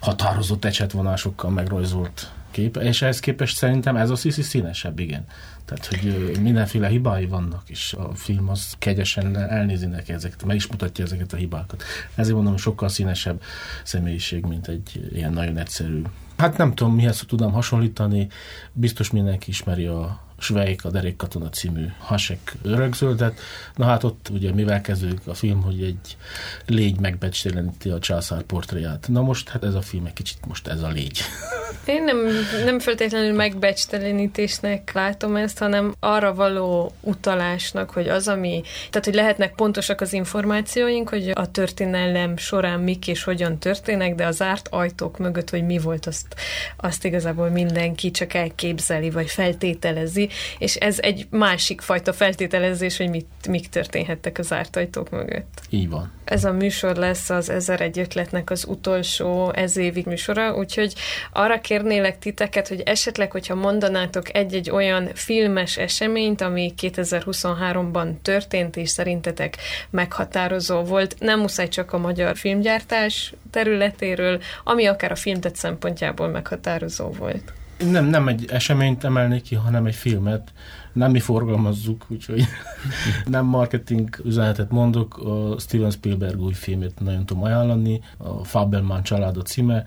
határozott 0.00 0.64
ecsetvonásokkal 0.64 1.50
megrajzolt 1.50 2.32
kép, 2.50 2.76
és 2.76 3.02
ehhez 3.02 3.20
képest 3.20 3.56
szerintem 3.56 3.96
ez 3.96 4.10
a 4.10 4.16
sziszi 4.16 4.42
színesebb, 4.42 4.98
igen. 4.98 5.24
Tehát, 5.64 5.86
hogy 5.86 6.38
mindenféle 6.40 6.88
hibái 6.88 7.26
vannak, 7.26 7.62
és 7.66 7.92
a 7.98 8.14
film 8.14 8.48
az 8.48 8.74
kegyesen 8.78 9.36
elnézi 9.36 9.86
neki 9.86 10.12
ezeket, 10.12 10.44
meg 10.44 10.56
is 10.56 10.66
mutatja 10.66 11.04
ezeket 11.04 11.32
a 11.32 11.36
hibákat. 11.36 11.82
Ezért 12.14 12.34
mondom, 12.34 12.56
sokkal 12.56 12.88
színesebb 12.88 13.42
személyiség, 13.82 14.44
mint 14.44 14.68
egy 14.68 15.08
ilyen 15.12 15.32
nagyon 15.32 15.56
egyszerű 15.56 16.02
Hát 16.38 16.56
nem 16.56 16.74
tudom, 16.74 16.94
mihez 16.94 17.24
tudom 17.26 17.52
hasonlítani. 17.52 18.28
Biztos 18.72 19.10
mindenki 19.10 19.50
ismeri 19.50 19.86
a 19.86 20.20
Svejk, 20.38 20.84
a 20.84 20.90
Derék 20.90 21.16
Katona 21.16 21.48
című 21.48 21.86
Hasek 21.98 22.56
örökzöldet. 22.62 23.40
Na 23.74 23.84
hát 23.84 24.04
ott 24.04 24.28
ugye 24.32 24.52
mivel 24.52 24.80
kezdődik 24.80 25.26
a 25.26 25.34
film, 25.34 25.62
hogy 25.62 25.82
egy 25.82 26.16
légy 26.66 27.00
megbecsteleníti 27.00 27.88
a 27.88 27.98
császár 27.98 28.42
portréját. 28.42 29.08
Na 29.08 29.20
most 29.20 29.48
hát 29.48 29.64
ez 29.64 29.74
a 29.74 29.82
film 29.82 30.06
egy 30.06 30.12
kicsit 30.12 30.46
most 30.46 30.66
ez 30.68 30.82
a 30.82 30.88
légy. 30.88 31.20
Én 31.88 32.04
nem, 32.04 32.16
nem 32.64 32.78
feltétlenül 32.78 33.32
megbecstelenítésnek 33.32 34.92
látom 34.92 35.36
ezt, 35.36 35.58
hanem 35.58 35.94
arra 36.00 36.34
való 36.34 36.92
utalásnak, 37.00 37.90
hogy 37.90 38.08
az, 38.08 38.28
ami, 38.28 38.62
tehát 38.90 39.04
hogy 39.04 39.14
lehetnek 39.14 39.54
pontosak 39.54 40.00
az 40.00 40.12
információink, 40.12 41.08
hogy 41.08 41.30
a 41.34 41.50
történelem 41.50 42.36
során 42.36 42.80
mik 42.80 43.08
és 43.08 43.24
hogyan 43.24 43.58
történnek, 43.58 44.14
de 44.14 44.26
az 44.26 44.42
árt 44.42 44.68
ajtók 44.70 45.18
mögött, 45.18 45.50
hogy 45.50 45.64
mi 45.64 45.78
volt, 45.78 46.06
azt, 46.06 46.26
azt 46.76 47.04
igazából 47.04 47.48
mindenki 47.48 48.10
csak 48.10 48.34
elképzeli, 48.34 49.10
vagy 49.10 49.30
feltételezi, 49.30 50.28
és 50.58 50.74
ez 50.74 50.98
egy 51.00 51.26
másik 51.30 51.80
fajta 51.80 52.12
feltételezés, 52.12 52.96
hogy 52.96 53.10
mit, 53.10 53.26
mik 53.48 53.68
történhettek 53.68 54.38
az 54.38 54.52
árt 54.52 54.76
ajtók 54.76 55.10
mögött. 55.10 55.60
Így 55.70 55.88
van. 55.88 56.12
Ez 56.24 56.44
a 56.44 56.52
műsor 56.52 56.96
lesz 56.96 57.30
az 57.30 57.50
1001 57.50 57.98
ötletnek 57.98 58.50
az 58.50 58.64
utolsó 58.68 59.52
ez 59.54 59.76
évig 59.76 60.06
műsora, 60.06 60.56
úgyhogy 60.56 60.94
arra 61.32 61.60
kérnélek 61.78 62.18
titeket, 62.18 62.68
hogy 62.68 62.80
esetleg, 62.80 63.30
hogyha 63.30 63.54
mondanátok 63.54 64.34
egy-egy 64.34 64.70
olyan 64.70 65.08
filmes 65.14 65.76
eseményt, 65.76 66.40
ami 66.40 66.74
2023-ban 66.80 68.08
történt, 68.22 68.76
és 68.76 68.90
szerintetek 68.90 69.56
meghatározó 69.90 70.82
volt, 70.82 71.16
nem 71.18 71.40
muszáj 71.40 71.68
csak 71.68 71.92
a 71.92 71.98
magyar 71.98 72.36
filmgyártás 72.36 73.34
területéről, 73.50 74.40
ami 74.64 74.86
akár 74.86 75.10
a 75.10 75.16
filmtet 75.16 75.56
szempontjából 75.56 76.28
meghatározó 76.28 77.10
volt. 77.10 77.52
Nem, 77.90 78.06
nem 78.06 78.28
egy 78.28 78.44
eseményt 78.50 79.04
emelnék 79.04 79.42
ki, 79.42 79.54
hanem 79.54 79.86
egy 79.86 79.94
filmet. 79.94 80.52
Nem 80.92 81.10
mi 81.10 81.20
forgalmazzuk, 81.20 82.06
úgyhogy 82.08 82.44
nem 83.24 83.44
marketing 83.44 84.20
üzenetet 84.24 84.70
mondok. 84.70 85.18
A 85.18 85.58
Steven 85.58 85.90
Spielberg 85.90 86.40
új 86.40 86.52
filmét 86.52 87.00
nagyon 87.00 87.26
tudom 87.26 87.42
ajánlani, 87.42 88.00
a 88.16 88.44
Fabelman 88.44 89.02
család 89.02 89.36
a 89.36 89.42
címe, 89.42 89.84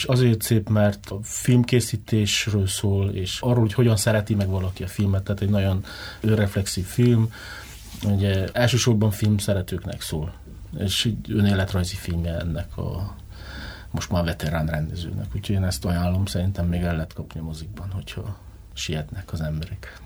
és 0.00 0.06
azért 0.06 0.42
szép, 0.42 0.68
mert 0.68 1.10
a 1.10 1.18
filmkészítésről 1.22 2.66
szól, 2.66 3.10
és 3.10 3.40
arról, 3.40 3.60
hogy 3.60 3.72
hogyan 3.72 3.96
szereti 3.96 4.34
meg 4.34 4.48
valaki 4.48 4.82
a 4.82 4.86
filmet, 4.86 5.22
tehát 5.22 5.40
egy 5.40 5.48
nagyon 5.48 5.84
reflexív 6.20 6.84
film, 6.84 7.32
ugye 8.04 8.46
elsősorban 8.52 9.10
film 9.10 9.38
szeretőknek 9.38 10.00
szól, 10.00 10.32
és 10.78 11.04
egy 11.04 11.32
önéletrajzi 11.32 11.96
filmje 11.96 12.38
ennek 12.38 12.76
a 12.76 13.16
most 13.90 14.10
már 14.10 14.24
veterán 14.24 14.66
rendezőnek, 14.66 15.26
úgyhogy 15.34 15.56
én 15.56 15.64
ezt 15.64 15.84
ajánlom, 15.84 16.26
szerintem 16.26 16.66
még 16.66 16.82
el 16.82 16.94
lehet 16.94 17.12
kapni 17.12 17.40
a 17.40 17.42
mozikban, 17.42 17.90
hogyha 17.90 18.38
sietnek 18.74 19.32
az 19.32 19.40
emberek. 19.40 20.00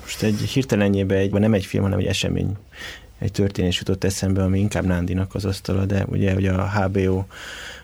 Most 0.00 0.22
egy 0.22 0.40
hirtelenjébe 0.40 1.14
egy, 1.14 1.32
nem 1.32 1.54
egy 1.54 1.64
film, 1.64 1.82
hanem 1.82 1.98
egy 1.98 2.06
esemény 2.06 2.56
egy 3.18 3.32
történés 3.32 3.78
jutott 3.78 4.04
eszembe, 4.04 4.42
ami 4.42 4.58
inkább 4.58 4.84
Nándinak 4.84 5.34
az 5.34 5.44
asztala, 5.44 5.84
de 5.84 6.04
ugye, 6.08 6.34
ugye 6.34 6.52
a 6.52 6.68
HBO 6.68 7.24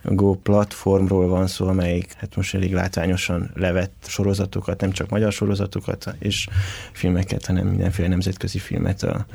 Go 0.03 0.35
platformról 0.35 1.29
van 1.29 1.47
szó, 1.47 1.67
amelyik 1.67 2.13
hát 2.17 2.37
most 2.37 2.55
elég 2.55 2.73
látványosan 2.73 3.51
levett 3.55 4.05
sorozatokat, 4.07 4.81
nem 4.81 4.91
csak 4.91 5.09
magyar 5.09 5.33
sorozatokat 5.33 6.15
és 6.19 6.49
filmeket, 6.93 7.47
hanem 7.47 7.67
mindenféle 7.67 8.09
nemzetközi 8.09 8.59
filmet 8.59 9.03
a 9.03 9.27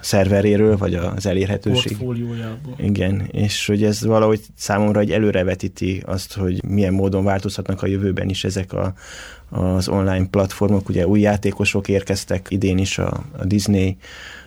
szerveréről, 0.00 0.76
vagy 0.76 0.94
az 0.94 1.26
elérhetőség. 1.26 1.96
Portfóliójából. 1.96 2.74
Igen, 2.78 3.28
és 3.30 3.66
hogy 3.66 3.84
ez 3.84 4.04
valahogy 4.04 4.40
számomra 4.54 5.00
egy 5.00 5.10
előrevetíti 5.10 6.02
azt, 6.06 6.34
hogy 6.34 6.64
milyen 6.64 6.92
módon 6.92 7.24
változhatnak 7.24 7.82
a 7.82 7.86
jövőben 7.86 8.28
is 8.28 8.44
ezek 8.44 8.72
a, 8.72 8.94
az 9.52 9.88
online 9.88 10.26
platformok. 10.26 10.88
Ugye 10.88 11.06
új 11.06 11.20
játékosok 11.20 11.88
érkeztek, 11.88 12.46
idén 12.48 12.78
is 12.78 12.98
a, 12.98 13.24
a 13.38 13.44
Disney 13.44 13.96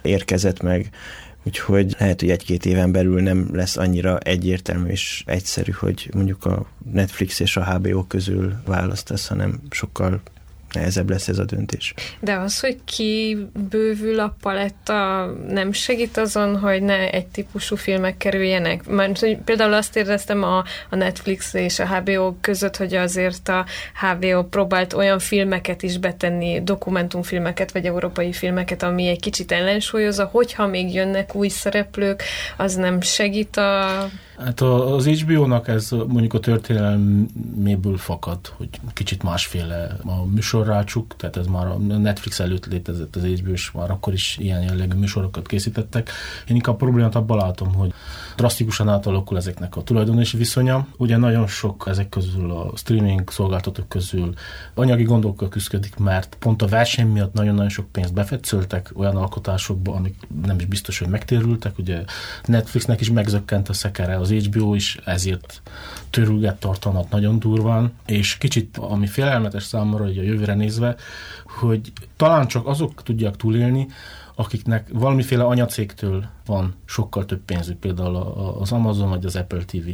érkezett 0.01 0.61
meg, 0.61 0.89
Úgyhogy 1.47 1.95
lehet, 1.99 2.19
hogy 2.19 2.29
egy-két 2.29 2.65
éven 2.65 2.91
belül 2.91 3.21
nem 3.21 3.49
lesz 3.53 3.77
annyira 3.77 4.17
egyértelmű 4.17 4.89
és 4.89 5.23
egyszerű, 5.25 5.71
hogy 5.71 6.09
mondjuk 6.13 6.45
a 6.45 6.65
Netflix 6.91 7.39
és 7.39 7.57
a 7.57 7.63
HBO 7.63 8.03
közül 8.03 8.53
választasz, 8.65 9.27
hanem 9.27 9.59
sokkal 9.69 10.21
nehezebb 10.75 11.09
lesz 11.09 11.27
ez 11.27 11.37
a 11.37 11.45
döntés. 11.45 11.93
De 12.19 12.33
az, 12.33 12.59
hogy 12.59 12.77
kibővül 12.85 14.19
a 14.19 14.35
paletta, 14.41 15.25
nem 15.47 15.71
segít 15.71 16.17
azon, 16.17 16.59
hogy 16.59 16.81
ne 16.81 17.09
egy 17.11 17.27
típusú 17.27 17.75
filmek 17.75 18.17
kerüljenek? 18.17 18.87
Mert 18.87 19.19
hogy 19.19 19.37
például 19.37 19.73
azt 19.73 19.95
éreztem 19.95 20.43
a, 20.43 20.63
a 20.89 20.95
Netflix 20.95 21.53
és 21.53 21.79
a 21.79 21.87
HBO 21.87 22.35
között, 22.41 22.77
hogy 22.77 22.93
azért 22.95 23.49
a 23.49 23.65
HBO 23.93 24.43
próbált 24.43 24.93
olyan 24.93 25.19
filmeket 25.19 25.83
is 25.83 25.97
betenni, 25.97 26.63
dokumentumfilmeket 26.63 27.71
vagy 27.71 27.85
európai 27.85 28.33
filmeket, 28.33 28.83
ami 28.83 29.07
egy 29.07 29.19
kicsit 29.19 29.51
ellensúlyozza, 29.51 30.25
hogyha 30.25 30.67
még 30.67 30.93
jönnek 30.93 31.35
új 31.35 31.47
szereplők, 31.47 32.23
az 32.57 32.75
nem 32.75 33.01
segít 33.01 33.57
a 33.57 34.09
Hát 34.37 34.61
az 34.61 35.07
HBO-nak 35.07 35.67
ez 35.67 35.89
mondjuk 35.91 36.33
a 36.33 36.39
történelméből 36.39 37.97
fakad, 37.97 38.39
hogy 38.47 38.69
kicsit 38.93 39.23
másféle 39.23 39.97
a 40.03 40.25
műsorrácsuk, 40.25 41.15
tehát 41.15 41.37
ez 41.37 41.47
már 41.47 41.65
a 41.65 41.77
Netflix 41.77 42.39
előtt 42.39 42.65
létezett 42.65 43.15
az 43.15 43.23
HBO, 43.23 43.51
és 43.51 43.71
már 43.71 43.91
akkor 43.91 44.13
is 44.13 44.37
ilyen 44.37 44.61
jellegű 44.61 44.97
műsorokat 44.97 45.47
készítettek. 45.47 46.09
Én 46.47 46.55
inkább 46.55 46.77
problémát 46.77 47.15
abban 47.15 47.37
látom, 47.37 47.73
hogy 47.73 47.93
drasztikusan 48.35 48.89
átalakul 48.89 49.37
ezeknek 49.37 49.75
a 49.75 49.83
tulajdonosi 49.83 50.37
viszonya. 50.37 50.87
Ugye 50.97 51.17
nagyon 51.17 51.47
sok 51.47 51.83
ezek 51.87 52.09
közül 52.09 52.51
a 52.51 52.71
streaming 52.75 53.29
szolgáltatók 53.29 53.89
közül 53.89 54.33
anyagi 54.73 55.03
gondokkal 55.03 55.49
küzdik, 55.49 55.97
mert 55.97 56.35
pont 56.39 56.61
a 56.61 56.67
verseny 56.67 57.07
miatt 57.07 57.33
nagyon-nagyon 57.33 57.69
sok 57.69 57.91
pénzt 57.91 58.13
befetszöltek 58.13 58.91
olyan 58.95 59.15
alkotásokba, 59.15 59.93
amik 59.93 60.15
nem 60.45 60.59
is 60.59 60.65
biztos, 60.65 60.99
hogy 60.99 61.07
megtérültek. 61.07 61.77
Ugye 61.77 62.03
Netflixnek 62.45 63.01
is 63.01 63.11
megzökkent 63.11 63.69
a 63.69 63.73
szekere, 63.73 64.17
az 64.25 64.45
HBO 64.45 64.73
is 64.73 64.97
ezért 65.05 65.61
törülget 66.09 66.59
tartalmat 66.59 67.09
nagyon 67.09 67.39
durván, 67.39 67.93
és 68.05 68.37
kicsit 68.37 68.77
ami 68.77 69.07
félelmetes 69.07 69.63
számomra, 69.63 70.03
hogy 70.03 70.17
a 70.17 70.21
jövőre 70.21 70.53
nézve, 70.53 70.95
hogy 71.45 71.91
talán 72.15 72.47
csak 72.47 72.67
azok 72.67 73.03
tudják 73.03 73.35
túlélni, 73.35 73.87
akiknek 74.35 74.89
valamiféle 74.93 75.43
anyacégtől 75.43 76.25
van 76.45 76.75
sokkal 76.85 77.25
több 77.25 77.41
pénzük, 77.45 77.77
például 77.77 78.15
az 78.59 78.71
Amazon 78.71 79.09
vagy 79.09 79.25
az 79.25 79.35
Apple 79.35 79.63
TV. 79.65 79.87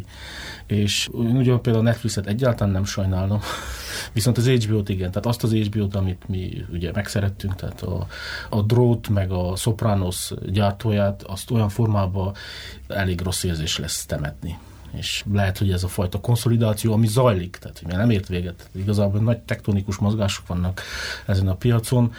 És 0.66 1.10
ugye 1.12 1.58
például 1.58 1.86
a 1.86 1.90
Netflixet 1.90 2.28
egyáltalán 2.28 2.74
nem 2.74 2.84
sajnálom, 2.84 3.40
viszont 4.14 4.38
az 4.38 4.48
HBO-t 4.48 4.90
igen, 4.90 5.10
tehát 5.10 5.26
azt 5.26 5.44
az 5.44 5.54
HBO-t, 5.54 5.96
amit 5.96 6.28
mi 6.28 6.66
ugye 6.72 6.92
megszerettünk, 6.94 7.56
tehát 7.56 7.82
a, 7.82 8.08
a 8.50 8.62
Drót 8.62 9.10
meg 9.10 9.32
a 9.32 9.56
Sopranos 9.56 10.32
gyártóját, 10.46 11.24
azt 11.24 11.52
olyan 11.52 11.70
formában 11.70 12.34
elég 12.88 13.22
rossz 13.22 13.44
érzés 13.44 13.78
lesz 13.78 14.06
temetni. 14.06 14.58
És 14.92 15.24
lehet, 15.34 15.58
hogy 15.58 15.72
ez 15.72 15.84
a 15.84 15.88
fajta 15.88 16.20
konszolidáció, 16.20 16.94
ami 16.94 17.08
zajlik, 17.08 17.58
tehát 17.62 17.80
hogy 17.80 17.96
nem 17.96 18.10
ért 18.10 18.28
véget, 18.28 18.70
igazából 18.76 19.20
nagy 19.20 19.40
tektonikus 19.40 19.98
mozgások 19.98 20.48
vannak 20.48 20.82
ezen 21.26 21.48
a 21.48 21.56
piacon, 21.56 22.14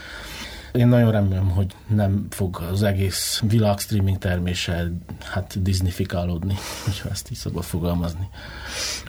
én 0.72 0.88
nagyon 0.88 1.10
remélem, 1.10 1.48
hogy 1.50 1.66
nem 1.86 2.26
fog 2.30 2.60
az 2.70 2.82
egész 2.82 3.42
világ 3.48 3.78
streaming 3.78 4.18
termése 4.18 4.92
hát 5.30 5.62
disneyfikálódni, 5.62 6.54
hogyha 6.84 7.08
ezt 7.10 7.30
így 7.30 7.36
szabad 7.36 7.62
fogalmazni. 7.62 8.28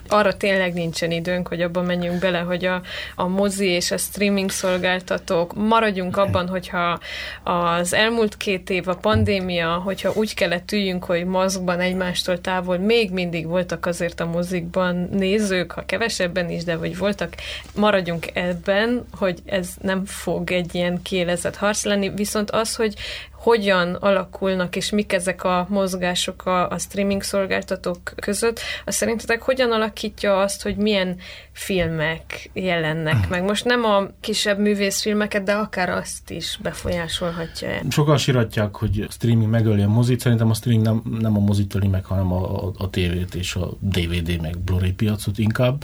Arra 0.08 0.38
tényleg 0.38 0.74
nincsen 0.74 1.12
időnk, 1.12 1.48
hogy 1.48 1.62
abban 1.62 1.86
menjünk 1.86 2.20
bele, 2.20 2.40
hogy 2.40 2.66
a, 2.66 2.82
a 3.16 3.28
mozi 3.28 3.66
és 3.66 3.92
a 3.92 3.98
streaming 3.98 4.50
szolgáltatók 4.50 5.56
maradjunk 5.56 6.18
abban, 6.18 6.48
hogyha 6.48 7.00
az 7.44 7.94
elmúlt 7.94 8.38
két 8.38 8.70
év 8.70 8.88
a 8.88 8.96
pandémia, 8.96 9.74
hogyha 9.74 10.12
úgy 10.16 10.34
kellett 10.34 10.72
üljünk, 10.72 11.04
hogy 11.04 11.26
mozgban 11.26 11.80
egymástól 11.80 12.42
távol, 12.42 12.78
még 12.78 13.12
mindig 13.12 13.48
voltak 13.48 13.86
azért 13.86 14.20
a 14.20 14.26
mozikban 14.26 15.10
nézők, 15.12 15.72
ha 15.72 15.86
kevesebben 15.86 16.50
is, 16.50 16.64
de 16.64 16.76
hogy 16.76 16.98
voltak, 16.98 17.36
maradjunk 17.76 18.28
ebben, 18.34 19.06
hogy 19.12 19.42
ez 19.46 19.70
nem 19.82 20.06
fog 20.06 20.52
egy 20.52 20.76
ilyen 20.76 21.02
kiélezett 21.02 21.53
harc 21.56 21.84
lenni, 21.84 22.10
viszont 22.10 22.52
az, 22.52 22.76
hogy 22.76 22.96
hogyan 23.44 23.94
alakulnak, 23.94 24.76
és 24.76 24.90
mik 24.90 25.14
ezek 25.14 25.44
a 25.44 25.68
mozgások 25.70 26.46
a, 26.46 26.70
a 26.70 26.78
streaming 26.78 27.22
szolgáltatók 27.22 28.14
között, 28.16 28.60
az 28.86 28.96
szerintetek 28.96 29.42
hogyan 29.42 29.72
alakítja 29.72 30.40
azt, 30.40 30.64
hogy 30.64 30.76
milyen 30.76 31.18
filmek 31.52 32.50
jelennek 32.54 33.30
meg? 33.30 33.44
Most 33.44 33.66
nem 33.66 33.84
a 33.84 34.08
kisebb 34.20 34.60
művészfilmeket, 34.60 35.44
de 35.44 35.54
akár 35.54 35.90
azt 35.90 36.30
is 36.30 36.60
befolyásolhatja 36.62 37.68
-e? 37.68 37.82
Sokan 37.90 38.18
siratják, 38.18 38.76
hogy 38.76 39.06
a 39.08 39.12
streaming 39.12 39.50
megöli 39.50 39.82
a 39.82 39.88
mozit, 39.88 40.20
szerintem 40.20 40.50
a 40.50 40.54
streaming 40.54 40.86
nem, 40.86 41.02
nem 41.20 41.38
a 41.38 41.40
mozit 41.40 41.76
öli 41.76 41.88
meg, 41.88 42.06
hanem 42.06 42.32
a, 42.32 42.66
a, 42.66 42.72
a 42.78 42.90
tévét 42.90 43.36
és 43.36 43.56
a 43.56 43.70
DVD 43.80 44.42
meg 44.42 44.58
Blu-ray 44.58 44.92
piacot 44.92 45.38
inkább. 45.38 45.84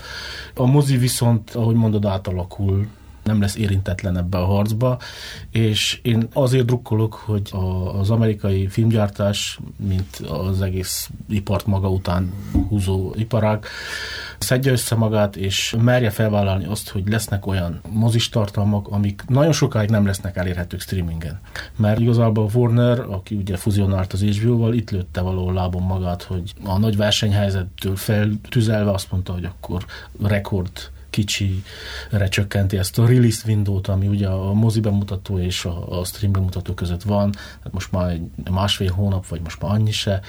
A 0.54 0.66
mozi 0.66 0.96
viszont, 0.96 1.50
ahogy 1.54 1.74
mondod, 1.74 2.04
átalakul 2.04 2.86
nem 3.22 3.40
lesz 3.40 3.56
érintetlen 3.56 4.16
ebbe 4.16 4.38
a 4.38 4.44
harcba, 4.44 4.98
és 5.50 6.00
én 6.02 6.28
azért 6.32 6.66
drukkolok, 6.66 7.14
hogy 7.14 7.50
az 7.98 8.10
amerikai 8.10 8.66
filmgyártás, 8.66 9.58
mint 9.76 10.16
az 10.16 10.62
egész 10.62 11.10
ipart 11.28 11.66
maga 11.66 11.90
után 11.90 12.32
húzó 12.68 13.14
iparág, 13.16 13.64
szedje 14.38 14.72
össze 14.72 14.94
magát, 14.94 15.36
és 15.36 15.74
merje 15.82 16.10
felvállalni 16.10 16.64
azt, 16.64 16.88
hogy 16.88 17.08
lesznek 17.08 17.46
olyan 17.46 17.80
mozis 17.88 18.28
tartalmak, 18.28 18.88
amik 18.88 19.22
nagyon 19.28 19.52
sokáig 19.52 19.90
nem 19.90 20.06
lesznek 20.06 20.36
elérhetők 20.36 20.80
streamingen. 20.80 21.40
Mert 21.76 22.00
igazából 22.00 22.50
Warner, 22.54 23.00
aki 23.00 23.34
ugye 23.34 23.56
fuzionált 23.56 24.12
az 24.12 24.22
HBO-val, 24.22 24.74
itt 24.74 24.90
lőtte 24.90 25.20
való 25.20 25.50
lábon 25.50 25.82
magát, 25.82 26.22
hogy 26.22 26.52
a 26.64 26.78
nagy 26.78 26.96
versenyhelyzettől 26.96 27.96
feltüzelve 27.96 28.90
azt 28.90 29.10
mondta, 29.10 29.32
hogy 29.32 29.44
akkor 29.44 29.84
rekord 30.22 30.90
kicsi 31.10 31.62
csökkenti 32.28 32.78
ezt 32.78 32.98
a 32.98 33.06
release 33.06 33.42
window-t, 33.46 33.88
ami 33.88 34.06
ugye 34.06 34.28
a 34.28 34.52
mozi 34.52 34.80
bemutató 34.80 35.38
és 35.38 35.64
a, 35.64 35.98
a 35.98 36.04
stream 36.04 36.32
bemutató 36.32 36.74
között 36.74 37.02
van, 37.02 37.30
tehát 37.30 37.72
most 37.72 37.92
már 37.92 38.10
egy 38.10 38.50
másfél 38.50 38.92
hónap, 38.92 39.26
vagy 39.26 39.40
most 39.40 39.60
már 39.60 39.72
annyi 39.72 39.90
se. 39.90 40.20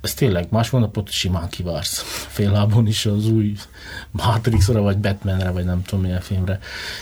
Ez 0.00 0.14
tényleg 0.14 0.46
más 0.50 0.68
hónapot 0.68 1.10
simán 1.10 1.48
kivársz. 1.48 2.02
Fél 2.28 2.50
lábon 2.50 2.86
is 2.86 3.06
az 3.06 3.28
új 3.28 3.54
Matrixra, 4.10 4.80
vagy 4.80 4.98
Batmanre, 4.98 5.50
vagy 5.50 5.64
nem 5.64 5.82
tudom 5.82 6.04
milyen 6.04 6.20
filmre. 6.20 6.58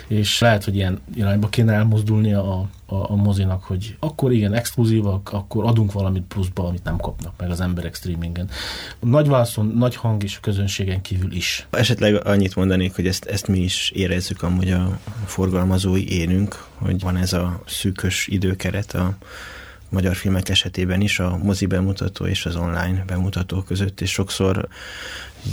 És 0.06 0.38
lehet, 0.38 0.64
hogy 0.64 0.74
ilyen 0.74 1.00
irányba 1.14 1.48
kéne 1.48 1.72
elmozdulni 1.72 2.34
a, 2.34 2.68
a, 2.86 2.94
a 2.94 3.14
mozinak, 3.14 3.64
hogy 3.64 3.96
akkor 4.00 4.32
igen, 4.32 4.52
exkluzívak, 4.52 5.32
akkor 5.32 5.64
adunk 5.64 5.92
valamit 5.92 6.22
pluszba, 6.22 6.66
amit 6.66 6.84
nem 6.84 6.96
kapnak 6.96 7.34
meg 7.38 7.50
az 7.50 7.60
emberek 7.60 7.94
streamingen. 7.94 8.48
Nagy 9.00 9.28
vászon, 9.28 9.66
nagy 9.66 9.96
hang 9.96 10.22
és 10.22 10.36
a 10.36 10.40
közönségen 10.40 11.00
kívül 11.00 11.32
is. 11.32 11.66
Esetleg 11.70 12.26
annyit 12.26 12.54
mondanék, 12.54 12.94
hogy 12.94 13.06
ezt, 13.06 13.24
ezt 13.24 13.48
mi 13.48 13.58
is 13.58 13.90
érezzük 13.90 14.42
amúgy 14.42 14.70
a 14.70 14.98
forgalmazói 15.24 16.12
énünk, 16.12 16.64
hogy 16.74 17.00
van 17.00 17.16
ez 17.16 17.32
a 17.32 17.62
szűkös 17.66 18.26
időkeret 18.26 18.94
a 18.94 19.16
magyar 19.94 20.14
filmek 20.14 20.48
esetében 20.48 21.00
is, 21.00 21.18
a 21.18 21.36
mozi 21.42 21.66
bemutató 21.66 22.26
és 22.26 22.46
az 22.46 22.56
online 22.56 23.04
bemutató 23.06 23.62
között, 23.62 24.00
és 24.00 24.10
sokszor 24.10 24.68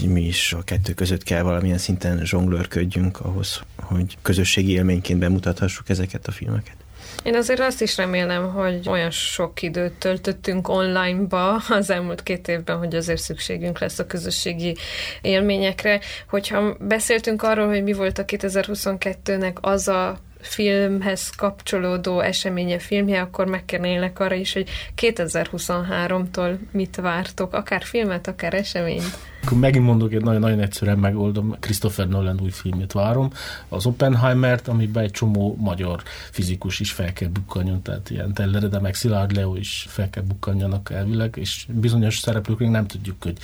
mi 0.06 0.22
is 0.22 0.54
a 0.54 0.64
kettő 0.64 0.94
között 0.94 1.24
kell 1.24 1.42
valamilyen 1.42 1.78
szinten 1.78 2.26
zsonglőrködjünk 2.26 3.20
ahhoz, 3.20 3.62
hogy 3.76 4.18
közösségi 4.22 4.72
élményként 4.72 5.20
bemutathassuk 5.20 5.90
ezeket 5.90 6.28
a 6.28 6.32
filmeket. 6.32 6.76
Én 7.24 7.36
azért 7.36 7.60
azt 7.60 7.82
is 7.82 7.98
remélem, 7.98 8.52
hogy 8.52 8.90
olyan 8.90 9.12
sok 9.12 9.62
időt 9.62 9.94
töltöttünk 9.94 10.70
online-ba 10.70 11.56
az 11.70 11.90
elmúlt 11.90 12.24
két 12.24 12.48
évben, 12.48 12.78
hogy 12.78 12.96
azért 12.96 13.22
szükségünk 13.22 13.80
lesz 13.80 14.00
a 14.00 14.08
közösségi 14.08 14.76
élményekre. 15.22 16.00
Hogyha 16.30 16.76
beszéltünk 16.80 17.44
arról, 17.44 17.68
hogy 17.68 17.84
mi 17.84 17.94
volt 17.94 18.18
a 18.18 18.26
2022-nek 18.26 19.54
az 19.62 19.88
a 19.88 20.20
filmhez 20.42 21.30
kapcsolódó 21.30 22.20
eseménye, 22.20 22.80
filmje, 22.80 23.22
akkor 23.22 23.46
megkérnélek 23.46 24.20
arra 24.20 24.36
is, 24.36 24.54
hogy 24.54 24.70
2023-tól 25.02 26.58
mit 26.72 26.96
vártok, 26.96 27.54
akár 27.54 27.84
filmet, 27.84 28.28
akár 28.28 28.54
eseményt. 28.54 29.18
Akkor 29.44 29.58
megint 29.58 29.86
mondok, 29.86 30.14
egy 30.14 30.24
nagyon-nagyon 30.24 30.60
egyszerűen 30.60 30.98
megoldom, 30.98 31.56
Christopher 31.60 32.08
Nolan 32.08 32.40
új 32.42 32.50
filmét 32.50 32.92
várom, 32.92 33.32
az 33.70 33.86
Oppenheimert, 33.86 34.68
amiben 34.68 35.04
egy 35.04 35.12
csomó 35.12 35.56
magyar 35.60 36.02
fizikus 36.32 36.80
is 36.80 36.92
fel 36.92 37.14
kell 37.14 37.30
bukkanjon, 37.30 37.82
tehát 37.82 38.10
ilyen 38.10 38.34
Tellere, 38.34 38.68
de 38.68 38.80
meg 38.80 38.96
Szilárd 38.96 39.36
Leo 39.36 39.56
is 39.56 39.86
fel 39.90 40.10
kell 40.10 40.24
bukkanjanak 40.24 40.92
elvileg, 40.92 41.36
és 41.40 41.66
bizonyos 41.70 42.18
szereplők 42.18 42.60
nem 42.60 42.88
tudjuk, 42.88 43.24
hogy 43.24 43.38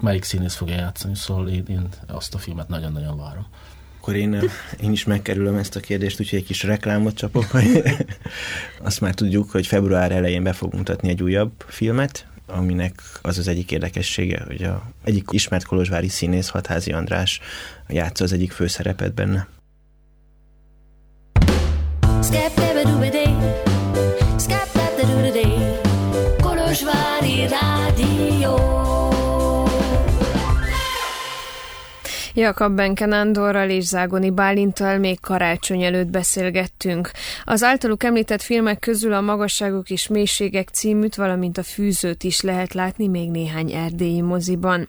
melyik 0.00 0.24
színész 0.24 0.54
fogja 0.54 0.74
játszani, 0.74 1.14
szóval 1.14 1.48
én, 1.48 1.64
én 1.68 1.88
azt 2.06 2.34
a 2.34 2.38
filmet 2.38 2.68
nagyon-nagyon 2.68 3.16
várom 3.16 3.46
akkor 4.08 4.20
én, 4.20 4.42
én 4.82 4.92
is 4.92 5.04
megkerülöm 5.04 5.56
ezt 5.56 5.76
a 5.76 5.80
kérdést, 5.80 6.20
úgyhogy 6.20 6.38
egy 6.38 6.44
kis 6.44 6.62
reklámot 6.62 7.14
csapok. 7.14 7.44
Hogy 7.44 7.82
azt 8.82 9.00
már 9.00 9.14
tudjuk, 9.14 9.50
hogy 9.50 9.66
február 9.66 10.12
elején 10.12 10.42
be 10.42 10.52
fogunk 10.52 10.76
mutatni 10.76 11.08
egy 11.08 11.22
újabb 11.22 11.52
filmet, 11.66 12.26
aminek 12.46 13.02
az 13.22 13.38
az 13.38 13.48
egyik 13.48 13.70
érdekessége, 13.70 14.42
hogy 14.46 14.62
a 14.62 14.82
egyik 15.04 15.24
ismert 15.30 15.64
kolozsvári 15.64 16.08
színész, 16.08 16.48
Hatházi 16.48 16.92
András 16.92 17.40
játsza 17.88 18.24
az 18.24 18.32
egyik 18.32 18.52
főszerepet 18.52 19.14
benne. 19.14 19.48
Kolozsvári 22.20 23.77
Jakab 32.38 32.74
Benken 32.74 33.12
Andorral 33.12 33.70
és 33.70 33.84
Zágoni 33.84 34.30
Bálintal 34.30 34.98
még 34.98 35.20
karácsony 35.20 35.82
előtt 35.82 36.06
beszélgettünk. 36.06 37.10
Az 37.44 37.62
általuk 37.62 38.04
említett 38.04 38.42
filmek 38.42 38.78
közül 38.78 39.12
a 39.12 39.20
Magasságok 39.20 39.90
és 39.90 40.08
Mélységek 40.08 40.68
címűt, 40.68 41.14
valamint 41.14 41.58
a 41.58 41.62
Fűzőt 41.62 42.24
is 42.24 42.40
lehet 42.40 42.74
látni 42.74 43.08
még 43.08 43.30
néhány 43.30 43.72
erdélyi 43.72 44.20
moziban. 44.20 44.88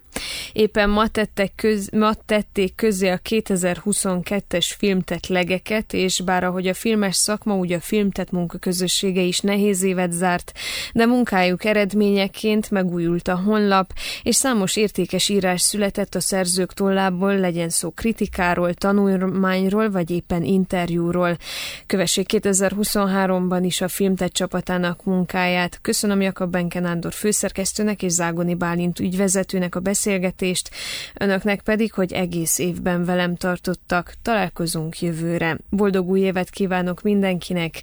Éppen 0.54 0.90
ma, 0.90 1.08
tettek 1.08 1.52
köz, 1.56 1.90
ma 1.92 2.14
tették 2.26 2.76
közé 2.76 3.10
a 3.10 3.20
2022-es 3.30 4.70
filmtett 4.78 5.28
legeket, 5.28 5.94
és 5.94 6.22
bár 6.22 6.44
ahogy 6.44 6.68
a 6.68 6.74
filmes 6.74 7.16
szakma, 7.16 7.56
úgy 7.56 7.72
a 7.72 7.80
filmtett 7.80 8.32
munkaközössége 8.32 9.22
is 9.22 9.40
nehéz 9.40 9.84
évet 9.84 10.12
zárt, 10.12 10.52
de 10.94 11.06
munkájuk 11.06 11.64
eredményeként 11.64 12.72
megújult 12.72 13.28
a 13.28 13.42
honlap, 13.46 13.94
és 14.24 14.36
számos 14.36 14.76
értékes 14.76 15.30
írás 15.30 15.62
született 15.62 16.16
a 16.16 16.20
szerzők 16.20 16.74
tollából, 16.74 17.38
legyen 17.40 17.70
szó 17.70 17.90
kritikáról, 17.90 18.74
tanulmányról, 18.74 19.92
vagy 19.92 20.12
éppen 20.12 20.44
interjúról. 20.44 21.38
Kövessék 21.86 22.30
2023-ban 22.34 23.60
is 23.64 23.82
a 23.82 23.88
Filmtett 23.88 24.34
csapatának 24.34 25.04
munkáját. 25.04 25.80
Köszönöm 25.82 26.22
Jakab 26.22 26.52
Benke 26.52 26.80
Nándor 26.80 27.14
főszerkesztőnek 27.14 28.04
és 28.04 28.12
Zágoni 28.12 28.56
Bálint 28.56 29.00
ügyvezetőnek 29.00 29.76
a 29.76 29.80
beszélgetést, 29.80 30.70
önöknek 31.14 31.62
pedig, 31.62 31.94
hogy 31.94 32.14
egész 32.14 32.60
évben 32.60 33.06
velem 33.06 33.36
tartottak. 33.36 34.14
Találkozunk 34.22 35.02
jövőre. 35.02 35.58
Boldog 35.70 36.10
új 36.10 36.20
évet 36.20 36.50
kívánok 36.50 37.02
mindenkinek. 37.02 37.82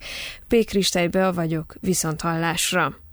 P. 0.49 0.65
Kristály 0.65 1.09
Bea 1.09 1.33
vagyok, 1.33 1.75
viszont 1.81 2.21
hallásra. 2.21 3.06